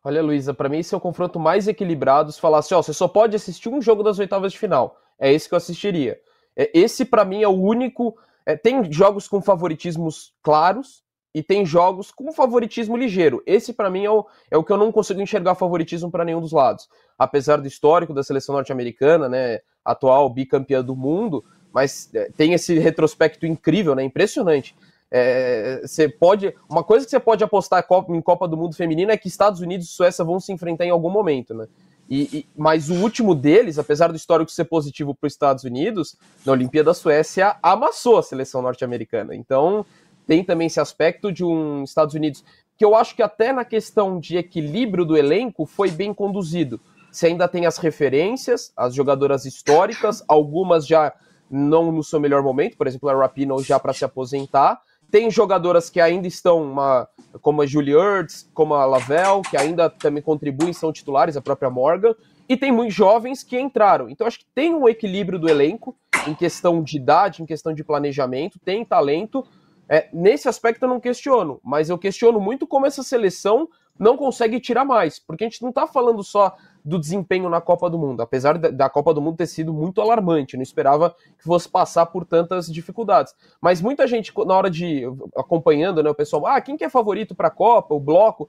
Olha, 0.05 0.23
Luísa, 0.23 0.55
para 0.55 0.69
mim 0.69 0.79
esse 0.79 0.95
é 0.95 0.97
o 0.97 1.01
confronto 1.01 1.41
mais 1.41 1.67
equilibrado. 1.67 2.31
Se 2.31 2.41
falasse, 2.41 2.73
ó, 2.73 2.83
você 2.83 2.93
só 2.93 3.09
pode 3.09 3.35
assistir 3.35 3.69
um 3.69 3.83
jogo 3.83 4.03
das 4.03 4.19
oitavas 4.19 4.53
de 4.53 4.59
final. 4.59 4.97
É 5.19 5.33
esse 5.33 5.49
que 5.49 5.55
eu 5.55 5.59
assistiria. 5.59 6.21
É, 6.57 6.71
esse, 6.73 7.05
para 7.05 7.25
mim, 7.25 7.43
é 7.43 7.49
o 7.49 7.53
único. 7.53 8.17
É, 8.47 8.57
tem 8.57 8.91
jogos 8.93 9.27
com 9.27 9.43
favoritismos 9.43 10.33
claros 10.43 11.03
e 11.35 11.43
tem 11.43 11.64
jogos 11.64 12.11
com 12.11 12.33
favoritismo 12.33 12.97
ligeiro. 12.97 13.43
Esse, 13.47 13.73
para 13.73 13.91
mim, 13.91 14.05
é 14.05 14.11
o, 14.11 14.27
é 14.51 14.57
o 14.57 14.64
que 14.64 14.73
eu 14.73 14.77
não 14.77 14.91
consigo 14.91 15.21
enxergar 15.21 15.55
favoritismo 15.55 16.11
para 16.11 16.25
nenhum 16.25 16.41
dos 16.41 16.53
lados. 16.53 16.88
Apesar 17.19 17.59
do 17.59 17.69
histórico 17.69 18.14
da 18.14 18.23
seleção 18.23 18.55
norte-americana, 18.55 19.29
né, 19.29 19.61
atual 19.85 20.29
bicampeã 20.31 20.83
do 20.83 20.97
mundo, 20.97 21.45
mas 21.73 22.11
é, 22.14 22.31
tem 22.37 22.55
esse 22.55 22.79
retrospecto 22.79 23.47
incrível, 23.47 23.95
né, 23.95 24.03
impressionante. 24.03 24.75
É, 25.11 25.81
você 25.85 26.09
pode. 26.09 26.55
Uma 26.69 26.85
coisa 26.85 27.05
que 27.05 27.11
você 27.11 27.21
pode 27.21 27.43
apostar 27.43 27.87
em 28.11 28.21
Copa 28.21 28.47
do 28.47 28.57
Mundo 28.57 28.77
Feminino 28.77 29.11
é 29.11 29.17
que 29.17 29.29
Estados 29.29 29.61
Unidos 29.61 29.87
e 29.87 29.91
Suécia 29.91 30.25
vão 30.25 30.38
se 30.38 30.53
enfrentar 30.53 30.85
em 30.85 30.91
algum 30.91 31.11
momento, 31.11 31.55
né? 31.55 31.67
E, 32.11 32.38
e, 32.38 32.47
mas 32.57 32.88
o 32.88 32.95
último 32.95 33.35
deles, 33.35 33.79
apesar 33.79 34.09
do 34.09 34.17
histórico 34.17 34.51
ser 34.51 34.64
positivo 34.64 35.14
para 35.14 35.27
os 35.27 35.33
Estados 35.35 35.64
Unidos, 35.64 36.17
na 36.45 36.53
Olimpíada 36.53 36.87
da 36.87 36.95
Suécia 36.95 37.57
amassou 37.62 38.19
a 38.19 38.23
seleção 38.23 38.62
norte-americana. 38.62 39.35
Então 39.35 39.85
tem 40.29 40.45
também 40.45 40.67
esse 40.67 40.79
aspecto 40.79 41.33
de 41.33 41.43
um 41.43 41.83
Estados 41.83 42.14
Unidos 42.14 42.45
que 42.77 42.85
eu 42.85 42.95
acho 42.95 43.17
que 43.17 43.23
até 43.23 43.53
na 43.53 43.64
questão 43.64 44.21
de 44.21 44.37
equilíbrio 44.37 45.05
do 45.05 45.17
elenco 45.17 45.67
foi 45.67 45.91
bem 45.91 46.14
conduzido. 46.14 46.79
Você 47.11 47.27
ainda 47.27 47.49
tem 47.49 47.67
as 47.67 47.79
referências, 47.79 48.73
as 48.77 48.95
jogadoras 48.95 49.45
históricas, 49.47 50.23
algumas 50.29 50.87
já 50.87 51.12
não 51.51 51.91
no 51.91 52.05
seu 52.05 52.21
melhor 52.21 52.43
momento, 52.43 52.77
por 52.77 52.87
exemplo, 52.87 53.09
a 53.09 53.14
Rapino 53.14 53.61
já 53.64 53.81
para 53.81 53.95
se 53.95 54.05
aposentar, 54.05 54.81
tem 55.11 55.31
jogadoras 55.31 55.88
que 55.88 56.01
ainda 56.01 56.29
estão, 56.29 56.62
uma, 56.62 57.09
como 57.41 57.62
a 57.62 57.67
Julie 57.67 57.95
Ertz, 57.95 58.49
como 58.53 58.75
a 58.75 58.85
Lavelle, 58.85 59.41
que 59.49 59.57
ainda 59.57 59.88
também 59.88 60.23
contribuem, 60.23 60.75
são 60.75 60.93
titulares, 60.93 61.37
a 61.37 61.41
própria 61.41 61.71
Morgan. 61.71 62.14
E 62.47 62.57
tem 62.57 62.71
muitos 62.71 62.95
jovens 62.95 63.43
que 63.43 63.59
entraram. 63.59 64.11
Então 64.11 64.27
acho 64.27 64.41
que 64.41 64.47
tem 64.55 64.75
um 64.75 64.87
equilíbrio 64.87 65.38
do 65.38 65.49
elenco 65.49 65.97
em 66.27 66.35
questão 66.35 66.83
de 66.83 66.99
idade, 66.99 67.43
em 67.43 67.47
questão 67.47 67.73
de 67.73 67.83
planejamento, 67.83 68.59
tem 68.59 68.85
talento. 68.85 69.47
É, 69.88 70.09
nesse 70.12 70.48
aspecto 70.48 70.83
eu 70.83 70.88
não 70.88 71.01
questiono, 71.01 71.61
mas 71.64 71.88
eu 71.88 71.96
questiono 71.96 72.40
muito 72.40 72.66
como 72.66 72.87
essa 72.87 73.03
seleção 73.03 73.68
não 73.98 74.16
consegue 74.16 74.61
tirar 74.61 74.85
mais, 74.85 75.18
porque 75.18 75.44
a 75.44 75.48
gente 75.48 75.62
não 75.62 75.70
está 75.70 75.87
falando 75.87 76.22
só 76.22 76.55
do 76.85 76.98
desempenho 76.98 77.48
na 77.48 77.61
Copa 77.61 77.90
do 77.90 77.98
Mundo, 77.98 78.20
apesar 78.20 78.57
da 78.57 78.88
Copa 78.88 79.12
do 79.12 79.20
Mundo 79.20 79.37
ter 79.37 79.46
sido 79.46 79.72
muito 79.72 80.01
alarmante, 80.01 80.57
não 80.57 80.62
esperava 80.62 81.14
que 81.37 81.44
fosse 81.44 81.68
passar 81.68 82.07
por 82.07 82.24
tantas 82.24 82.66
dificuldades. 82.72 83.35
Mas 83.61 83.83
muita 83.83 84.07
gente, 84.07 84.33
na 84.46 84.55
hora 84.55 84.70
de 84.70 85.03
acompanhando, 85.37 86.03
né, 86.03 86.11
o 86.11 86.14
pessoal, 86.14 86.46
ah, 86.46 86.61
quem 86.61 86.77
que 86.77 86.85
é 86.85 86.88
favorito 86.88 87.35
para 87.35 87.48
a 87.48 87.51
Copa, 87.51 87.94
o 87.94 88.01
bloco? 88.01 88.48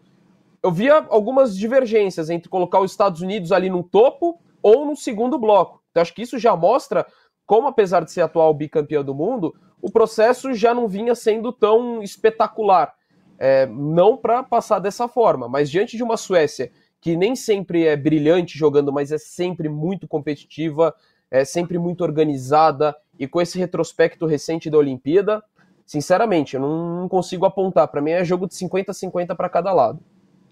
Eu 0.62 0.71
via 0.71 1.06
algumas 1.10 1.58
divergências 1.58 2.30
entre 2.30 2.49
colocar 2.49 2.80
os 2.80 2.91
Estados 2.91 3.21
Unidos 3.21 3.52
ali 3.52 3.69
no 3.69 3.82
topo 3.82 4.39
ou 4.62 4.86
no 4.86 4.95
segundo 4.95 5.39
bloco. 5.39 5.82
Então 5.89 6.02
acho 6.02 6.13
que 6.13 6.21
isso 6.21 6.38
já 6.38 6.56
mostra 6.56 7.06
como, 7.45 7.67
apesar 7.67 8.04
de 8.06 8.12
ser 8.12 8.21
atual 8.21 8.54
bicampeão 8.54 9.04
do 9.04 9.15
mundo, 9.15 9.56
o 9.82 9.89
processo 9.89 10.54
já 10.54 10.74
não 10.74 10.88
vinha 10.88 11.15
sendo 11.15 11.52
tão 11.52 12.02
espetacular. 12.02 12.94
É, 13.42 13.65
não 13.68 14.18
para 14.18 14.44
passar 14.44 14.80
dessa 14.80 15.08
forma, 15.08 15.48
mas 15.48 15.72
diante 15.72 15.96
de 15.96 16.04
uma 16.04 16.18
Suécia 16.18 16.70
que 17.02 17.15
nem 17.15 17.36
sempre 17.36 17.86
é 17.86 17.96
brilhante 17.96 18.58
jogando, 18.58 18.92
mas 18.92 19.12
é 19.12 19.18
sempre 19.18 19.70
muito 19.70 20.08
competitiva, 20.08 20.94
é 21.32 21.46
sempre 21.46 21.78
muito 21.78 22.04
organizada, 22.04 22.96
e 23.18 23.28
com 23.28 23.42
esse 23.42 23.58
retrospecto 23.58 24.26
recente 24.26 24.70
da 24.70 24.78
Olimpíada, 24.78 25.44
sinceramente, 25.86 26.56
eu 26.56 26.62
não, 26.62 27.08
consigo 27.08 27.46
apontar. 27.46 27.88
Para 27.88 28.02
mim 28.02 28.12
é 28.12 28.24
jogo 28.24 28.48
de 28.48 28.56
50-50 28.56 29.36
para 29.36 29.50
cada 29.50 29.72
lado. 29.74 30.00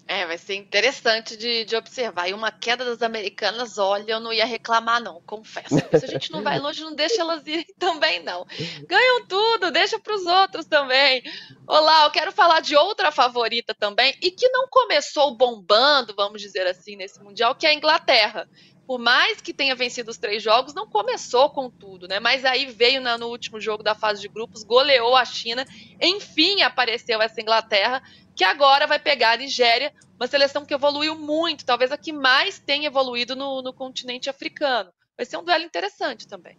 É, 0.07 0.25
vai 0.25 0.37
ser 0.37 0.55
interessante 0.55 1.35
de, 1.35 1.65
de 1.65 1.75
observar. 1.75 2.29
E 2.29 2.33
uma 2.33 2.49
queda 2.49 2.85
das 2.85 3.01
americanas, 3.01 3.77
olha, 3.77 4.13
eu 4.13 4.19
não 4.21 4.31
ia 4.31 4.45
reclamar, 4.45 5.03
não, 5.03 5.21
confesso. 5.23 5.75
Se 5.99 6.05
a 6.05 6.07
gente 6.07 6.31
não 6.31 6.41
vai 6.41 6.59
longe, 6.59 6.81
não 6.81 6.95
deixa 6.95 7.21
elas 7.21 7.45
irem 7.45 7.65
também, 7.77 8.23
não. 8.23 8.45
Ganham 8.87 9.27
tudo, 9.27 9.69
deixa 9.69 9.99
para 9.99 10.15
os 10.15 10.25
outros 10.25 10.65
também. 10.65 11.21
Olá, 11.67 12.05
eu 12.05 12.11
quero 12.11 12.31
falar 12.31 12.61
de 12.61 12.73
outra 12.73 13.11
favorita 13.11 13.75
também, 13.75 14.15
e 14.21 14.31
que 14.31 14.47
não 14.47 14.69
começou 14.69 15.35
bombando, 15.35 16.15
vamos 16.15 16.41
dizer 16.41 16.65
assim, 16.65 16.95
nesse 16.95 17.21
Mundial, 17.21 17.53
que 17.53 17.67
é 17.67 17.71
a 17.71 17.73
Inglaterra. 17.73 18.47
Por 18.87 18.97
mais 18.97 19.41
que 19.41 19.53
tenha 19.53 19.75
vencido 19.75 20.09
os 20.09 20.17
três 20.17 20.41
jogos, 20.41 20.73
não 20.73 20.87
começou 20.87 21.49
com 21.49 21.69
tudo, 21.69 22.07
né? 22.07 22.21
Mas 22.21 22.45
aí 22.45 22.67
veio 22.67 23.01
na, 23.01 23.17
no 23.17 23.27
último 23.27 23.59
jogo 23.59 23.83
da 23.83 23.93
fase 23.93 24.21
de 24.21 24.29
grupos, 24.29 24.63
goleou 24.63 25.17
a 25.17 25.25
China, 25.25 25.65
enfim 26.01 26.61
apareceu 26.61 27.21
essa 27.21 27.41
Inglaterra 27.41 28.01
que 28.37 28.43
agora 28.43 28.85
vai 28.85 28.99
pegar 28.99 29.31
a 29.31 29.37
Nigéria, 29.37 29.91
uma 30.15 30.27
seleção 30.27 30.63
que 30.63 30.73
evoluiu 30.73 31.17
muito, 31.17 31.65
talvez 31.65 31.91
a 31.91 31.97
que 31.97 32.13
mais 32.13 32.59
tenha 32.59 32.85
evoluído 32.85 33.35
no, 33.35 33.63
no 33.63 33.73
continente 33.73 34.29
africano. 34.29 34.91
Vai 35.17 35.25
ser 35.25 35.37
um 35.37 35.43
duelo 35.43 35.65
interessante 35.65 36.27
também. 36.27 36.55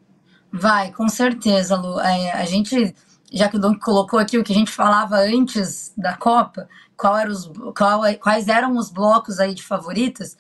Vai, 0.52 0.92
com 0.92 1.08
certeza, 1.08 1.76
Lu. 1.76 2.00
É, 2.00 2.32
a 2.32 2.44
gente, 2.44 2.92
já 3.32 3.48
que 3.48 3.56
o 3.56 3.60
Don 3.60 3.78
colocou 3.78 4.18
aqui 4.18 4.36
o 4.36 4.42
que 4.42 4.52
a 4.52 4.56
gente 4.56 4.72
falava 4.72 5.18
antes 5.18 5.92
da 5.96 6.16
Copa, 6.16 6.68
qual 6.96 7.16
era 7.16 7.30
os, 7.30 7.48
qual, 7.76 8.02
quais 8.20 8.48
eram 8.48 8.76
os 8.76 8.90
blocos 8.90 9.38
aí 9.38 9.54
de 9.54 9.62
favoritas, 9.62 10.36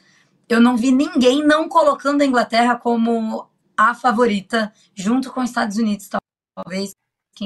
eu 0.48 0.60
não 0.60 0.76
vi 0.76 0.90
ninguém 0.90 1.46
não 1.46 1.68
colocando 1.68 2.22
a 2.22 2.26
Inglaterra 2.26 2.74
como 2.76 3.48
a 3.76 3.94
favorita, 3.94 4.72
junto 4.92 5.32
com 5.32 5.40
os 5.40 5.50
Estados 5.50 5.76
Unidos, 5.76 6.08
talvez 6.56 6.90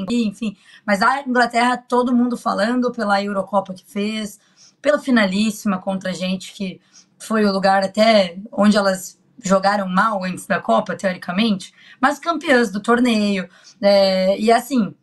enfim. 0.01 0.55
Mas 0.85 1.01
a 1.01 1.21
Inglaterra, 1.21 1.77
todo 1.77 2.15
mundo 2.15 2.37
falando 2.37 2.91
pela 2.91 3.21
Eurocopa 3.21 3.73
que 3.73 3.85
fez, 3.85 4.39
pela 4.81 4.99
finalíssima 4.99 5.79
contra 5.79 6.11
a 6.11 6.13
gente, 6.13 6.53
que 6.53 6.81
foi 7.17 7.45
o 7.45 7.51
lugar 7.51 7.83
até 7.83 8.37
onde 8.51 8.77
elas 8.77 9.19
jogaram 9.43 9.87
mal 9.87 10.23
antes 10.23 10.45
da 10.45 10.59
Copa, 10.59 10.95
teoricamente, 10.95 11.73
mas 11.99 12.19
campeãs 12.19 12.71
do 12.71 12.79
torneio. 12.79 13.49
É, 13.81 14.39
e 14.39 14.51
assim, 14.51 14.93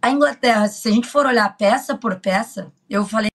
a 0.00 0.10
Inglaterra, 0.10 0.68
se 0.68 0.88
a 0.88 0.92
gente 0.92 1.06
for 1.06 1.26
olhar 1.26 1.56
peça 1.56 1.96
por 1.96 2.18
peça, 2.18 2.72
eu 2.88 3.04
falei 3.06 3.30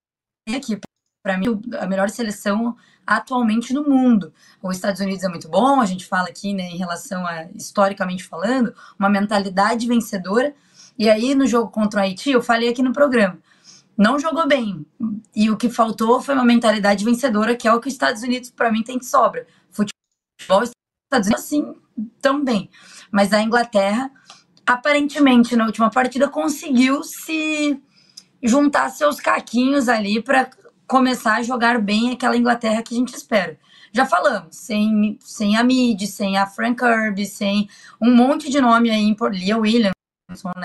aqui, 0.54 0.78
para 1.22 1.38
mim, 1.38 1.60
a 1.78 1.86
melhor 1.86 2.10
seleção 2.10 2.76
atualmente 3.06 3.72
no 3.72 3.84
mundo. 3.84 4.32
Os 4.62 4.76
Estados 4.76 5.00
Unidos 5.00 5.24
é 5.24 5.28
muito 5.28 5.48
bom, 5.48 5.80
a 5.80 5.86
gente 5.86 6.04
fala 6.04 6.28
aqui, 6.28 6.52
né, 6.52 6.64
em 6.64 6.76
relação 6.76 7.26
a, 7.26 7.44
historicamente 7.54 8.24
falando, 8.24 8.74
uma 8.98 9.08
mentalidade 9.08 9.86
vencedora, 9.88 10.54
e 10.98 11.08
aí, 11.08 11.34
no 11.34 11.46
jogo 11.46 11.70
contra 11.70 12.00
o 12.00 12.02
Haiti, 12.02 12.30
eu 12.30 12.42
falei 12.42 12.68
aqui 12.68 12.82
no 12.82 12.92
programa, 12.92 13.38
não 13.96 14.18
jogou 14.18 14.46
bem. 14.46 14.84
E 15.34 15.50
o 15.50 15.56
que 15.56 15.70
faltou 15.70 16.20
foi 16.20 16.34
uma 16.34 16.44
mentalidade 16.44 17.04
vencedora, 17.04 17.56
que 17.56 17.68
é 17.68 17.72
o 17.72 17.80
que 17.80 17.88
os 17.88 17.94
Estados 17.94 18.22
Unidos, 18.22 18.50
para 18.50 18.72
mim, 18.72 18.82
tem 18.82 18.98
de 18.98 19.06
sobra. 19.06 19.46
Futebol, 19.70 20.64
Estados 20.64 21.28
Unidos, 21.28 21.44
assim, 21.44 21.74
também. 22.20 22.68
Mas 23.10 23.32
a 23.32 23.40
Inglaterra, 23.40 24.10
aparentemente, 24.66 25.54
na 25.56 25.66
última 25.66 25.88
partida, 25.90 26.28
conseguiu 26.28 27.02
se 27.04 27.80
juntar 28.42 28.90
seus 28.90 29.20
caquinhos 29.20 29.88
ali 29.88 30.22
para 30.22 30.50
começar 30.86 31.36
a 31.36 31.42
jogar 31.42 31.80
bem 31.80 32.10
aquela 32.10 32.36
Inglaterra 32.36 32.82
que 32.82 32.94
a 32.94 32.98
gente 32.98 33.14
espera. 33.14 33.58
Já 33.92 34.06
falamos, 34.06 34.56
sem, 34.56 35.18
sem 35.20 35.56
a 35.56 35.64
Mid, 35.64 36.02
sem 36.06 36.36
a 36.36 36.46
Frank 36.46 36.82
Kirby, 36.82 37.26
sem 37.26 37.68
um 38.00 38.14
monte 38.14 38.50
de 38.50 38.60
nome 38.60 38.90
aí, 38.90 39.14
Lia 39.32 39.58
Williamson, 39.58 40.52
né? 40.56 40.64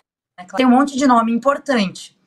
Tem 0.56 0.66
um 0.66 0.70
monte 0.70 0.98
de 0.98 1.06
nome 1.06 1.32
importante. 1.32 2.18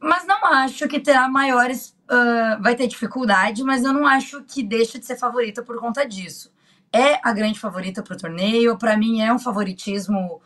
Mas 0.00 0.26
não 0.26 0.44
acho 0.44 0.88
que 0.88 0.98
terá 0.98 1.28
maiores. 1.28 1.94
Uh, 2.10 2.60
vai 2.62 2.74
ter 2.74 2.86
dificuldade, 2.86 3.62
mas 3.62 3.84
eu 3.84 3.92
não 3.92 4.06
acho 4.06 4.42
que 4.42 4.62
deixa 4.62 4.98
de 4.98 5.06
ser 5.06 5.16
favorita 5.16 5.62
por 5.62 5.78
conta 5.78 6.06
disso. 6.06 6.52
É 6.92 7.18
a 7.26 7.32
grande 7.32 7.58
favorita 7.58 8.02
para 8.02 8.14
o 8.14 8.18
torneio. 8.18 8.76
Para 8.76 8.96
mim, 8.96 9.20
é 9.22 9.32
um 9.32 9.38
favoritismo 9.38 10.42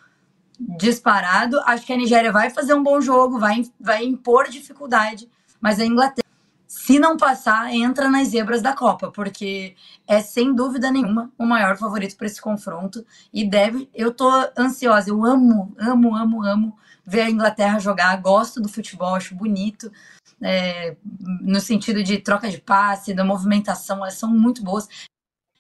disparado. 0.58 1.60
Acho 1.60 1.86
que 1.86 1.92
a 1.92 1.96
Nigéria 1.96 2.32
vai 2.32 2.50
fazer 2.50 2.74
um 2.74 2.82
bom 2.82 3.00
jogo, 3.00 3.38
vai, 3.38 3.64
vai 3.80 4.04
impor 4.04 4.48
dificuldade, 4.48 5.28
mas 5.60 5.80
a 5.80 5.84
Inglaterra, 5.84 6.24
se 6.66 6.98
não 6.98 7.16
passar, 7.16 7.72
entra 7.72 8.08
nas 8.08 8.28
zebras 8.28 8.62
da 8.62 8.72
Copa, 8.72 9.10
porque 9.10 9.74
é 10.06 10.20
sem 10.20 10.54
dúvida 10.54 10.90
nenhuma 10.90 11.32
o 11.38 11.44
maior 11.44 11.76
favorito 11.76 12.16
para 12.16 12.26
esse 12.26 12.40
confronto 12.40 13.04
e 13.32 13.48
deve. 13.48 13.88
Eu 13.94 14.12
tô 14.12 14.30
ansiosa, 14.56 15.10
eu 15.10 15.24
amo, 15.24 15.74
amo, 15.78 16.14
amo, 16.14 16.44
amo 16.44 16.78
ver 17.06 17.22
a 17.22 17.30
Inglaterra 17.30 17.78
jogar, 17.78 18.20
gosto 18.20 18.60
do 18.60 18.68
futebol, 18.68 19.14
acho 19.14 19.34
bonito. 19.34 19.92
É, 20.42 20.96
no 21.40 21.60
sentido 21.60 22.02
de 22.02 22.18
troca 22.18 22.50
de 22.50 22.60
passe, 22.60 23.14
da 23.14 23.24
movimentação, 23.24 23.98
elas 23.98 24.14
são 24.14 24.30
muito 24.30 24.62
boas. 24.62 24.88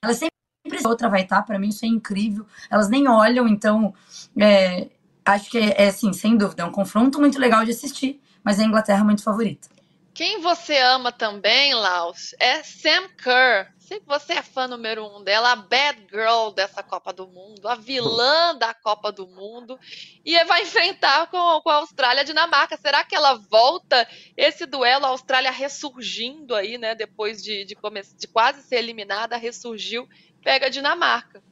Elas 0.02 0.18
sempre 0.18 0.86
outra 0.86 1.08
vai 1.08 1.22
estar, 1.22 1.42
para 1.42 1.58
mim 1.58 1.68
isso 1.68 1.84
é 1.84 1.88
incrível. 1.88 2.46
Elas 2.70 2.88
nem 2.88 3.08
olham, 3.08 3.46
então 3.46 3.94
é, 4.36 4.88
acho 5.24 5.50
que 5.50 5.58
é, 5.58 5.84
é 5.84 5.88
assim, 5.88 6.12
sem 6.12 6.36
dúvida, 6.36 6.62
é 6.62 6.66
um 6.66 6.72
confronto 6.72 7.20
muito 7.20 7.38
legal 7.38 7.64
de 7.64 7.70
assistir, 7.70 8.20
mas 8.42 8.58
a 8.58 8.64
Inglaterra 8.64 9.00
é 9.00 9.04
muito 9.04 9.22
favorita. 9.22 9.68
Quem 10.16 10.40
você 10.40 10.78
ama 10.78 11.12
também, 11.12 11.74
Laos, 11.74 12.34
é 12.40 12.62
Sam 12.62 13.06
Kerr. 13.22 13.70
Sei 13.78 14.00
que 14.00 14.06
você 14.06 14.32
é 14.32 14.42
fã 14.42 14.66
número 14.66 15.04
um 15.04 15.22
dela, 15.22 15.52
a 15.52 15.56
bad 15.56 16.06
girl 16.10 16.52
dessa 16.54 16.82
Copa 16.82 17.12
do 17.12 17.28
Mundo, 17.28 17.68
a 17.68 17.74
vilã 17.74 18.56
da 18.56 18.72
Copa 18.72 19.12
do 19.12 19.26
Mundo, 19.26 19.78
e 20.24 20.42
vai 20.46 20.62
enfrentar 20.62 21.26
com, 21.26 21.60
com 21.60 21.68
a 21.68 21.74
Austrália 21.74 22.22
a 22.22 22.24
Dinamarca. 22.24 22.78
Será 22.78 23.04
que 23.04 23.14
ela 23.14 23.34
volta 23.34 24.08
esse 24.34 24.64
duelo, 24.64 25.04
a 25.04 25.10
Austrália 25.10 25.50
ressurgindo 25.50 26.54
aí, 26.54 26.78
né? 26.78 26.94
Depois 26.94 27.42
de, 27.42 27.66
de, 27.66 27.76
de 27.76 28.26
quase 28.26 28.62
ser 28.62 28.76
eliminada, 28.76 29.36
ressurgiu, 29.36 30.08
pega 30.42 30.64
a 30.64 30.70
Dinamarca. 30.70 31.42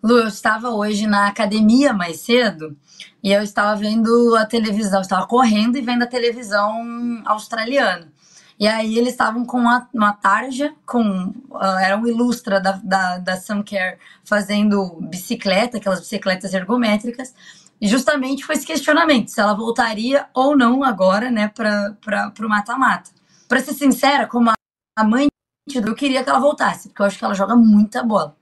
Lu, 0.00 0.18
eu 0.18 0.28
estava 0.28 0.70
hoje 0.70 1.08
na 1.08 1.26
academia 1.26 1.92
mais 1.92 2.20
cedo 2.20 2.76
e 3.22 3.32
eu 3.32 3.42
estava 3.42 3.74
vendo 3.74 4.36
a 4.36 4.44
televisão, 4.44 5.00
estava 5.00 5.26
correndo 5.26 5.76
e 5.76 5.80
vendo 5.80 6.02
a 6.02 6.08
televisão 6.08 7.22
australiana. 7.24 8.11
E 8.62 8.68
aí 8.68 8.96
eles 8.96 9.10
estavam 9.10 9.44
com 9.44 9.58
uma, 9.58 9.88
uma 9.92 10.12
tarja, 10.12 10.72
com 10.86 11.34
uh, 11.50 11.78
era 11.80 11.96
um 11.96 12.06
ilustra 12.06 12.60
da, 12.60 12.70
da, 12.80 13.18
da 13.18 13.36
Care 13.68 13.98
fazendo 14.24 15.00
bicicleta, 15.00 15.78
aquelas 15.78 15.98
bicicletas 15.98 16.54
ergométricas, 16.54 17.34
e 17.80 17.88
justamente 17.88 18.44
foi 18.44 18.54
esse 18.54 18.64
questionamento, 18.64 19.32
se 19.32 19.40
ela 19.40 19.52
voltaria 19.52 20.28
ou 20.32 20.56
não 20.56 20.84
agora, 20.84 21.28
né, 21.28 21.48
para 21.48 22.32
o 22.38 22.48
mata-mata. 22.48 23.10
Para 23.48 23.58
ser 23.58 23.74
sincera, 23.74 24.28
como 24.28 24.52
a 24.96 25.04
mãe 25.04 25.26
eu 25.74 25.94
queria 25.96 26.22
que 26.22 26.30
ela 26.30 26.38
voltasse, 26.38 26.88
porque 26.88 27.02
eu 27.02 27.06
acho 27.06 27.18
que 27.18 27.24
ela 27.24 27.34
joga 27.34 27.56
muita 27.56 28.04
bola. 28.04 28.36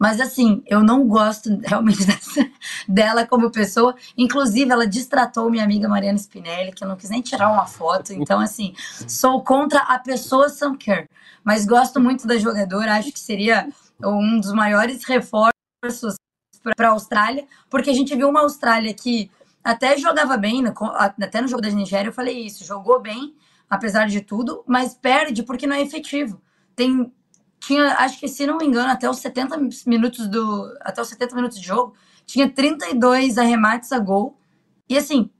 Mas 0.00 0.18
assim, 0.18 0.62
eu 0.66 0.82
não 0.82 1.06
gosto 1.06 1.60
realmente 1.62 2.02
dessa, 2.06 2.50
dela 2.88 3.26
como 3.26 3.50
pessoa. 3.50 3.94
Inclusive, 4.16 4.72
ela 4.72 4.86
distratou 4.86 5.50
minha 5.50 5.62
amiga 5.62 5.86
Mariana 5.86 6.16
Spinelli, 6.16 6.72
que 6.72 6.82
eu 6.82 6.88
não 6.88 6.96
quis 6.96 7.10
nem 7.10 7.20
tirar 7.20 7.52
uma 7.52 7.66
foto. 7.66 8.14
Então, 8.14 8.40
assim, 8.40 8.74
sou 9.06 9.44
contra 9.44 9.80
a 9.80 9.98
pessoa 9.98 10.48
Sam 10.48 10.74
Kerr. 10.74 11.06
Mas 11.44 11.66
gosto 11.66 12.00
muito 12.00 12.26
da 12.26 12.38
jogadora, 12.38 12.94
acho 12.94 13.12
que 13.12 13.20
seria 13.20 13.68
um 14.02 14.40
dos 14.40 14.54
maiores 14.54 15.04
reforços 15.04 16.14
para 16.62 16.88
a 16.88 16.92
Austrália, 16.92 17.46
porque 17.68 17.90
a 17.90 17.94
gente 17.94 18.16
viu 18.16 18.28
uma 18.28 18.40
Austrália 18.40 18.94
que 18.94 19.30
até 19.62 19.98
jogava 19.98 20.36
bem, 20.38 20.62
até 20.98 21.42
no 21.42 21.48
jogo 21.48 21.62
da 21.62 21.68
Nigéria 21.68 22.08
eu 22.08 22.12
falei 22.12 22.38
isso, 22.46 22.64
jogou 22.64 23.00
bem, 23.00 23.34
apesar 23.68 24.06
de 24.06 24.22
tudo, 24.22 24.64
mas 24.66 24.94
perde 24.94 25.42
porque 25.42 25.66
não 25.66 25.76
é 25.76 25.82
efetivo. 25.82 26.40
Tem 26.74 27.10
tinha, 27.60 27.94
acho 27.98 28.18
que 28.18 28.26
se 28.26 28.46
não 28.46 28.56
me 28.56 28.66
engano, 28.66 28.90
até 28.90 29.08
os 29.08 29.18
70 29.18 29.56
minutos 29.86 30.26
do 30.28 30.76
até 30.80 31.00
os 31.00 31.08
70 31.08 31.34
minutos 31.36 31.60
de 31.60 31.66
jogo, 31.66 31.94
tinha 32.26 32.48
32 32.50 33.38
arremates 33.38 33.92
a 33.92 33.98
gol. 33.98 34.38
E 34.88 34.96
assim, 34.96 35.30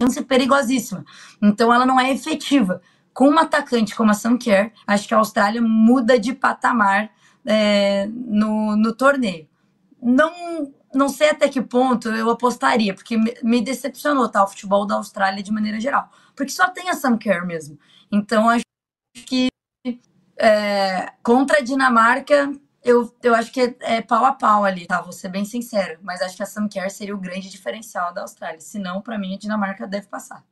chance 0.00 0.20
perigosíssima. 0.22 1.04
Então 1.40 1.72
ela 1.72 1.86
não 1.86 1.98
é 1.98 2.12
efetiva. 2.12 2.82
Com 3.14 3.28
uma 3.28 3.42
atacante 3.42 3.94
como 3.94 4.10
a 4.10 4.14
Sam 4.14 4.36
Kerr, 4.36 4.72
acho 4.86 5.06
que 5.06 5.14
a 5.14 5.18
Austrália 5.18 5.60
muda 5.62 6.18
de 6.18 6.32
patamar 6.34 7.10
é, 7.46 8.06
no, 8.06 8.76
no 8.76 8.94
torneio. 8.94 9.48
Não, 10.02 10.72
não 10.94 11.08
sei 11.08 11.30
até 11.30 11.48
que 11.48 11.60
ponto 11.60 12.08
eu 12.08 12.30
apostaria, 12.30 12.94
porque 12.94 13.16
me, 13.16 13.34
me 13.42 13.60
decepcionou 13.60 14.28
tá, 14.28 14.42
o 14.42 14.48
futebol 14.48 14.86
da 14.86 14.96
Austrália 14.96 15.42
de 15.42 15.52
maneira 15.52 15.80
geral. 15.80 16.10
Porque 16.34 16.52
só 16.52 16.68
tem 16.68 16.88
a 16.88 16.94
Sam 16.94 17.18
Kerr 17.18 17.46
mesmo. 17.46 17.78
Então 18.10 18.48
acho 18.48 18.64
que 19.26 19.50
é, 20.40 21.12
contra 21.22 21.58
a 21.58 21.62
Dinamarca, 21.62 22.50
eu, 22.82 23.14
eu 23.22 23.34
acho 23.34 23.52
que 23.52 23.60
é, 23.60 23.76
é, 23.80 24.00
pau 24.00 24.24
a 24.24 24.32
pau 24.32 24.64
ali, 24.64 24.86
tá? 24.86 25.02
Vou 25.02 25.12
ser 25.12 25.28
bem 25.28 25.44
sincero. 25.44 25.98
Mas 26.02 26.22
acho 26.22 26.36
que 26.36 26.42
a 26.42 26.46
Sam 26.46 26.66
Kerr 26.66 26.90
seria 26.90 27.14
o 27.14 27.20
grande 27.20 27.50
diferencial 27.50 28.12
da 28.14 28.22
Austrália. 28.22 28.60
Se 28.60 28.78
não, 28.78 29.02
para 29.02 29.18
mim, 29.18 29.34
a 29.34 29.38
Dinamarca 29.38 29.86
deve 29.86 30.06
passar. 30.06 30.42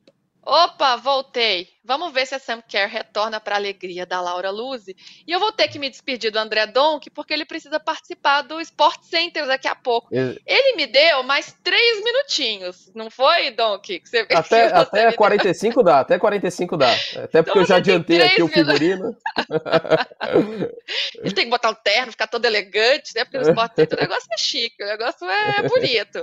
Opa, 0.44 0.96
voltei. 0.96 1.68
Vamos 1.88 2.12
ver 2.12 2.26
se 2.26 2.34
a 2.34 2.38
Sam 2.38 2.60
Kerr 2.60 2.86
retorna 2.86 3.40
para 3.40 3.54
a 3.54 3.58
alegria 3.58 4.04
da 4.04 4.20
Laura 4.20 4.50
Luzi. 4.50 4.94
E 5.26 5.32
eu 5.32 5.40
vou 5.40 5.50
ter 5.50 5.68
que 5.68 5.78
me 5.78 5.88
despedir 5.88 6.30
do 6.30 6.38
André 6.38 6.66
Donk, 6.66 7.08
porque 7.08 7.32
ele 7.32 7.46
precisa 7.46 7.80
participar 7.80 8.42
do 8.42 8.60
Sport 8.60 9.04
Center 9.04 9.46
daqui 9.46 9.66
a 9.66 9.74
pouco. 9.74 10.06
Ele 10.12 10.76
me 10.76 10.86
deu 10.86 11.22
mais 11.22 11.56
três 11.64 12.04
minutinhos, 12.04 12.90
não 12.94 13.10
foi, 13.10 13.52
Donk? 13.52 14.02
Você, 14.04 14.26
até 14.34 14.66
até 14.66 15.12
45 15.12 15.82
dá, 15.82 16.00
até 16.00 16.18
45 16.18 16.76
dá. 16.76 16.92
Até 16.92 17.42
porque 17.42 17.58
então, 17.58 17.62
eu 17.62 17.66
já 17.66 17.76
adiantei 17.76 18.20
aqui 18.20 18.42
o 18.42 18.48
figurino. 18.48 19.16
ele 21.24 21.34
tem 21.34 21.44
que 21.44 21.50
botar 21.50 21.70
o 21.70 21.74
terno, 21.74 22.12
ficar 22.12 22.26
todo 22.26 22.44
elegante, 22.44 23.14
né? 23.16 23.24
Porque 23.24 23.38
no 23.38 23.48
Sport 23.48 23.72
Center 23.74 23.98
o 23.98 24.02
negócio 24.02 24.28
é 24.30 24.36
chique, 24.36 24.84
o 24.84 24.86
negócio 24.86 25.26
é 25.26 25.62
bonito. 25.66 26.22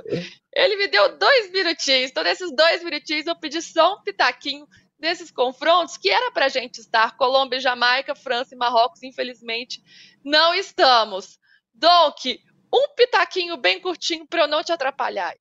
Ele 0.54 0.76
me 0.76 0.88
deu 0.90 1.18
dois 1.18 1.52
minutinhos, 1.52 2.12
então 2.12 2.24
nesses 2.24 2.56
dois 2.56 2.84
minutinhos 2.84 3.26
eu 3.26 3.36
pedi 3.36 3.64
só 3.64 3.96
um 3.96 4.04
pitaquinho 4.04 4.68
desses 5.00 5.32
confrontos 5.32 5.98
que 5.98 6.10
era 6.10 6.32
para 6.32 6.46
a 6.46 6.50
gente 6.50 6.80
estar 6.80 7.18
Colômbia, 7.18 7.60
Jamaica, 7.60 8.16
França 8.16 8.56
e 8.56 8.58
Marrocos, 8.58 9.04
infelizmente 9.04 9.82
não 10.24 10.54
estamos. 10.54 11.38
Donk, 11.74 12.40
um 12.74 12.88
pitaquinho 12.96 13.58
bem 13.58 13.80
curtinho 13.80 14.26
para 14.28 14.44
eu 14.44 14.48
não 14.48 14.64
te 14.64 14.72
atrapalhar. 14.72 15.34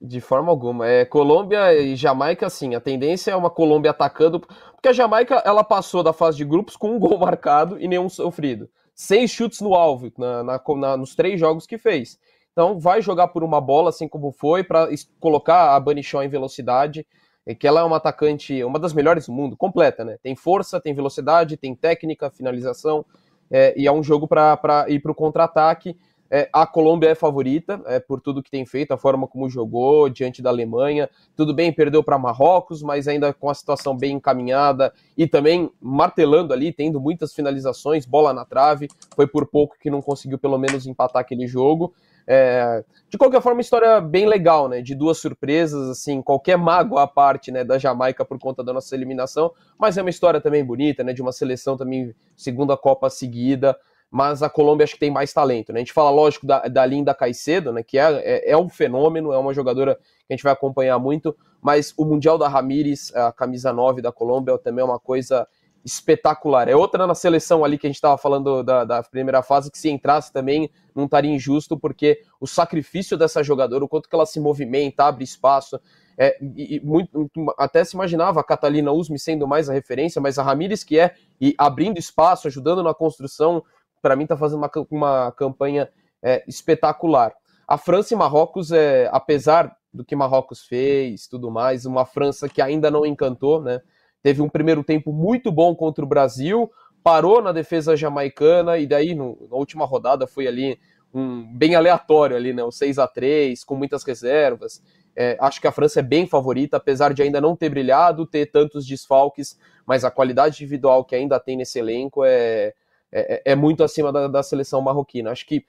De 0.00 0.20
forma 0.20 0.50
alguma. 0.50 0.88
É, 0.88 1.04
Colômbia 1.04 1.74
e 1.74 1.94
Jamaica, 1.94 2.48
sim. 2.48 2.74
A 2.74 2.80
tendência 2.80 3.32
é 3.32 3.36
uma 3.36 3.50
Colômbia 3.50 3.90
atacando, 3.90 4.40
porque 4.40 4.88
a 4.88 4.92
Jamaica 4.92 5.42
ela 5.44 5.62
passou 5.62 6.02
da 6.02 6.12
fase 6.12 6.38
de 6.38 6.44
grupos 6.44 6.76
com 6.76 6.96
um 6.96 6.98
gol 6.98 7.18
marcado 7.20 7.78
e 7.78 7.86
nenhum 7.86 8.08
sofrido. 8.08 8.68
Seis 8.94 9.30
chutes 9.30 9.60
no 9.60 9.74
alvo 9.74 10.10
na, 10.16 10.42
na, 10.42 10.60
na, 10.76 10.96
nos 10.96 11.14
três 11.14 11.38
jogos 11.38 11.66
que 11.66 11.76
fez. 11.76 12.18
Então 12.52 12.78
vai 12.78 13.00
jogar 13.00 13.28
por 13.28 13.44
uma 13.44 13.60
bola, 13.60 13.90
assim 13.90 14.08
como 14.08 14.32
foi, 14.32 14.64
para 14.64 14.88
colocar 15.18 15.74
a 15.74 15.80
Banichon 15.80 16.22
em 16.22 16.28
velocidade 16.28 17.06
é 17.50 17.54
que 17.54 17.66
ela 17.66 17.80
é 17.80 17.82
uma 17.82 17.96
atacante, 17.96 18.62
uma 18.62 18.78
das 18.78 18.92
melhores 18.92 19.26
do 19.26 19.32
mundo, 19.32 19.56
completa, 19.56 20.04
né? 20.04 20.16
Tem 20.22 20.36
força, 20.36 20.80
tem 20.80 20.94
velocidade, 20.94 21.56
tem 21.56 21.74
técnica, 21.74 22.30
finalização, 22.30 23.04
é, 23.50 23.74
e 23.76 23.88
é 23.88 23.92
um 23.92 24.04
jogo 24.04 24.28
para 24.28 24.84
ir 24.88 25.00
para 25.00 25.10
o 25.10 25.14
contra-ataque. 25.14 25.96
É, 26.32 26.48
a 26.52 26.64
Colômbia 26.64 27.08
é 27.08 27.14
favorita 27.16 27.82
é, 27.86 27.98
por 27.98 28.20
tudo 28.20 28.40
que 28.40 28.52
tem 28.52 28.64
feito, 28.64 28.92
a 28.92 28.96
forma 28.96 29.26
como 29.26 29.50
jogou 29.50 30.08
diante 30.08 30.40
da 30.40 30.48
Alemanha. 30.48 31.10
Tudo 31.34 31.52
bem, 31.52 31.72
perdeu 31.72 32.04
para 32.04 32.16
Marrocos, 32.16 32.84
mas 32.84 33.08
ainda 33.08 33.34
com 33.34 33.50
a 33.50 33.54
situação 33.54 33.96
bem 33.96 34.12
encaminhada 34.12 34.92
e 35.18 35.26
também 35.26 35.72
martelando 35.80 36.54
ali, 36.54 36.72
tendo 36.72 37.00
muitas 37.00 37.34
finalizações, 37.34 38.06
bola 38.06 38.32
na 38.32 38.44
trave. 38.44 38.86
Foi 39.16 39.26
por 39.26 39.44
pouco 39.44 39.76
que 39.76 39.90
não 39.90 40.00
conseguiu 40.00 40.38
pelo 40.38 40.56
menos 40.56 40.86
empatar 40.86 41.20
aquele 41.20 41.48
jogo. 41.48 41.92
É, 42.26 42.84
de 43.08 43.18
qualquer 43.18 43.42
forma, 43.42 43.60
história 43.60 44.00
bem 44.00 44.26
legal, 44.26 44.68
né? 44.68 44.80
De 44.80 44.94
duas 44.94 45.18
surpresas, 45.18 45.88
assim, 45.88 46.22
qualquer 46.22 46.56
mago 46.56 46.96
à 46.98 47.06
parte, 47.06 47.50
né, 47.50 47.64
da 47.64 47.78
Jamaica 47.78 48.24
por 48.24 48.38
conta 48.38 48.62
da 48.62 48.72
nossa 48.72 48.94
eliminação, 48.94 49.52
mas 49.78 49.98
é 49.98 50.02
uma 50.02 50.10
história 50.10 50.40
também 50.40 50.64
bonita, 50.64 51.02
né? 51.02 51.12
De 51.12 51.22
uma 51.22 51.32
seleção 51.32 51.76
também 51.76 52.14
segunda 52.36 52.76
Copa 52.76 53.10
seguida, 53.10 53.76
mas 54.10 54.42
a 54.42 54.50
Colômbia 54.50 54.84
acho 54.84 54.94
que 54.94 55.00
tem 55.00 55.10
mais 55.10 55.32
talento, 55.32 55.72
né? 55.72 55.78
A 55.78 55.82
gente 55.82 55.92
fala, 55.92 56.10
lógico, 56.10 56.46
da, 56.46 56.60
da 56.62 56.84
Linda 56.84 57.14
Caicedo, 57.14 57.72
né? 57.72 57.82
Que 57.82 57.98
é, 57.98 58.12
é, 58.24 58.50
é 58.52 58.56
um 58.56 58.68
fenômeno, 58.68 59.32
é 59.32 59.38
uma 59.38 59.54
jogadora 59.54 59.94
que 59.94 60.32
a 60.32 60.34
gente 60.34 60.42
vai 60.42 60.52
acompanhar 60.52 60.98
muito, 60.98 61.36
mas 61.60 61.94
o 61.96 62.04
Mundial 62.04 62.38
da 62.38 62.48
Ramires, 62.48 63.14
a 63.14 63.32
camisa 63.32 63.72
9 63.72 64.02
da 64.02 64.10
Colômbia, 64.10 64.58
também 64.58 64.82
é 64.82 64.84
uma 64.84 64.98
coisa 64.98 65.46
espetacular. 65.84 66.68
É 66.68 66.76
outra 66.76 67.06
na 67.06 67.14
seleção 67.14 67.64
ali 67.64 67.78
que 67.78 67.86
a 67.86 67.90
gente 67.90 67.96
estava 67.96 68.18
falando 68.18 68.62
da, 68.62 68.84
da, 68.84 69.02
primeira 69.02 69.42
fase, 69.42 69.70
que 69.70 69.78
se 69.78 69.90
entrasse 69.90 70.32
também 70.32 70.70
não 70.94 71.04
estaria 71.04 71.30
injusto, 71.30 71.78
porque 71.78 72.22
o 72.40 72.46
sacrifício 72.46 73.16
dessa 73.16 73.42
jogadora, 73.42 73.84
o 73.84 73.88
quanto 73.88 74.08
que 74.08 74.14
ela 74.14 74.26
se 74.26 74.38
movimenta, 74.38 75.04
abre 75.04 75.24
espaço, 75.24 75.80
é, 76.18 76.36
e, 76.40 76.76
e 76.76 76.80
muito, 76.80 77.30
até 77.58 77.82
se 77.82 77.94
imaginava 77.94 78.40
a 78.40 78.44
Catalina 78.44 78.92
Usme 78.92 79.18
sendo 79.18 79.48
mais 79.48 79.70
a 79.70 79.72
referência, 79.72 80.20
mas 80.20 80.38
a 80.38 80.42
Ramires 80.42 80.84
que 80.84 80.98
é, 80.98 81.14
e 81.40 81.54
abrindo 81.56 81.98
espaço, 81.98 82.46
ajudando 82.46 82.82
na 82.82 82.92
construção, 82.92 83.64
para 84.02 84.16
mim 84.16 84.24
está 84.24 84.36
fazendo 84.36 84.58
uma, 84.58 84.70
uma 84.90 85.32
campanha 85.32 85.88
é, 86.22 86.44
espetacular. 86.46 87.32
A 87.66 87.78
França 87.78 88.12
e 88.12 88.16
Marrocos, 88.16 88.72
é, 88.72 89.08
apesar 89.12 89.74
do 89.92 90.04
que 90.04 90.14
Marrocos 90.14 90.64
fez, 90.64 91.26
tudo 91.26 91.50
mais, 91.50 91.86
uma 91.86 92.04
França 92.04 92.48
que 92.48 92.60
ainda 92.60 92.90
não 92.90 93.06
encantou, 93.06 93.62
né? 93.62 93.80
Teve 94.22 94.42
um 94.42 94.48
primeiro 94.48 94.84
tempo 94.84 95.12
muito 95.12 95.50
bom 95.50 95.74
contra 95.74 96.04
o 96.04 96.08
Brasil, 96.08 96.70
parou 97.02 97.40
na 97.42 97.52
defesa 97.52 97.96
jamaicana 97.96 98.78
e 98.78 98.86
daí 98.86 99.14
no, 99.14 99.48
na 99.50 99.56
última 99.56 99.84
rodada 99.84 100.26
foi 100.26 100.46
ali 100.46 100.78
um 101.12 101.42
bem 101.56 101.74
aleatório 101.74 102.36
ali, 102.36 102.52
né? 102.52 102.62
O 102.62 102.70
6 102.70 102.98
a 102.98 103.06
3 103.06 103.64
com 103.64 103.74
muitas 103.74 104.04
reservas. 104.04 104.82
É, 105.16 105.36
acho 105.40 105.60
que 105.60 105.66
a 105.66 105.72
França 105.72 106.00
é 106.00 106.02
bem 106.02 106.26
favorita, 106.26 106.76
apesar 106.76 107.12
de 107.12 107.22
ainda 107.22 107.40
não 107.40 107.56
ter 107.56 107.68
brilhado, 107.68 108.26
ter 108.26 108.46
tantos 108.46 108.86
desfalques, 108.86 109.58
mas 109.84 110.04
a 110.04 110.10
qualidade 110.10 110.62
individual 110.62 111.04
que 111.04 111.16
ainda 111.16 111.40
tem 111.40 111.56
nesse 111.56 111.78
elenco 111.78 112.24
é, 112.24 112.72
é, 113.10 113.42
é 113.52 113.54
muito 113.56 113.82
acima 113.82 114.12
da, 114.12 114.28
da, 114.28 114.42
seleção 114.42 114.80
marroquina. 114.80 115.30
Acho 115.30 115.46
que 115.46 115.64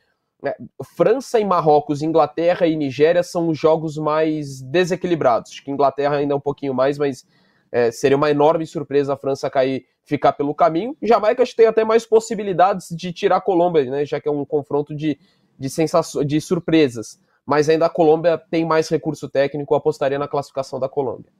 é, 0.45 0.55
França 0.95 1.39
e 1.39 1.45
Marrocos, 1.45 2.03
Inglaterra 2.03 2.67
e 2.67 2.75
Nigéria 2.75 3.23
são 3.23 3.49
os 3.49 3.57
jogos 3.57 3.97
mais 3.97 4.61
desequilibrados. 4.61 5.51
Acho 5.51 5.63
que 5.63 5.71
Inglaterra 5.71 6.17
ainda 6.17 6.33
é 6.33 6.37
um 6.37 6.41
pouquinho 6.41 6.73
mais, 6.73 6.97
mas 6.99 7.25
é, 7.71 7.91
seria 7.91 8.17
uma 8.17 8.29
enorme 8.29 8.65
surpresa 8.67 9.13
a 9.13 9.17
França 9.17 9.49
cair, 9.49 9.85
ficar 10.03 10.33
pelo 10.33 10.53
caminho. 10.53 10.95
Jamaica 11.01 11.43
tem 11.55 11.67
até 11.67 11.83
mais 11.83 12.05
possibilidades 12.05 12.87
de 12.91 13.13
tirar 13.13 13.37
a 13.37 13.41
Colômbia, 13.41 13.85
né, 13.85 14.05
já 14.05 14.19
que 14.19 14.27
é 14.27 14.31
um 14.31 14.43
confronto 14.43 14.95
de, 14.95 15.17
de, 15.57 15.69
sensações, 15.69 16.27
de 16.27 16.41
surpresas. 16.41 17.19
Mas 17.45 17.69
ainda 17.69 17.85
a 17.85 17.89
Colômbia 17.89 18.37
tem 18.37 18.65
mais 18.65 18.89
recurso 18.89 19.29
técnico, 19.29 19.73
apostaria 19.73 20.19
na 20.19 20.27
classificação 20.27 20.79
da 20.79 20.89
Colômbia. 20.89 21.31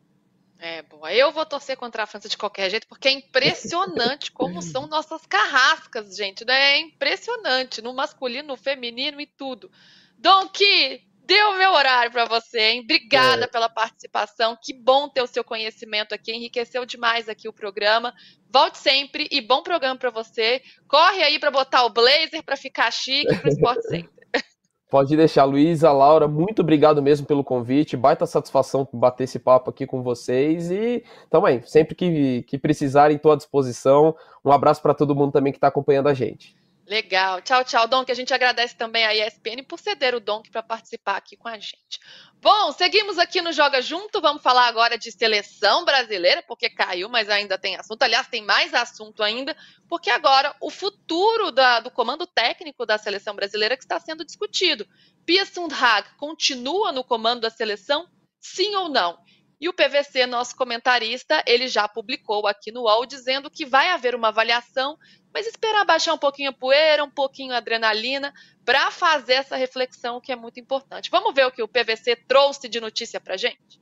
É, 0.57 0.83
boa. 0.83 1.11
Eu 1.11 1.31
vou 1.31 1.43
torcer 1.43 1.75
contra 1.75 2.03
a 2.03 2.05
França 2.05 2.29
de 2.29 2.37
qualquer 2.37 2.69
jeito, 2.69 2.87
porque 2.87 3.07
é 3.07 3.11
impressionante 3.11 4.29
como 4.31 4.61
são 4.61 4.85
nossas 4.85 5.25
carrascas, 5.25 6.15
gente. 6.15 6.45
Né? 6.45 6.53
É 6.53 6.79
impressionante, 6.79 7.81
no 7.81 7.93
masculino, 7.93 8.49
no 8.49 8.55
feminino 8.55 9.19
e 9.19 9.25
tudo. 9.25 9.71
Donkey, 10.19 11.01
Deu 11.31 11.51
o 11.51 11.57
meu 11.57 11.71
horário 11.71 12.11
para 12.11 12.25
você, 12.25 12.59
hein? 12.59 12.81
Obrigada 12.83 13.45
é. 13.45 13.47
pela 13.47 13.69
participação. 13.69 14.57
Que 14.61 14.73
bom 14.73 15.07
ter 15.07 15.21
o 15.21 15.27
seu 15.27 15.45
conhecimento 15.45 16.13
aqui. 16.13 16.33
Enriqueceu 16.33 16.85
demais 16.85 17.29
aqui 17.29 17.47
o 17.47 17.53
programa. 17.53 18.13
Volte 18.51 18.79
sempre 18.79 19.29
e 19.31 19.39
bom 19.39 19.63
programa 19.63 19.97
para 19.97 20.09
você. 20.09 20.61
Corre 20.89 21.23
aí 21.23 21.39
para 21.39 21.49
botar 21.49 21.85
o 21.85 21.89
blazer 21.89 22.43
para 22.45 22.57
ficar 22.57 22.91
chique 22.91 23.33
pro 23.37 23.47
Sport 23.47 23.79
Center. 23.83 24.09
Pode 24.91 25.15
deixar, 25.15 25.45
Luísa, 25.45 25.89
Laura, 25.93 26.27
muito 26.27 26.63
obrigado 26.63 27.01
mesmo 27.01 27.25
pelo 27.25 27.45
convite. 27.45 27.95
Baita 27.95 28.25
satisfação 28.25 28.85
bater 28.91 29.23
esse 29.23 29.39
papo 29.39 29.69
aqui 29.69 29.87
com 29.87 30.03
vocês. 30.03 30.69
E 30.69 31.01
também, 31.29 31.61
sempre 31.65 31.95
que, 31.95 32.43
que 32.43 32.57
precisarem, 32.57 33.15
estou 33.15 33.31
à 33.31 33.37
disposição. 33.37 34.13
Um 34.43 34.51
abraço 34.51 34.81
para 34.81 34.93
todo 34.93 35.15
mundo 35.15 35.31
também 35.31 35.53
que 35.53 35.57
está 35.57 35.69
acompanhando 35.69 36.09
a 36.09 36.13
gente. 36.13 36.59
Legal. 36.91 37.41
Tchau, 37.41 37.63
tchau, 37.63 37.87
Donk. 37.87 38.11
A 38.11 38.13
gente 38.13 38.33
agradece 38.33 38.75
também 38.75 39.05
a 39.05 39.15
ESPN 39.15 39.63
por 39.65 39.79
ceder 39.79 40.13
o 40.13 40.19
Donk 40.19 40.51
para 40.51 40.61
participar 40.61 41.15
aqui 41.15 41.37
com 41.37 41.47
a 41.47 41.57
gente. 41.57 42.01
Bom, 42.41 42.73
seguimos 42.73 43.17
aqui 43.17 43.41
no 43.41 43.53
Joga 43.53 43.81
Junto. 43.81 44.19
Vamos 44.19 44.43
falar 44.43 44.67
agora 44.67 44.97
de 44.97 45.09
seleção 45.09 45.85
brasileira, 45.85 46.43
porque 46.45 46.69
caiu, 46.69 47.07
mas 47.07 47.29
ainda 47.29 47.57
tem 47.57 47.77
assunto. 47.77 48.03
Aliás, 48.03 48.27
tem 48.27 48.43
mais 48.43 48.73
assunto 48.73 49.23
ainda, 49.23 49.55
porque 49.87 50.09
agora 50.09 50.53
o 50.59 50.69
futuro 50.69 51.49
da, 51.49 51.79
do 51.79 51.89
comando 51.89 52.27
técnico 52.27 52.85
da 52.85 52.97
seleção 52.97 53.33
brasileira 53.33 53.77
que 53.77 53.83
está 53.83 53.97
sendo 53.97 54.25
discutido. 54.25 54.85
Pia 55.25 55.45
Sundhag 55.45 56.09
continua 56.17 56.91
no 56.91 57.05
comando 57.05 57.39
da 57.39 57.49
seleção? 57.49 58.05
Sim 58.41 58.75
ou 58.75 58.89
não? 58.89 59.17
E 59.61 59.69
o 59.69 59.73
PVC, 59.73 60.25
nosso 60.25 60.55
comentarista, 60.55 61.43
ele 61.45 61.67
já 61.67 61.87
publicou 61.87 62.47
aqui 62.47 62.71
no 62.71 62.81
UOL 62.81 63.05
dizendo 63.05 63.47
que 63.47 63.63
vai 63.63 63.91
haver 63.91 64.15
uma 64.15 64.29
avaliação, 64.29 64.97
mas 65.31 65.45
esperar 65.45 65.85
baixar 65.85 66.15
um 66.15 66.17
pouquinho 66.17 66.49
a 66.49 66.53
poeira, 66.53 67.03
um 67.03 67.11
pouquinho 67.11 67.53
a 67.53 67.57
adrenalina, 67.57 68.33
para 68.65 68.89
fazer 68.89 69.33
essa 69.33 69.55
reflexão 69.55 70.19
que 70.19 70.31
é 70.31 70.35
muito 70.35 70.59
importante. 70.59 71.11
Vamos 71.11 71.35
ver 71.35 71.45
o 71.45 71.51
que 71.51 71.61
o 71.61 71.67
PVC 71.67 72.15
trouxe 72.27 72.67
de 72.67 72.81
notícia 72.81 73.21
para 73.21 73.37
gente? 73.37 73.79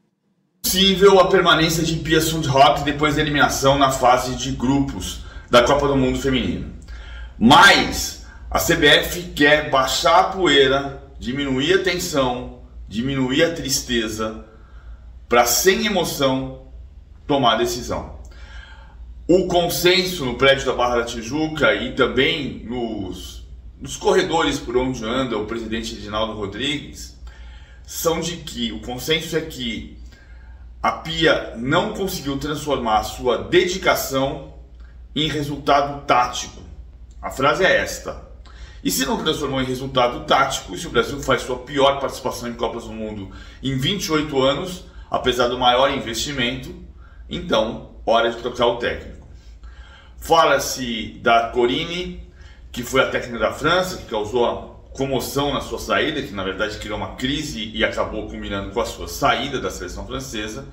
Possível 0.62 1.18
a 1.18 1.30
permanência 1.30 1.82
de 1.82 1.96
Pia 1.96 2.20
Sundhage 2.20 2.84
depois 2.84 3.16
da 3.16 3.22
eliminação 3.22 3.78
na 3.78 3.90
fase 3.90 4.36
de 4.36 4.52
grupos 4.52 5.22
da 5.50 5.64
Copa 5.64 5.88
do 5.88 5.96
Mundo 5.96 6.20
Feminino. 6.20 6.78
Mas 7.40 8.28
a 8.52 8.60
CBF 8.60 9.32
quer 9.34 9.70
baixar 9.70 10.20
a 10.20 10.24
poeira, 10.26 11.10
diminuir 11.18 11.76
a 11.76 11.84
tensão, 11.84 12.64
diminuir 12.86 13.46
a 13.46 13.54
tristeza 13.54 14.49
para 15.30 15.46
sem 15.46 15.86
emoção 15.86 16.64
tomar 17.28 17.58
decisão. 17.58 18.18
O 19.28 19.46
consenso 19.46 20.26
no 20.26 20.34
prédio 20.34 20.66
da 20.66 20.74
Barra 20.74 20.98
da 20.98 21.06
Tijuca 21.06 21.76
e 21.76 21.94
também 21.94 22.66
nos, 22.66 23.46
nos 23.80 23.96
corredores 23.96 24.58
por 24.58 24.76
onde 24.76 25.06
anda 25.06 25.38
o 25.38 25.46
presidente 25.46 25.94
Reginaldo 25.94 26.34
Rodrigues 26.34 27.16
são 27.86 28.20
de 28.20 28.38
que 28.38 28.72
o 28.72 28.82
consenso 28.82 29.38
é 29.38 29.42
que 29.42 30.00
a 30.82 30.94
Pia 30.94 31.54
não 31.58 31.94
conseguiu 31.94 32.38
transformar 32.40 33.04
sua 33.04 33.38
dedicação 33.38 34.56
em 35.16 35.28
resultado 35.28 36.06
tático. 36.08 36.62
A 37.22 37.30
frase 37.30 37.64
é 37.64 37.78
esta. 37.78 38.28
E 38.84 38.90
se 38.90 39.06
não 39.06 39.22
transformou 39.22 39.62
em 39.62 39.66
resultado 39.66 40.26
tático, 40.26 40.76
se 40.78 40.88
o 40.88 40.90
Brasil 40.90 41.22
faz 41.22 41.42
sua 41.42 41.58
pior 41.58 42.00
participação 42.00 42.48
em 42.50 42.54
Copas 42.54 42.86
do 42.86 42.94
Mundo 42.94 43.30
em 43.62 43.78
28 43.78 44.42
anos, 44.42 44.89
apesar 45.10 45.47
do 45.47 45.57
maior 45.57 45.91
investimento, 45.91 46.76
então 47.30 47.95
hora 48.05 48.32
de 48.32 48.38
trocar 48.38 48.68
o 48.68 48.78
técnico. 48.78 49.28
Fala-se 50.18 51.20
da 51.22 51.49
Corine, 51.49 52.28
que 52.72 52.84
foi 52.84 53.01
a 53.01 53.10
técnica 53.10 53.39
da 53.39 53.53
França, 53.53 53.97
que 53.97 54.05
causou 54.05 54.70
comoção 54.93 55.53
na 55.53 55.62
sua 55.62 55.80
saída, 55.80 56.22
que 56.22 56.34
na 56.34 56.43
verdade 56.43 56.78
criou 56.78 56.97
uma 56.97 57.16
crise 57.16 57.72
e 57.74 57.84
acabou 57.86 58.28
culminando 58.28 58.72
com 58.72 58.82
a 58.82 58.86
sua 58.86 59.07
saída 59.07 59.60
da 59.60 59.70
seleção 59.70 60.05
francesa. 60.05 60.68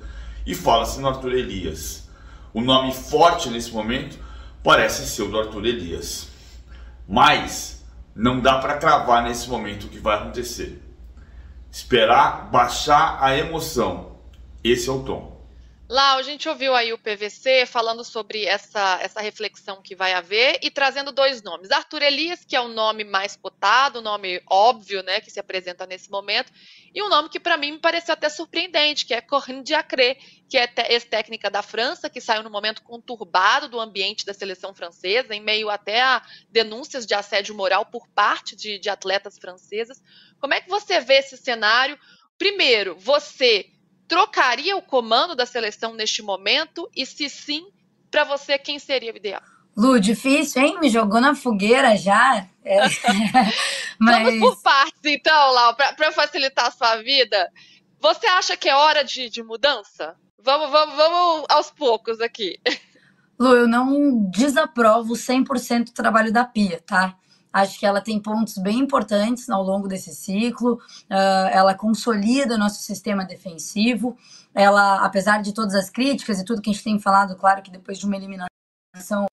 E 0.45 0.53
fala-se 0.55 0.99
no 0.99 1.07
Arthur 1.07 1.33
Elias. 1.33 2.09
O 2.53 2.61
nome 2.61 2.93
forte 2.93 3.49
nesse 3.49 3.71
momento 3.71 4.17
parece 4.63 5.07
ser 5.07 5.23
o 5.23 5.29
do 5.29 5.39
Arthur 5.39 5.65
Elias. 5.65 6.27
Mas 7.07 7.85
não 8.15 8.39
dá 8.39 8.57
para 8.57 8.77
cravar 8.77 9.23
nesse 9.23 9.49
momento 9.49 9.85
o 9.85 9.89
que 9.89 9.99
vai 9.99 10.17
acontecer. 10.17 10.81
Esperar 11.71 12.49
baixar 12.49 13.17
a 13.21 13.37
emoção. 13.37 14.06
Esse 14.63 14.89
é 14.89 14.91
o 14.91 15.03
tom. 15.03 15.37
Lau, 15.89 16.17
a 16.17 16.21
gente 16.21 16.49
ouviu 16.49 16.75
aí 16.75 16.91
o 16.91 16.97
PVC 16.97 17.65
falando 17.65 18.03
sobre 18.03 18.43
essa, 18.43 18.99
essa 19.01 19.21
reflexão 19.21 19.81
que 19.81 19.95
vai 19.95 20.11
haver 20.11 20.59
e 20.61 20.69
trazendo 20.69 21.13
dois 21.13 21.41
nomes. 21.41 21.71
Arthur 21.71 22.01
Elias, 22.01 22.43
que 22.43 22.57
é 22.57 22.59
o 22.59 22.67
nome 22.67 23.05
mais 23.05 23.37
cotado, 23.37 23.99
o 23.99 24.01
nome 24.01 24.41
óbvio, 24.49 25.01
né, 25.01 25.21
que 25.21 25.31
se 25.31 25.39
apresenta 25.39 25.85
nesse 25.85 26.11
momento, 26.11 26.51
e 26.93 27.01
um 27.01 27.07
nome 27.07 27.29
que 27.29 27.39
para 27.39 27.55
mim 27.55 27.71
me 27.71 27.79
pareceu 27.79 28.11
até 28.11 28.27
surpreendente, 28.27 29.05
que 29.05 29.13
é 29.13 29.21
Corinne 29.21 29.63
Diacre, 29.63 30.17
que 30.49 30.57
é 30.57 30.69
ex-técnica 30.89 31.49
da 31.49 31.61
França, 31.61 32.09
que 32.09 32.19
saiu 32.19 32.43
no 32.43 32.49
momento 32.49 32.83
conturbado 32.83 33.69
do 33.69 33.79
ambiente 33.79 34.25
da 34.25 34.33
seleção 34.33 34.75
francesa, 34.75 35.33
em 35.33 35.41
meio 35.41 35.69
até 35.69 36.01
a 36.01 36.21
denúncias 36.49 37.05
de 37.05 37.13
assédio 37.13 37.55
moral 37.55 37.85
por 37.85 38.05
parte 38.09 38.57
de, 38.57 38.77
de 38.77 38.89
atletas 38.89 39.37
francesas. 39.37 40.03
Como 40.37 40.53
é 40.53 40.59
que 40.59 40.69
você 40.69 40.99
vê 40.99 41.19
esse 41.19 41.37
cenário? 41.37 41.97
Primeiro, 42.37 42.93
você 42.99 43.71
trocaria 44.07 44.75
o 44.75 44.81
comando 44.81 45.35
da 45.35 45.45
seleção 45.45 45.93
neste 45.93 46.21
momento? 46.21 46.89
E 46.95 47.05
se 47.05 47.29
sim, 47.29 47.67
para 48.09 48.23
você, 48.23 48.57
quem 48.57 48.79
seria 48.79 49.13
o 49.13 49.17
ideal? 49.17 49.41
Lu, 49.75 49.99
difícil, 49.99 50.63
hein? 50.63 50.79
Me 50.79 50.89
jogou 50.89 51.21
na 51.21 51.35
fogueira 51.35 51.95
já. 51.95 52.47
É. 52.65 52.79
Mas... 53.99 54.23
Vamos 54.23 54.39
por 54.39 54.61
partes, 54.63 55.01
então, 55.05 55.51
Lau, 55.51 55.75
para 55.75 56.11
facilitar 56.11 56.65
a 56.65 56.71
sua 56.71 56.95
vida. 56.97 57.51
Você 57.99 58.27
acha 58.27 58.57
que 58.57 58.69
é 58.69 58.75
hora 58.75 59.03
de, 59.03 59.29
de 59.29 59.43
mudança? 59.43 60.15
Vamos, 60.39 60.71
vamos, 60.71 60.95
vamos 60.95 61.45
aos 61.49 61.71
poucos 61.71 62.21
aqui. 62.21 62.59
Lu, 63.39 63.55
eu 63.55 63.67
não 63.67 64.29
desaprovo 64.31 65.13
100% 65.13 65.89
o 65.89 65.93
trabalho 65.93 66.33
da 66.33 66.43
Pia, 66.43 66.81
tá? 66.85 67.15
Acho 67.51 67.79
que 67.79 67.85
ela 67.85 68.01
tem 68.01 68.19
pontos 68.19 68.57
bem 68.57 68.79
importantes 68.79 69.49
ao 69.49 69.63
longo 69.63 69.87
desse 69.87 70.13
ciclo. 70.13 70.73
Uh, 71.09 71.47
ela 71.51 71.73
consolida 71.73 72.57
nosso 72.57 72.81
sistema 72.81 73.25
defensivo. 73.25 74.17
Ela, 74.53 75.03
apesar 75.05 75.41
de 75.41 75.53
todas 75.53 75.75
as 75.75 75.89
críticas 75.89 76.39
e 76.39 76.45
tudo 76.45 76.61
que 76.61 76.69
a 76.69 76.73
gente 76.73 76.83
tem 76.83 76.99
falado, 76.99 77.35
claro 77.35 77.61
que 77.61 77.71
depois 77.71 77.97
de 77.97 78.05
uma 78.05 78.15
eliminação 78.15 79.25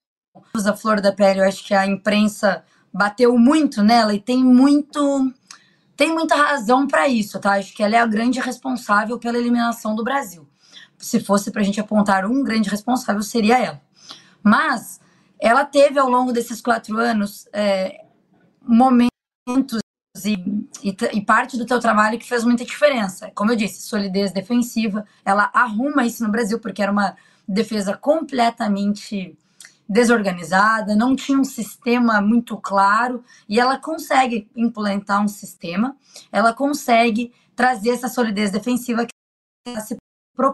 usa 0.55 0.75
flor 0.75 1.01
da 1.01 1.13
pele, 1.13 1.41
eu 1.41 1.45
acho 1.45 1.65
que 1.65 1.75
a 1.75 1.87
imprensa 1.87 2.65
bateu 2.93 3.37
muito 3.37 3.83
nela 3.83 4.15
e 4.15 4.21
tem 4.21 4.45
muito 4.45 5.33
tem 5.97 6.13
muita 6.13 6.35
razão 6.35 6.87
para 6.87 7.09
isso, 7.09 7.39
tá? 7.39 7.53
Acho 7.53 7.73
que 7.75 7.83
ela 7.83 7.95
é 7.95 7.99
a 7.99 8.07
grande 8.07 8.41
responsável 8.41 9.19
pela 9.19 9.39
eliminação 9.39 9.95
do 9.95 10.03
Brasil. 10.03 10.49
Se 10.99 11.21
fosse 11.21 11.51
para 11.51 11.61
a 11.61 11.65
gente 11.65 11.81
apontar 11.81 12.25
um 12.25 12.43
grande 12.43 12.69
responsável, 12.69 13.23
seria 13.23 13.59
ela. 13.59 13.81
Mas 14.43 15.01
ela 15.41 15.65
teve 15.65 15.99
ao 15.99 16.09
longo 16.09 16.33
desses 16.33 16.61
quatro 16.61 16.99
anos 16.99 17.49
é, 17.53 18.04
momentos 18.67 19.81
e, 20.25 20.35
e, 20.83 20.97
e, 21.13 21.21
parte 21.25 21.57
do 21.57 21.67
teu 21.67 21.81
trabalho 21.81 22.19
que 22.19 22.29
fez 22.29 22.45
muita 22.45 22.65
diferença. 22.65 23.31
Como 23.35 23.51
eu 23.51 23.57
disse, 23.57 23.83
solidez 23.83 24.33
defensiva, 24.33 25.05
ela 25.25 25.51
arruma 25.53 26.07
isso 26.07 26.23
no 26.23 26.31
Brasil, 26.31 26.61
porque 26.61 26.83
era 26.83 26.93
uma 26.93 27.17
defesa 27.47 27.97
completamente 27.97 29.37
desorganizada, 29.89 30.97
não 30.97 31.15
tinha 31.15 31.39
um 31.39 31.45
sistema 31.45 32.21
muito 32.21 32.57
claro, 32.57 33.23
e 33.49 33.61
ela 33.61 33.79
consegue 33.79 34.49
implementar 34.57 35.23
um 35.23 35.29
sistema, 35.29 35.97
ela 36.33 36.55
consegue 36.55 37.33
trazer 37.55 37.91
essa 37.91 38.09
solidez 38.09 38.51
defensiva 38.51 39.05
que 39.05 39.13
ela 39.67 39.81
se, 39.81 39.97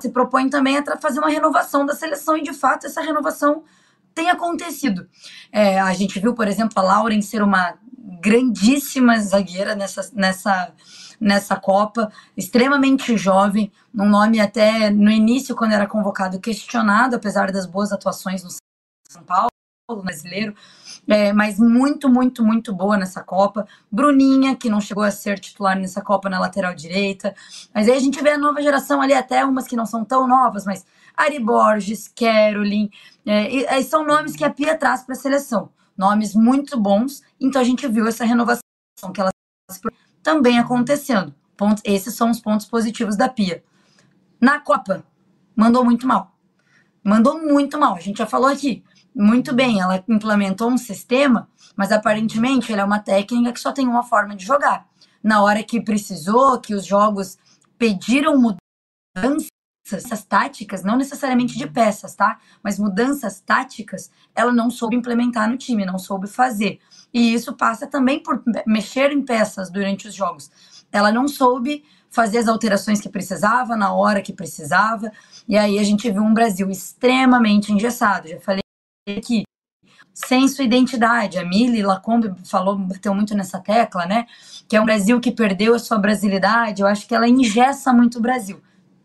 se 0.00 0.10
propõe 0.10 0.48
também 0.50 0.78
a 0.78 0.96
fazer 0.96 1.20
uma 1.20 1.28
renovação 1.28 1.86
da 1.86 1.94
seleção, 1.94 2.36
e 2.36 2.42
de 2.42 2.52
fato 2.52 2.86
essa 2.86 3.00
renovação 3.00 3.62
tem 4.14 4.28
acontecido. 4.28 5.08
É, 5.52 5.78
a 5.78 5.92
gente 5.92 6.18
viu, 6.18 6.34
por 6.34 6.48
exemplo, 6.48 6.72
a 6.76 6.82
Lauren 6.82 7.22
ser 7.22 7.42
uma 7.42 7.78
grandíssima 8.00 9.18
zagueira 9.18 9.74
nessa, 9.74 10.10
nessa, 10.14 10.72
nessa 11.20 11.56
Copa, 11.56 12.10
extremamente 12.36 13.16
jovem, 13.16 13.70
um 13.94 14.08
nome 14.08 14.40
até 14.40 14.90
no 14.90 15.10
início, 15.10 15.54
quando 15.54 15.72
era 15.72 15.86
convocado, 15.86 16.40
questionado, 16.40 17.16
apesar 17.16 17.52
das 17.52 17.66
boas 17.66 17.92
atuações 17.92 18.42
no 18.42 18.50
São 19.08 19.22
Paulo, 19.22 19.50
brasileiro, 20.02 20.54
é, 21.08 21.32
mas 21.32 21.58
muito, 21.58 22.08
muito, 22.08 22.44
muito 22.44 22.72
boa 22.72 22.96
nessa 22.96 23.24
Copa. 23.24 23.66
Bruninha, 23.90 24.54
que 24.54 24.70
não 24.70 24.80
chegou 24.80 25.02
a 25.02 25.10
ser 25.10 25.40
titular 25.40 25.76
nessa 25.76 26.00
Copa 26.00 26.30
na 26.30 26.38
lateral 26.38 26.72
direita. 26.76 27.34
Mas 27.74 27.88
aí 27.88 27.96
a 27.96 28.00
gente 28.00 28.22
vê 28.22 28.30
a 28.30 28.38
nova 28.38 28.62
geração 28.62 29.02
ali, 29.02 29.12
até 29.12 29.44
umas 29.44 29.66
que 29.66 29.74
não 29.74 29.84
são 29.84 30.04
tão 30.04 30.28
novas, 30.28 30.64
mas 30.64 30.86
Ari 31.16 31.40
Borges, 31.40 32.06
Caroline, 32.06 32.88
é, 33.26 33.52
e, 33.52 33.64
e 33.64 33.82
são 33.82 34.06
nomes 34.06 34.36
que 34.36 34.44
a 34.44 34.50
Pia 34.50 34.78
traz 34.78 35.02
para 35.02 35.14
a 35.14 35.18
seleção 35.18 35.70
nomes 36.00 36.34
muito 36.34 36.80
bons. 36.80 37.22
Então 37.38 37.60
a 37.60 37.64
gente 37.64 37.86
viu 37.86 38.06
essa 38.06 38.24
renovação 38.24 38.62
que 39.12 39.20
ela 39.20 39.30
também 40.22 40.58
acontecendo. 40.58 41.34
Esses 41.84 42.14
são 42.14 42.30
os 42.30 42.40
pontos 42.40 42.64
positivos 42.64 43.16
da 43.16 43.28
Pia. 43.28 43.62
Na 44.40 44.58
Copa, 44.58 45.04
mandou 45.54 45.84
muito 45.84 46.06
mal. 46.06 46.34
Mandou 47.04 47.38
muito 47.38 47.78
mal. 47.78 47.94
A 47.94 48.00
gente 48.00 48.16
já 48.16 48.26
falou 48.26 48.48
aqui. 48.48 48.82
Muito 49.14 49.54
bem, 49.54 49.80
ela 49.80 50.02
implementou 50.08 50.70
um 50.70 50.78
sistema, 50.78 51.48
mas 51.76 51.92
aparentemente 51.92 52.72
ela 52.72 52.82
é 52.82 52.84
uma 52.84 53.00
técnica 53.00 53.52
que 53.52 53.60
só 53.60 53.72
tem 53.72 53.86
uma 53.86 54.02
forma 54.02 54.34
de 54.34 54.46
jogar. 54.46 54.86
Na 55.22 55.42
hora 55.42 55.62
que 55.62 55.82
precisou, 55.82 56.60
que 56.60 56.74
os 56.74 56.86
jogos 56.86 57.36
pediram 57.76 58.38
mudança, 58.38 59.48
mudanças 59.88 60.24
táticas, 60.24 60.84
não 60.84 60.96
necessariamente 60.96 61.56
de 61.56 61.66
peças, 61.66 62.14
tá? 62.14 62.38
Mas 62.62 62.78
mudanças 62.78 63.40
táticas, 63.40 64.10
ela 64.34 64.52
não 64.52 64.70
soube 64.70 64.96
implementar 64.96 65.48
no 65.48 65.56
time, 65.56 65.84
não 65.84 65.98
soube 65.98 66.26
fazer. 66.28 66.78
E 67.12 67.32
isso 67.32 67.56
passa 67.56 67.86
também 67.86 68.22
por 68.22 68.42
mexer 68.66 69.10
em 69.10 69.22
peças 69.22 69.70
durante 69.70 70.06
os 70.06 70.14
jogos. 70.14 70.50
Ela 70.92 71.10
não 71.10 71.26
soube 71.26 71.84
fazer 72.08 72.38
as 72.38 72.48
alterações 72.48 73.00
que 73.00 73.08
precisava, 73.08 73.76
na 73.76 73.92
hora 73.92 74.22
que 74.22 74.32
precisava. 74.32 75.10
E 75.48 75.56
aí 75.56 75.78
a 75.78 75.84
gente 75.84 76.10
viu 76.10 76.22
um 76.22 76.34
Brasil 76.34 76.70
extremamente 76.70 77.72
engessado. 77.72 78.28
Já 78.28 78.40
falei 78.40 78.60
aqui, 79.16 79.42
sem 80.14 80.46
sua 80.48 80.64
identidade. 80.64 81.38
A 81.38 81.44
Mili 81.44 81.82
Lacombe 81.82 82.32
falou, 82.44 82.76
bateu 82.76 83.14
muito 83.14 83.34
nessa 83.34 83.58
tecla, 83.60 84.06
né? 84.06 84.26
Que 84.68 84.76
é 84.76 84.80
um 84.80 84.84
Brasil 84.84 85.20
que 85.20 85.32
perdeu 85.32 85.74
a 85.74 85.78
sua 85.78 85.98
brasilidade. 85.98 86.82
Eu 86.82 86.88
acho 86.88 87.06
que 87.08 87.14
ela 87.14 87.28
engessa 87.28 87.92
muito 87.92 88.18
o 88.18 88.22
Brasil. 88.22 88.60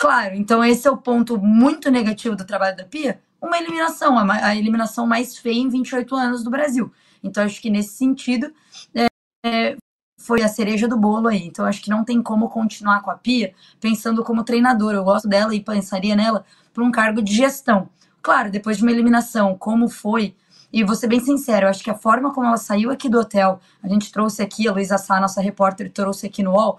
Claro, 0.06 0.36
então 0.36 0.64
esse 0.64 0.88
é 0.88 0.91
o 0.91 0.97
ponto 0.97 1.36
muito 1.36 1.89
negativo 1.89 2.36
do 2.36 2.45
trabalho 2.45 2.78
da 2.78 2.84
Pia, 2.86 3.20
uma 3.41 3.58
eliminação, 3.58 4.20
a, 4.20 4.56
eliminação 4.56 5.08
mais 5.08 5.36
feia 5.36 5.60
em 5.60 5.68
28 5.68 6.16
anos 6.16 6.43
do 6.43 6.51
Brasil. 6.51 6.93
Então 7.24 7.43
acho 7.43 7.60
que 7.60 7.72
nesse 7.72 7.95
sentido 7.95 8.53
é, 8.93 9.08
é, 9.43 9.76
foi 10.22 10.43
a 10.43 10.47
cereja 10.47 10.88
do 10.88 10.95
bolo 10.95 11.28
aí. 11.28 11.47
Então 11.47 11.66
acho 11.66 11.82
que 11.82 11.89
não 11.89 12.03
tem 12.03 12.22
como 12.22 12.49
continuar 12.49 13.01
com 13.01 13.10
a 13.10 13.16
Pia 13.18 13.56
pensando 13.82 14.24
como 14.24 14.43
treinadora. 14.43 14.97
Eu 14.97 15.03
gosto 15.03 15.28
dela 15.28 15.56
e 15.56 15.60
pensaria 15.60 16.16
nela 16.16 16.45
para 16.72 16.84
um 16.84 16.91
cargo 16.91 17.20
de 17.20 17.34
gestão. 17.34 17.89
Claro, 18.22 18.51
depois 18.51 18.78
de 18.78 18.84
uma 18.84 18.91
eliminação, 18.91 19.58
como 19.58 19.89
foi 19.89 20.36
e 20.72 20.84
vou 20.84 20.95
ser 20.95 21.08
bem 21.08 21.20
sincero, 21.20 21.68
acho 21.68 21.84
que 21.84 21.89
a 21.89 21.95
forma 21.95 22.32
como 22.32 22.45
ela 22.45 22.58
saiu 22.58 22.91
aqui 22.91 23.10
do 23.10 23.20
hotel, 23.20 23.60
a 23.82 23.88
gente 23.88 24.12
trouxe 24.12 24.43
aqui, 24.43 24.68
a 24.68 24.72
Luísa 24.72 24.99
Sá, 24.99 25.20
nossa 25.20 25.41
repórter, 25.41 25.91
trouxe 25.91 26.28
aqui 26.28 26.43
no 26.43 26.51
UOL, 26.51 26.78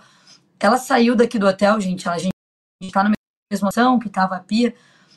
ela 0.60 0.78
saiu 0.78 1.16
daqui 1.16 1.40
do 1.40 1.48
hotel, 1.48 1.80
gente, 1.80 2.06
ela, 2.06 2.18
gente 2.18 2.35
está 2.80 3.02
na 3.02 3.12
mesma 3.50 3.68
ação 3.68 3.98
que 3.98 4.08
estava 4.08 4.36
a 4.36 4.40
Pia, 4.40 4.74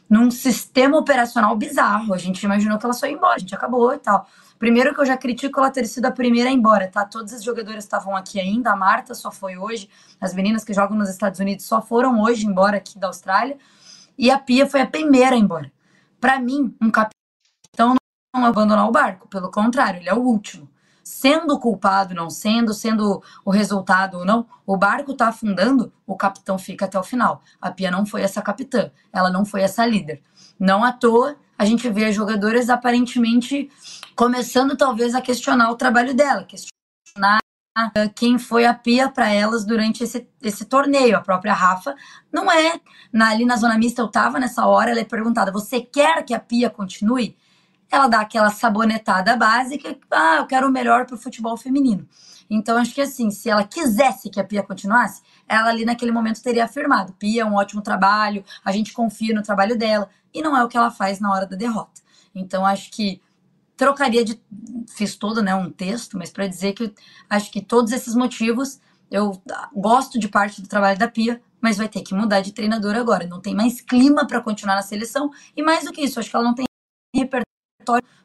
num 0.10 0.32
sistema 0.32 0.98
operacional 0.98 1.56
bizarro. 1.56 2.14
A 2.14 2.18
gente 2.18 2.42
imaginou 2.44 2.78
que 2.78 2.86
ela 2.86 2.94
só 2.94 3.06
ia 3.06 3.14
embora, 3.14 3.36
a 3.36 3.40
gente 3.40 3.54
acabou 3.54 3.94
e 3.94 4.00
tal. 4.00 4.28
Primeiro 4.58 4.94
que 4.94 5.02
eu 5.02 5.06
já 5.06 5.18
critico 5.18 5.60
ela 5.60 5.72
ter 5.72 5.86
sido 5.86 6.06
a 6.06 6.12
primeira 6.12 6.50
a 6.50 6.52
ir 6.52 6.56
embora, 6.56 6.90
tá? 6.90 7.06
Todas 7.06 7.34
as 7.34 7.44
jogadoras 7.44 7.84
estavam 7.84 8.16
aqui 8.16 8.40
ainda, 8.40 8.72
a 8.72 8.76
Marta 8.76 9.14
só 9.14 9.32
foi 9.32 9.58
hoje, 9.58 9.90
as 10.20 10.34
meninas 10.34 10.64
que 10.64 10.74
jogam 10.74 10.98
nos 10.98 11.10
Estados 11.10 11.40
Unidos 11.40 11.66
só 11.66 11.82
foram 11.82 12.22
hoje 12.22 12.46
embora 12.46 12.78
aqui 12.78 13.00
da 13.00 13.08
Austrália, 13.08 13.58
e 14.18 14.30
a 14.30 14.38
Pia 14.38 14.68
foi 14.68 14.82
a 14.82 14.88
primeira 14.88 15.36
a 15.36 15.38
ir 15.38 15.42
embora. 15.42 15.72
Para 16.20 16.40
mim, 16.40 16.76
um 16.82 16.92
capitão 16.92 17.96
não 18.36 18.46
abandonar 18.46 18.88
o 18.88 18.92
barco, 18.92 19.30
pelo 19.30 19.50
contrário, 19.50 20.02
ele 20.02 20.10
é 20.10 20.14
o 20.14 20.20
último 20.20 20.70
sendo 21.04 21.60
culpado, 21.60 22.14
não 22.14 22.30
sendo, 22.30 22.74
sendo 22.74 23.22
o 23.44 23.52
resultado 23.52 24.20
ou 24.20 24.26
não, 24.26 24.46
o 24.66 24.78
barco 24.78 25.12
está 25.12 25.30
afundando, 25.30 25.92
o 26.06 26.16
capitão 26.16 26.58
fica 26.58 26.86
até 26.86 27.00
o 27.00 27.04
final. 27.04 27.42
A 27.62 27.72
Pia 27.72 27.92
não 27.92 28.06
foi 28.06 28.22
essa 28.22 28.42
capitã, 28.42 28.92
ela 29.12 29.30
não 29.30 29.46
foi 29.46 29.62
essa 29.62 29.86
líder. 29.86 30.22
Não 30.60 30.84
à 30.84 30.92
toa, 30.92 31.36
a 31.58 31.66
gente 31.66 31.90
vê 31.90 32.06
as 32.06 32.16
jogadoras 32.16 32.70
aparentemente 32.70 33.70
começando 34.16 34.78
talvez 34.78 35.16
a 35.16 35.22
questionar 35.22 35.72
o 35.72 35.76
trabalho 35.76 36.14
dela, 36.14 36.44
questionar 36.44 37.40
quem 38.16 38.38
foi 38.38 38.66
a 38.66 38.74
pia 38.74 39.10
para 39.10 39.30
elas 39.30 39.66
durante 39.66 40.04
esse, 40.04 40.28
esse 40.42 40.66
torneio. 40.66 41.18
A 41.18 41.22
própria 41.22 41.54
Rafa 41.54 41.96
não 42.32 42.52
é. 42.52 42.80
Na, 43.12 43.30
ali 43.30 43.46
na 43.46 43.56
zona 43.56 43.78
mista, 43.78 44.02
eu 44.02 44.08
tava 44.08 44.40
nessa 44.40 44.66
hora, 44.68 44.92
ela 44.92 45.00
é 45.00 45.06
perguntada: 45.06 45.52
você 45.52 45.82
quer 45.82 46.24
que 46.24 46.34
a 46.34 46.40
pia 46.40 46.70
continue? 46.70 47.38
Ela 47.92 48.08
dá 48.08 48.22
aquela 48.22 48.50
sabonetada 48.50 49.36
básica, 49.36 49.98
ah, 50.12 50.38
eu 50.38 50.46
quero 50.46 50.68
o 50.68 50.72
melhor 50.72 51.06
para 51.06 51.16
o 51.16 51.18
futebol 51.18 51.58
feminino. 51.58 52.08
Então, 52.50 52.78
acho 52.78 52.94
que 52.94 53.02
assim, 53.02 53.30
se 53.30 53.50
ela 53.50 53.64
quisesse 53.64 54.30
que 54.30 54.40
a 54.40 54.44
Pia 54.44 54.64
continuasse, 54.64 55.22
ela 55.48 55.70
ali 55.70 55.86
naquele 55.86 56.12
momento 56.12 56.42
teria 56.42 56.66
afirmado: 56.66 57.14
Pia, 57.14 57.46
um 57.46 57.56
ótimo 57.56 57.82
trabalho, 57.82 58.44
a 58.64 58.72
gente 58.72 58.94
confia 58.94 59.34
no 59.34 59.44
trabalho 59.44 59.78
dela. 59.78 60.10
E 60.34 60.42
não 60.42 60.56
é 60.56 60.64
o 60.64 60.68
que 60.68 60.78
ela 60.78 60.92
faz 60.92 61.20
na 61.20 61.32
hora 61.32 61.46
da 61.46 61.56
derrota. 61.56 62.02
Então, 62.34 62.66
acho 62.66 62.92
que 62.92 63.22
trocaria 63.78 64.26
de. 64.26 64.42
Fiz 64.88 65.16
todo 65.16 65.42
né, 65.42 65.54
um 65.54 65.72
texto, 65.72 66.18
mas 66.18 66.32
para 66.32 66.48
dizer 66.48 66.74
que 66.74 66.94
acho 67.30 67.52
que 67.52 67.62
todos 67.62 67.92
esses 67.92 68.16
motivos 68.16 68.80
eu 69.12 69.42
gosto 69.74 70.20
de 70.20 70.28
parte 70.28 70.62
do 70.62 70.68
trabalho 70.68 70.98
da 70.98 71.08
Pia, 71.08 71.42
mas 71.60 71.78
vai 71.78 71.90
ter 71.90 72.02
que 72.02 72.14
mudar 72.14 72.42
de 72.42 72.52
treinador 72.52 72.96
agora. 72.96 73.26
Não 73.26 73.42
tem 73.42 73.56
mais 73.56 73.82
clima 73.82 74.28
para 74.28 74.42
continuar 74.42 74.76
na 74.76 74.82
seleção 74.82 75.32
e 75.56 75.64
mais 75.64 75.84
do 75.84 75.92
que 75.92 76.02
isso, 76.02 76.20
acho 76.20 76.30
que 76.30 76.36
ela 76.36 76.46
não 76.46 76.54
tem 76.54 76.66
repertório 77.16 77.46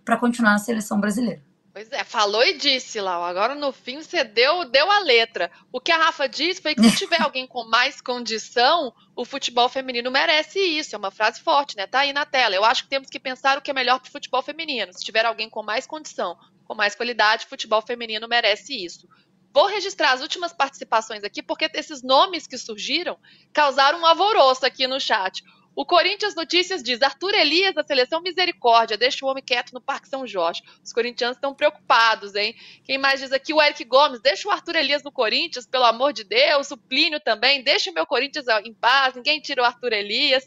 para 0.04 0.16
continuar 0.16 0.52
na 0.52 0.58
seleção 0.58 1.00
brasileira. 1.00 1.42
Pois 1.74 1.90
é, 1.90 2.04
falou 2.04 2.44
e 2.44 2.56
disse, 2.56 3.00
Lau. 3.00 3.24
Agora 3.24 3.52
no 3.56 3.72
fim 3.72 4.00
você 4.00 4.22
deu, 4.22 4.64
deu 4.64 4.88
a 4.88 5.00
letra. 5.00 5.50
O 5.72 5.80
que 5.80 5.90
a 5.90 5.96
Rafa 5.96 6.28
disse 6.28 6.62
foi 6.62 6.72
que 6.72 6.88
se 6.88 6.98
tiver 6.98 7.20
alguém 7.20 7.48
com 7.48 7.64
mais 7.64 8.00
condição, 8.00 8.94
o 9.16 9.24
futebol 9.24 9.68
feminino 9.68 10.08
merece 10.08 10.60
isso. 10.60 10.94
É 10.94 10.98
uma 10.98 11.10
frase 11.10 11.40
forte, 11.40 11.76
né? 11.76 11.88
Tá 11.88 12.00
aí 12.00 12.12
na 12.12 12.24
tela. 12.24 12.54
Eu 12.54 12.64
acho 12.64 12.84
que 12.84 12.90
temos 12.90 13.10
que 13.10 13.18
pensar 13.18 13.58
o 13.58 13.60
que 13.60 13.72
é 13.72 13.74
melhor 13.74 13.98
para 13.98 14.08
o 14.08 14.12
futebol 14.12 14.40
feminino. 14.40 14.92
Se 14.92 15.04
tiver 15.04 15.26
alguém 15.26 15.50
com 15.50 15.64
mais 15.64 15.84
condição, 15.84 16.38
com 16.64 16.76
mais 16.76 16.94
qualidade, 16.94 17.44
o 17.44 17.48
futebol 17.48 17.82
feminino 17.82 18.28
merece 18.28 18.72
isso. 18.72 19.08
Vou 19.52 19.66
registrar 19.66 20.12
as 20.12 20.20
últimas 20.20 20.52
participações 20.52 21.24
aqui, 21.24 21.42
porque 21.42 21.68
esses 21.74 22.04
nomes 22.04 22.46
que 22.46 22.56
surgiram 22.56 23.18
causaram 23.52 24.00
um 24.00 24.06
alvoroço 24.06 24.64
aqui 24.64 24.86
no 24.86 25.00
chat. 25.00 25.42
O 25.76 25.84
Corinthians 25.84 26.34
Notícias 26.34 26.82
diz: 26.82 27.02
Arthur 27.02 27.34
Elias 27.34 27.74
da 27.74 27.82
seleção 27.82 28.22
Misericórdia, 28.22 28.96
deixa 28.96 29.24
o 29.24 29.28
homem 29.28 29.42
quieto 29.42 29.72
no 29.72 29.80
Parque 29.80 30.08
São 30.08 30.26
Jorge. 30.26 30.62
Os 30.82 30.92
corintianos 30.92 31.36
estão 31.36 31.54
preocupados, 31.54 32.34
hein? 32.34 32.54
Quem 32.84 32.96
mais 32.96 33.20
diz 33.20 33.32
aqui? 33.32 33.52
O 33.52 33.60
Eric 33.60 33.84
Gomes: 33.84 34.20
deixa 34.20 34.48
o 34.48 34.50
Arthur 34.50 34.76
Elias 34.76 35.02
no 35.02 35.10
Corinthians, 35.10 35.66
pelo 35.66 35.84
amor 35.84 36.12
de 36.12 36.22
Deus. 36.22 36.70
O 36.70 36.76
Plínio 36.76 37.20
também: 37.20 37.62
deixa 37.62 37.90
o 37.90 37.94
meu 37.94 38.06
Corinthians 38.06 38.46
em 38.64 38.72
paz, 38.72 39.16
ninguém 39.16 39.40
tira 39.40 39.62
o 39.62 39.64
Arthur 39.64 39.92
Elias. 39.92 40.44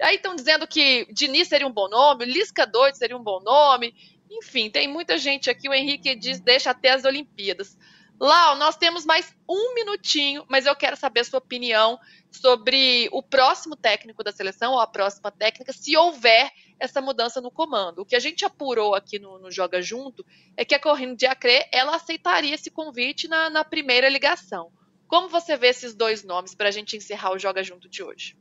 Aí 0.00 0.14
estão 0.14 0.36
dizendo 0.36 0.66
que 0.66 1.08
Diniz 1.12 1.48
seria 1.48 1.66
um 1.66 1.72
bom 1.72 1.88
nome, 1.88 2.24
Lisca 2.24 2.64
doido 2.64 2.94
seria 2.94 3.16
um 3.16 3.22
bom 3.22 3.40
nome. 3.40 3.92
Enfim, 4.30 4.70
tem 4.70 4.86
muita 4.86 5.18
gente 5.18 5.50
aqui. 5.50 5.68
O 5.68 5.74
Henrique 5.74 6.14
diz: 6.14 6.38
deixa 6.38 6.70
até 6.70 6.90
as 6.90 7.04
Olimpíadas. 7.04 7.76
Lau, 8.20 8.56
nós 8.56 8.76
temos 8.76 9.06
mais 9.06 9.32
um 9.48 9.74
minutinho, 9.74 10.44
mas 10.48 10.66
eu 10.66 10.74
quero 10.74 10.96
saber 10.96 11.20
a 11.20 11.24
sua 11.24 11.38
opinião 11.38 11.98
sobre 12.32 13.08
o 13.12 13.22
próximo 13.22 13.76
técnico 13.76 14.24
da 14.24 14.32
seleção, 14.32 14.72
ou 14.72 14.80
a 14.80 14.88
próxima 14.88 15.30
técnica, 15.30 15.72
se 15.72 15.96
houver 15.96 16.50
essa 16.80 17.00
mudança 17.00 17.40
no 17.40 17.50
comando. 17.50 18.00
O 18.00 18.04
que 18.04 18.16
a 18.16 18.20
gente 18.20 18.44
apurou 18.44 18.96
aqui 18.96 19.20
no, 19.20 19.38
no 19.38 19.52
Joga 19.52 19.80
Junto 19.80 20.26
é 20.56 20.64
que 20.64 20.74
a 20.74 20.80
Corrine 20.80 21.14
de 21.14 21.26
Acre, 21.26 21.64
ela 21.72 21.94
aceitaria 21.94 22.54
esse 22.54 22.72
convite 22.72 23.28
na, 23.28 23.48
na 23.48 23.64
primeira 23.64 24.08
ligação. 24.08 24.72
Como 25.06 25.28
você 25.28 25.56
vê 25.56 25.68
esses 25.68 25.94
dois 25.94 26.24
nomes 26.24 26.56
para 26.56 26.68
a 26.68 26.72
gente 26.72 26.96
encerrar 26.96 27.32
o 27.32 27.38
Joga 27.38 27.62
Junto 27.62 27.88
de 27.88 28.02
hoje? 28.02 28.36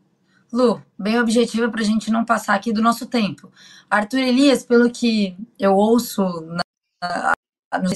Lu, 0.52 0.82
bem 0.98 1.20
objetiva 1.20 1.70
para 1.70 1.82
a 1.82 1.86
gente 1.86 2.10
não 2.10 2.26
passar 2.26 2.56
aqui 2.56 2.74
do 2.74 2.82
nosso 2.82 3.06
tempo. 3.06 3.52
Arthur 3.90 4.20
Elias, 4.20 4.66
pelo 4.66 4.90
que 4.90 5.38
eu 5.60 5.76
ouço, 5.76 6.24
na, 6.42 7.34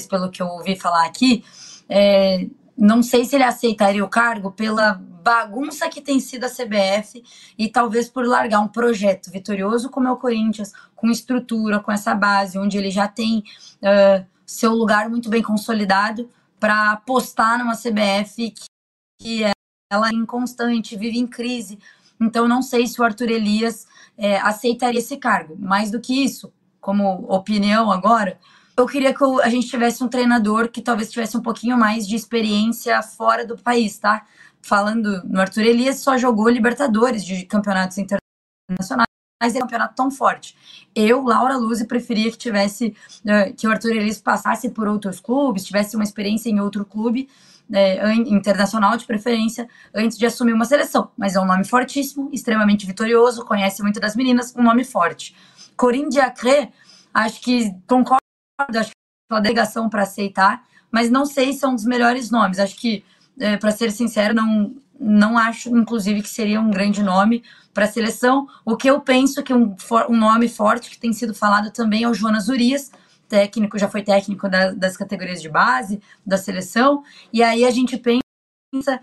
pelo 0.08 0.30
que 0.30 0.42
eu 0.42 0.46
ouvi 0.46 0.76
falar 0.76 1.06
aqui, 1.06 1.44
é, 1.92 2.46
não 2.76 3.02
sei 3.02 3.24
se 3.24 3.36
ele 3.36 3.44
aceitaria 3.44 4.04
o 4.04 4.08
cargo 4.08 4.50
pela 4.50 4.94
bagunça 4.94 5.88
que 5.88 6.00
tem 6.00 6.18
sido 6.18 6.44
a 6.44 6.48
CBF 6.48 7.22
e 7.56 7.68
talvez 7.68 8.08
por 8.08 8.26
largar 8.26 8.60
um 8.60 8.68
projeto 8.68 9.30
vitorioso 9.30 9.90
como 9.90 10.08
é 10.08 10.10
o 10.10 10.16
Corinthians, 10.16 10.72
com 10.96 11.10
estrutura, 11.10 11.78
com 11.80 11.92
essa 11.92 12.14
base, 12.14 12.58
onde 12.58 12.76
ele 12.76 12.90
já 12.90 13.06
tem 13.06 13.44
uh, 13.82 14.26
seu 14.44 14.72
lugar 14.72 15.08
muito 15.08 15.28
bem 15.28 15.42
consolidado, 15.42 16.28
para 16.58 16.92
apostar 16.92 17.58
numa 17.58 17.76
CBF 17.76 18.50
que, 18.50 18.64
que 19.20 19.44
é, 19.44 19.52
ela 19.90 20.08
é 20.08 20.12
inconstante, 20.12 20.96
vive 20.96 21.18
em 21.18 21.26
crise. 21.26 21.78
Então, 22.20 22.48
não 22.48 22.62
sei 22.62 22.86
se 22.86 23.00
o 23.00 23.04
Arthur 23.04 23.30
Elias 23.30 23.86
é, 24.16 24.38
aceitaria 24.38 25.00
esse 25.00 25.16
cargo. 25.16 25.56
Mais 25.58 25.90
do 25.90 26.00
que 26.00 26.24
isso, 26.24 26.52
como 26.80 27.26
opinião 27.28 27.90
agora, 27.90 28.38
eu 28.76 28.86
queria 28.86 29.14
que 29.14 29.24
a 29.42 29.48
gente 29.48 29.68
tivesse 29.68 30.02
um 30.02 30.08
treinador 30.08 30.68
que 30.68 30.80
talvez 30.80 31.10
tivesse 31.10 31.36
um 31.36 31.42
pouquinho 31.42 31.76
mais 31.76 32.06
de 32.06 32.16
experiência 32.16 33.02
fora 33.02 33.46
do 33.46 33.56
país, 33.56 33.98
tá? 33.98 34.24
Falando 34.62 35.22
no 35.24 35.40
Arthur 35.40 35.62
Elias, 35.62 35.98
só 35.98 36.16
jogou 36.16 36.48
Libertadores 36.48 37.24
de 37.24 37.44
campeonatos 37.44 37.98
internacionais, 37.98 39.08
mas 39.42 39.54
é 39.54 39.58
um 39.58 39.62
campeonato 39.62 39.94
tão 39.94 40.10
forte. 40.10 40.56
Eu, 40.94 41.22
Laura 41.22 41.56
Luzi, 41.56 41.86
preferia 41.86 42.30
que 42.30 42.38
tivesse 42.38 42.94
uh, 43.24 43.54
que 43.54 43.66
o 43.66 43.70
Arthur 43.70 43.90
Elias 43.90 44.20
passasse 44.20 44.70
por 44.70 44.88
outros 44.88 45.20
clubes, 45.20 45.64
tivesse 45.64 45.96
uma 45.96 46.04
experiência 46.04 46.48
em 46.48 46.60
outro 46.60 46.84
clube 46.84 47.28
é, 47.72 48.14
internacional 48.14 48.96
de 48.96 49.04
preferência 49.04 49.68
antes 49.94 50.16
de 50.18 50.26
assumir 50.26 50.52
uma 50.52 50.64
seleção. 50.64 51.10
Mas 51.16 51.34
é 51.34 51.40
um 51.40 51.46
nome 51.46 51.64
fortíssimo, 51.64 52.30
extremamente 52.32 52.86
vitorioso, 52.86 53.44
conhece 53.44 53.82
muito 53.82 54.00
das 54.00 54.16
meninas, 54.16 54.54
um 54.56 54.62
nome 54.62 54.84
forte. 54.84 55.34
Corinne 55.76 56.08
Diacre, 56.08 56.70
acho 57.14 57.40
que 57.40 57.74
concordo 57.86 58.21
acho 58.74 58.90
que 58.90 59.34
uma 59.34 59.40
delegação 59.40 59.88
para 59.88 60.02
aceitar, 60.02 60.64
mas 60.90 61.10
não 61.10 61.24
sei 61.24 61.52
se 61.52 61.64
é 61.64 61.68
um 61.68 61.74
dos 61.74 61.84
melhores 61.84 62.30
nomes. 62.30 62.58
Acho 62.58 62.76
que, 62.76 63.04
é, 63.38 63.56
para 63.56 63.70
ser 63.70 63.90
sincero, 63.90 64.34
não, 64.34 64.74
não 64.98 65.38
acho, 65.38 65.74
inclusive, 65.76 66.22
que 66.22 66.28
seria 66.28 66.60
um 66.60 66.70
grande 66.70 67.02
nome 67.02 67.42
para 67.72 67.84
a 67.84 67.88
seleção. 67.88 68.46
O 68.64 68.76
que 68.76 68.88
eu 68.88 69.00
penso 69.00 69.42
que 69.42 69.54
um, 69.54 69.74
um 70.08 70.16
nome 70.16 70.48
forte 70.48 70.90
que 70.90 70.98
tem 70.98 71.12
sido 71.12 71.34
falado 71.34 71.70
também 71.70 72.04
é 72.04 72.08
o 72.08 72.14
Jonas 72.14 72.48
Urias, 72.48 72.90
técnico, 73.28 73.78
já 73.78 73.88
foi 73.88 74.02
técnico 74.02 74.48
da, 74.48 74.72
das 74.72 74.96
categorias 74.96 75.40
de 75.40 75.48
base 75.48 76.00
da 76.24 76.36
seleção. 76.36 77.02
E 77.32 77.42
aí 77.42 77.64
a 77.64 77.70
gente 77.70 77.96
pensa 77.96 79.00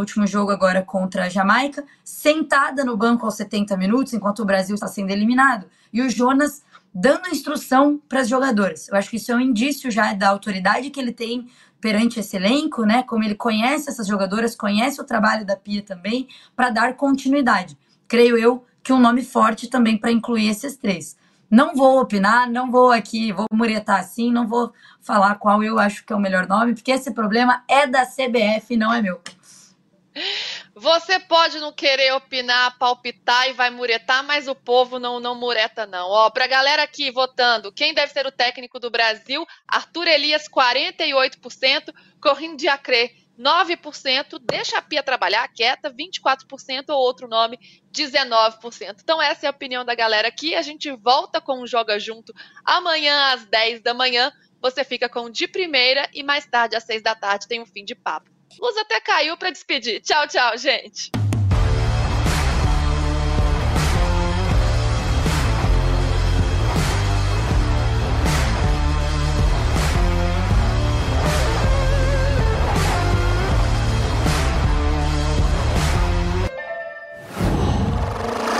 último 0.00 0.28
jogo 0.28 0.52
agora 0.52 0.80
contra 0.80 1.24
a 1.24 1.28
Jamaica, 1.28 1.84
sentada 2.04 2.84
no 2.84 2.96
banco 2.96 3.26
aos 3.26 3.34
70 3.34 3.76
minutos, 3.76 4.12
enquanto 4.12 4.40
o 4.40 4.44
Brasil 4.44 4.76
está 4.76 4.86
sendo 4.86 5.10
eliminado. 5.10 5.66
E 5.92 6.00
o 6.00 6.08
Jonas 6.08 6.62
dando 6.94 7.28
instrução 7.28 8.00
para 8.08 8.20
as 8.20 8.28
jogadoras. 8.28 8.88
Eu 8.88 8.96
acho 8.96 9.10
que 9.10 9.16
isso 9.16 9.32
é 9.32 9.34
um 9.34 9.40
indício 9.40 9.90
já 9.90 10.12
da 10.12 10.28
autoridade 10.28 10.90
que 10.90 11.00
ele 11.00 11.12
tem 11.12 11.48
perante 11.80 12.20
esse 12.20 12.36
elenco, 12.36 12.84
né? 12.84 13.02
Como 13.02 13.24
ele 13.24 13.34
conhece 13.34 13.90
essas 13.90 14.06
jogadoras, 14.06 14.54
conhece 14.54 15.00
o 15.00 15.04
trabalho 15.04 15.44
da 15.44 15.56
Pia 15.56 15.82
também, 15.82 16.28
para 16.54 16.70
dar 16.70 16.94
continuidade. 16.94 17.76
Creio 18.06 18.38
eu 18.38 18.64
que 18.84 18.92
um 18.92 19.00
nome 19.00 19.24
forte 19.24 19.66
também 19.66 19.98
para 19.98 20.12
incluir 20.12 20.48
esses 20.48 20.76
três. 20.76 21.16
Não 21.50 21.74
vou 21.74 22.00
opinar, 22.00 22.48
não 22.48 22.70
vou 22.70 22.92
aqui, 22.92 23.32
vou 23.32 23.46
muretar 23.52 23.98
assim, 23.98 24.30
não 24.30 24.46
vou 24.46 24.72
falar 25.00 25.34
qual 25.36 25.60
eu 25.62 25.78
acho 25.78 26.04
que 26.04 26.12
é 26.12 26.16
o 26.16 26.20
melhor 26.20 26.46
nome, 26.46 26.74
porque 26.74 26.92
esse 26.92 27.10
problema 27.10 27.64
é 27.66 27.86
da 27.86 28.06
CBF, 28.06 28.76
não 28.76 28.92
é 28.92 29.02
meu. 29.02 29.20
Você 30.74 31.18
pode 31.18 31.58
não 31.58 31.72
querer 31.72 32.12
opinar, 32.12 32.78
palpitar 32.78 33.48
e 33.48 33.52
vai 33.52 33.70
muretar, 33.70 34.22
mas 34.22 34.48
o 34.48 34.54
povo 34.54 34.98
não 34.98 35.20
não 35.20 35.34
mureta 35.34 35.86
não. 35.86 36.08
Ó, 36.08 36.30
pra 36.30 36.46
galera 36.46 36.82
aqui 36.82 37.10
votando, 37.10 37.72
quem 37.72 37.94
deve 37.94 38.12
ser 38.12 38.26
o 38.26 38.32
técnico 38.32 38.78
do 38.78 38.90
Brasil? 38.90 39.46
Arthur 39.66 40.06
Elias 40.08 40.48
48%, 40.48 41.92
Corrine 42.20 42.56
de 42.56 42.68
Acre 42.68 43.12
9%, 43.38 44.40
deixa 44.42 44.78
a 44.78 44.82
Pia 44.82 45.02
trabalhar 45.02 45.46
quieta, 45.48 45.90
24% 45.90 46.88
ou 46.88 46.98
outro 46.98 47.28
nome 47.28 47.58
19%. 47.92 48.96
Então 49.00 49.22
essa 49.22 49.46
é 49.46 49.48
a 49.48 49.52
opinião 49.52 49.84
da 49.84 49.94
galera 49.94 50.26
aqui. 50.26 50.54
A 50.56 50.62
gente 50.62 50.90
volta 50.90 51.40
com 51.40 51.60
o 51.60 51.66
Joga 51.66 51.98
Junto 52.00 52.34
amanhã 52.64 53.32
às 53.32 53.46
10 53.46 53.80
da 53.80 53.94
manhã. 53.94 54.32
Você 54.60 54.82
fica 54.82 55.08
com 55.08 55.20
o 55.20 55.30
de 55.30 55.46
primeira 55.46 56.08
e 56.12 56.24
mais 56.24 56.46
tarde 56.46 56.74
às 56.74 56.82
6 56.82 57.02
da 57.02 57.14
tarde 57.14 57.46
tem 57.46 57.60
um 57.60 57.66
fim 57.66 57.84
de 57.84 57.94
papo. 57.94 58.37
Luz 58.60 58.76
até 58.76 59.00
caiu 59.00 59.36
para 59.36 59.50
despedir. 59.50 60.00
Tchau, 60.00 60.26
tchau, 60.26 60.56
gente. 60.56 61.10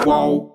Qual 0.04 0.47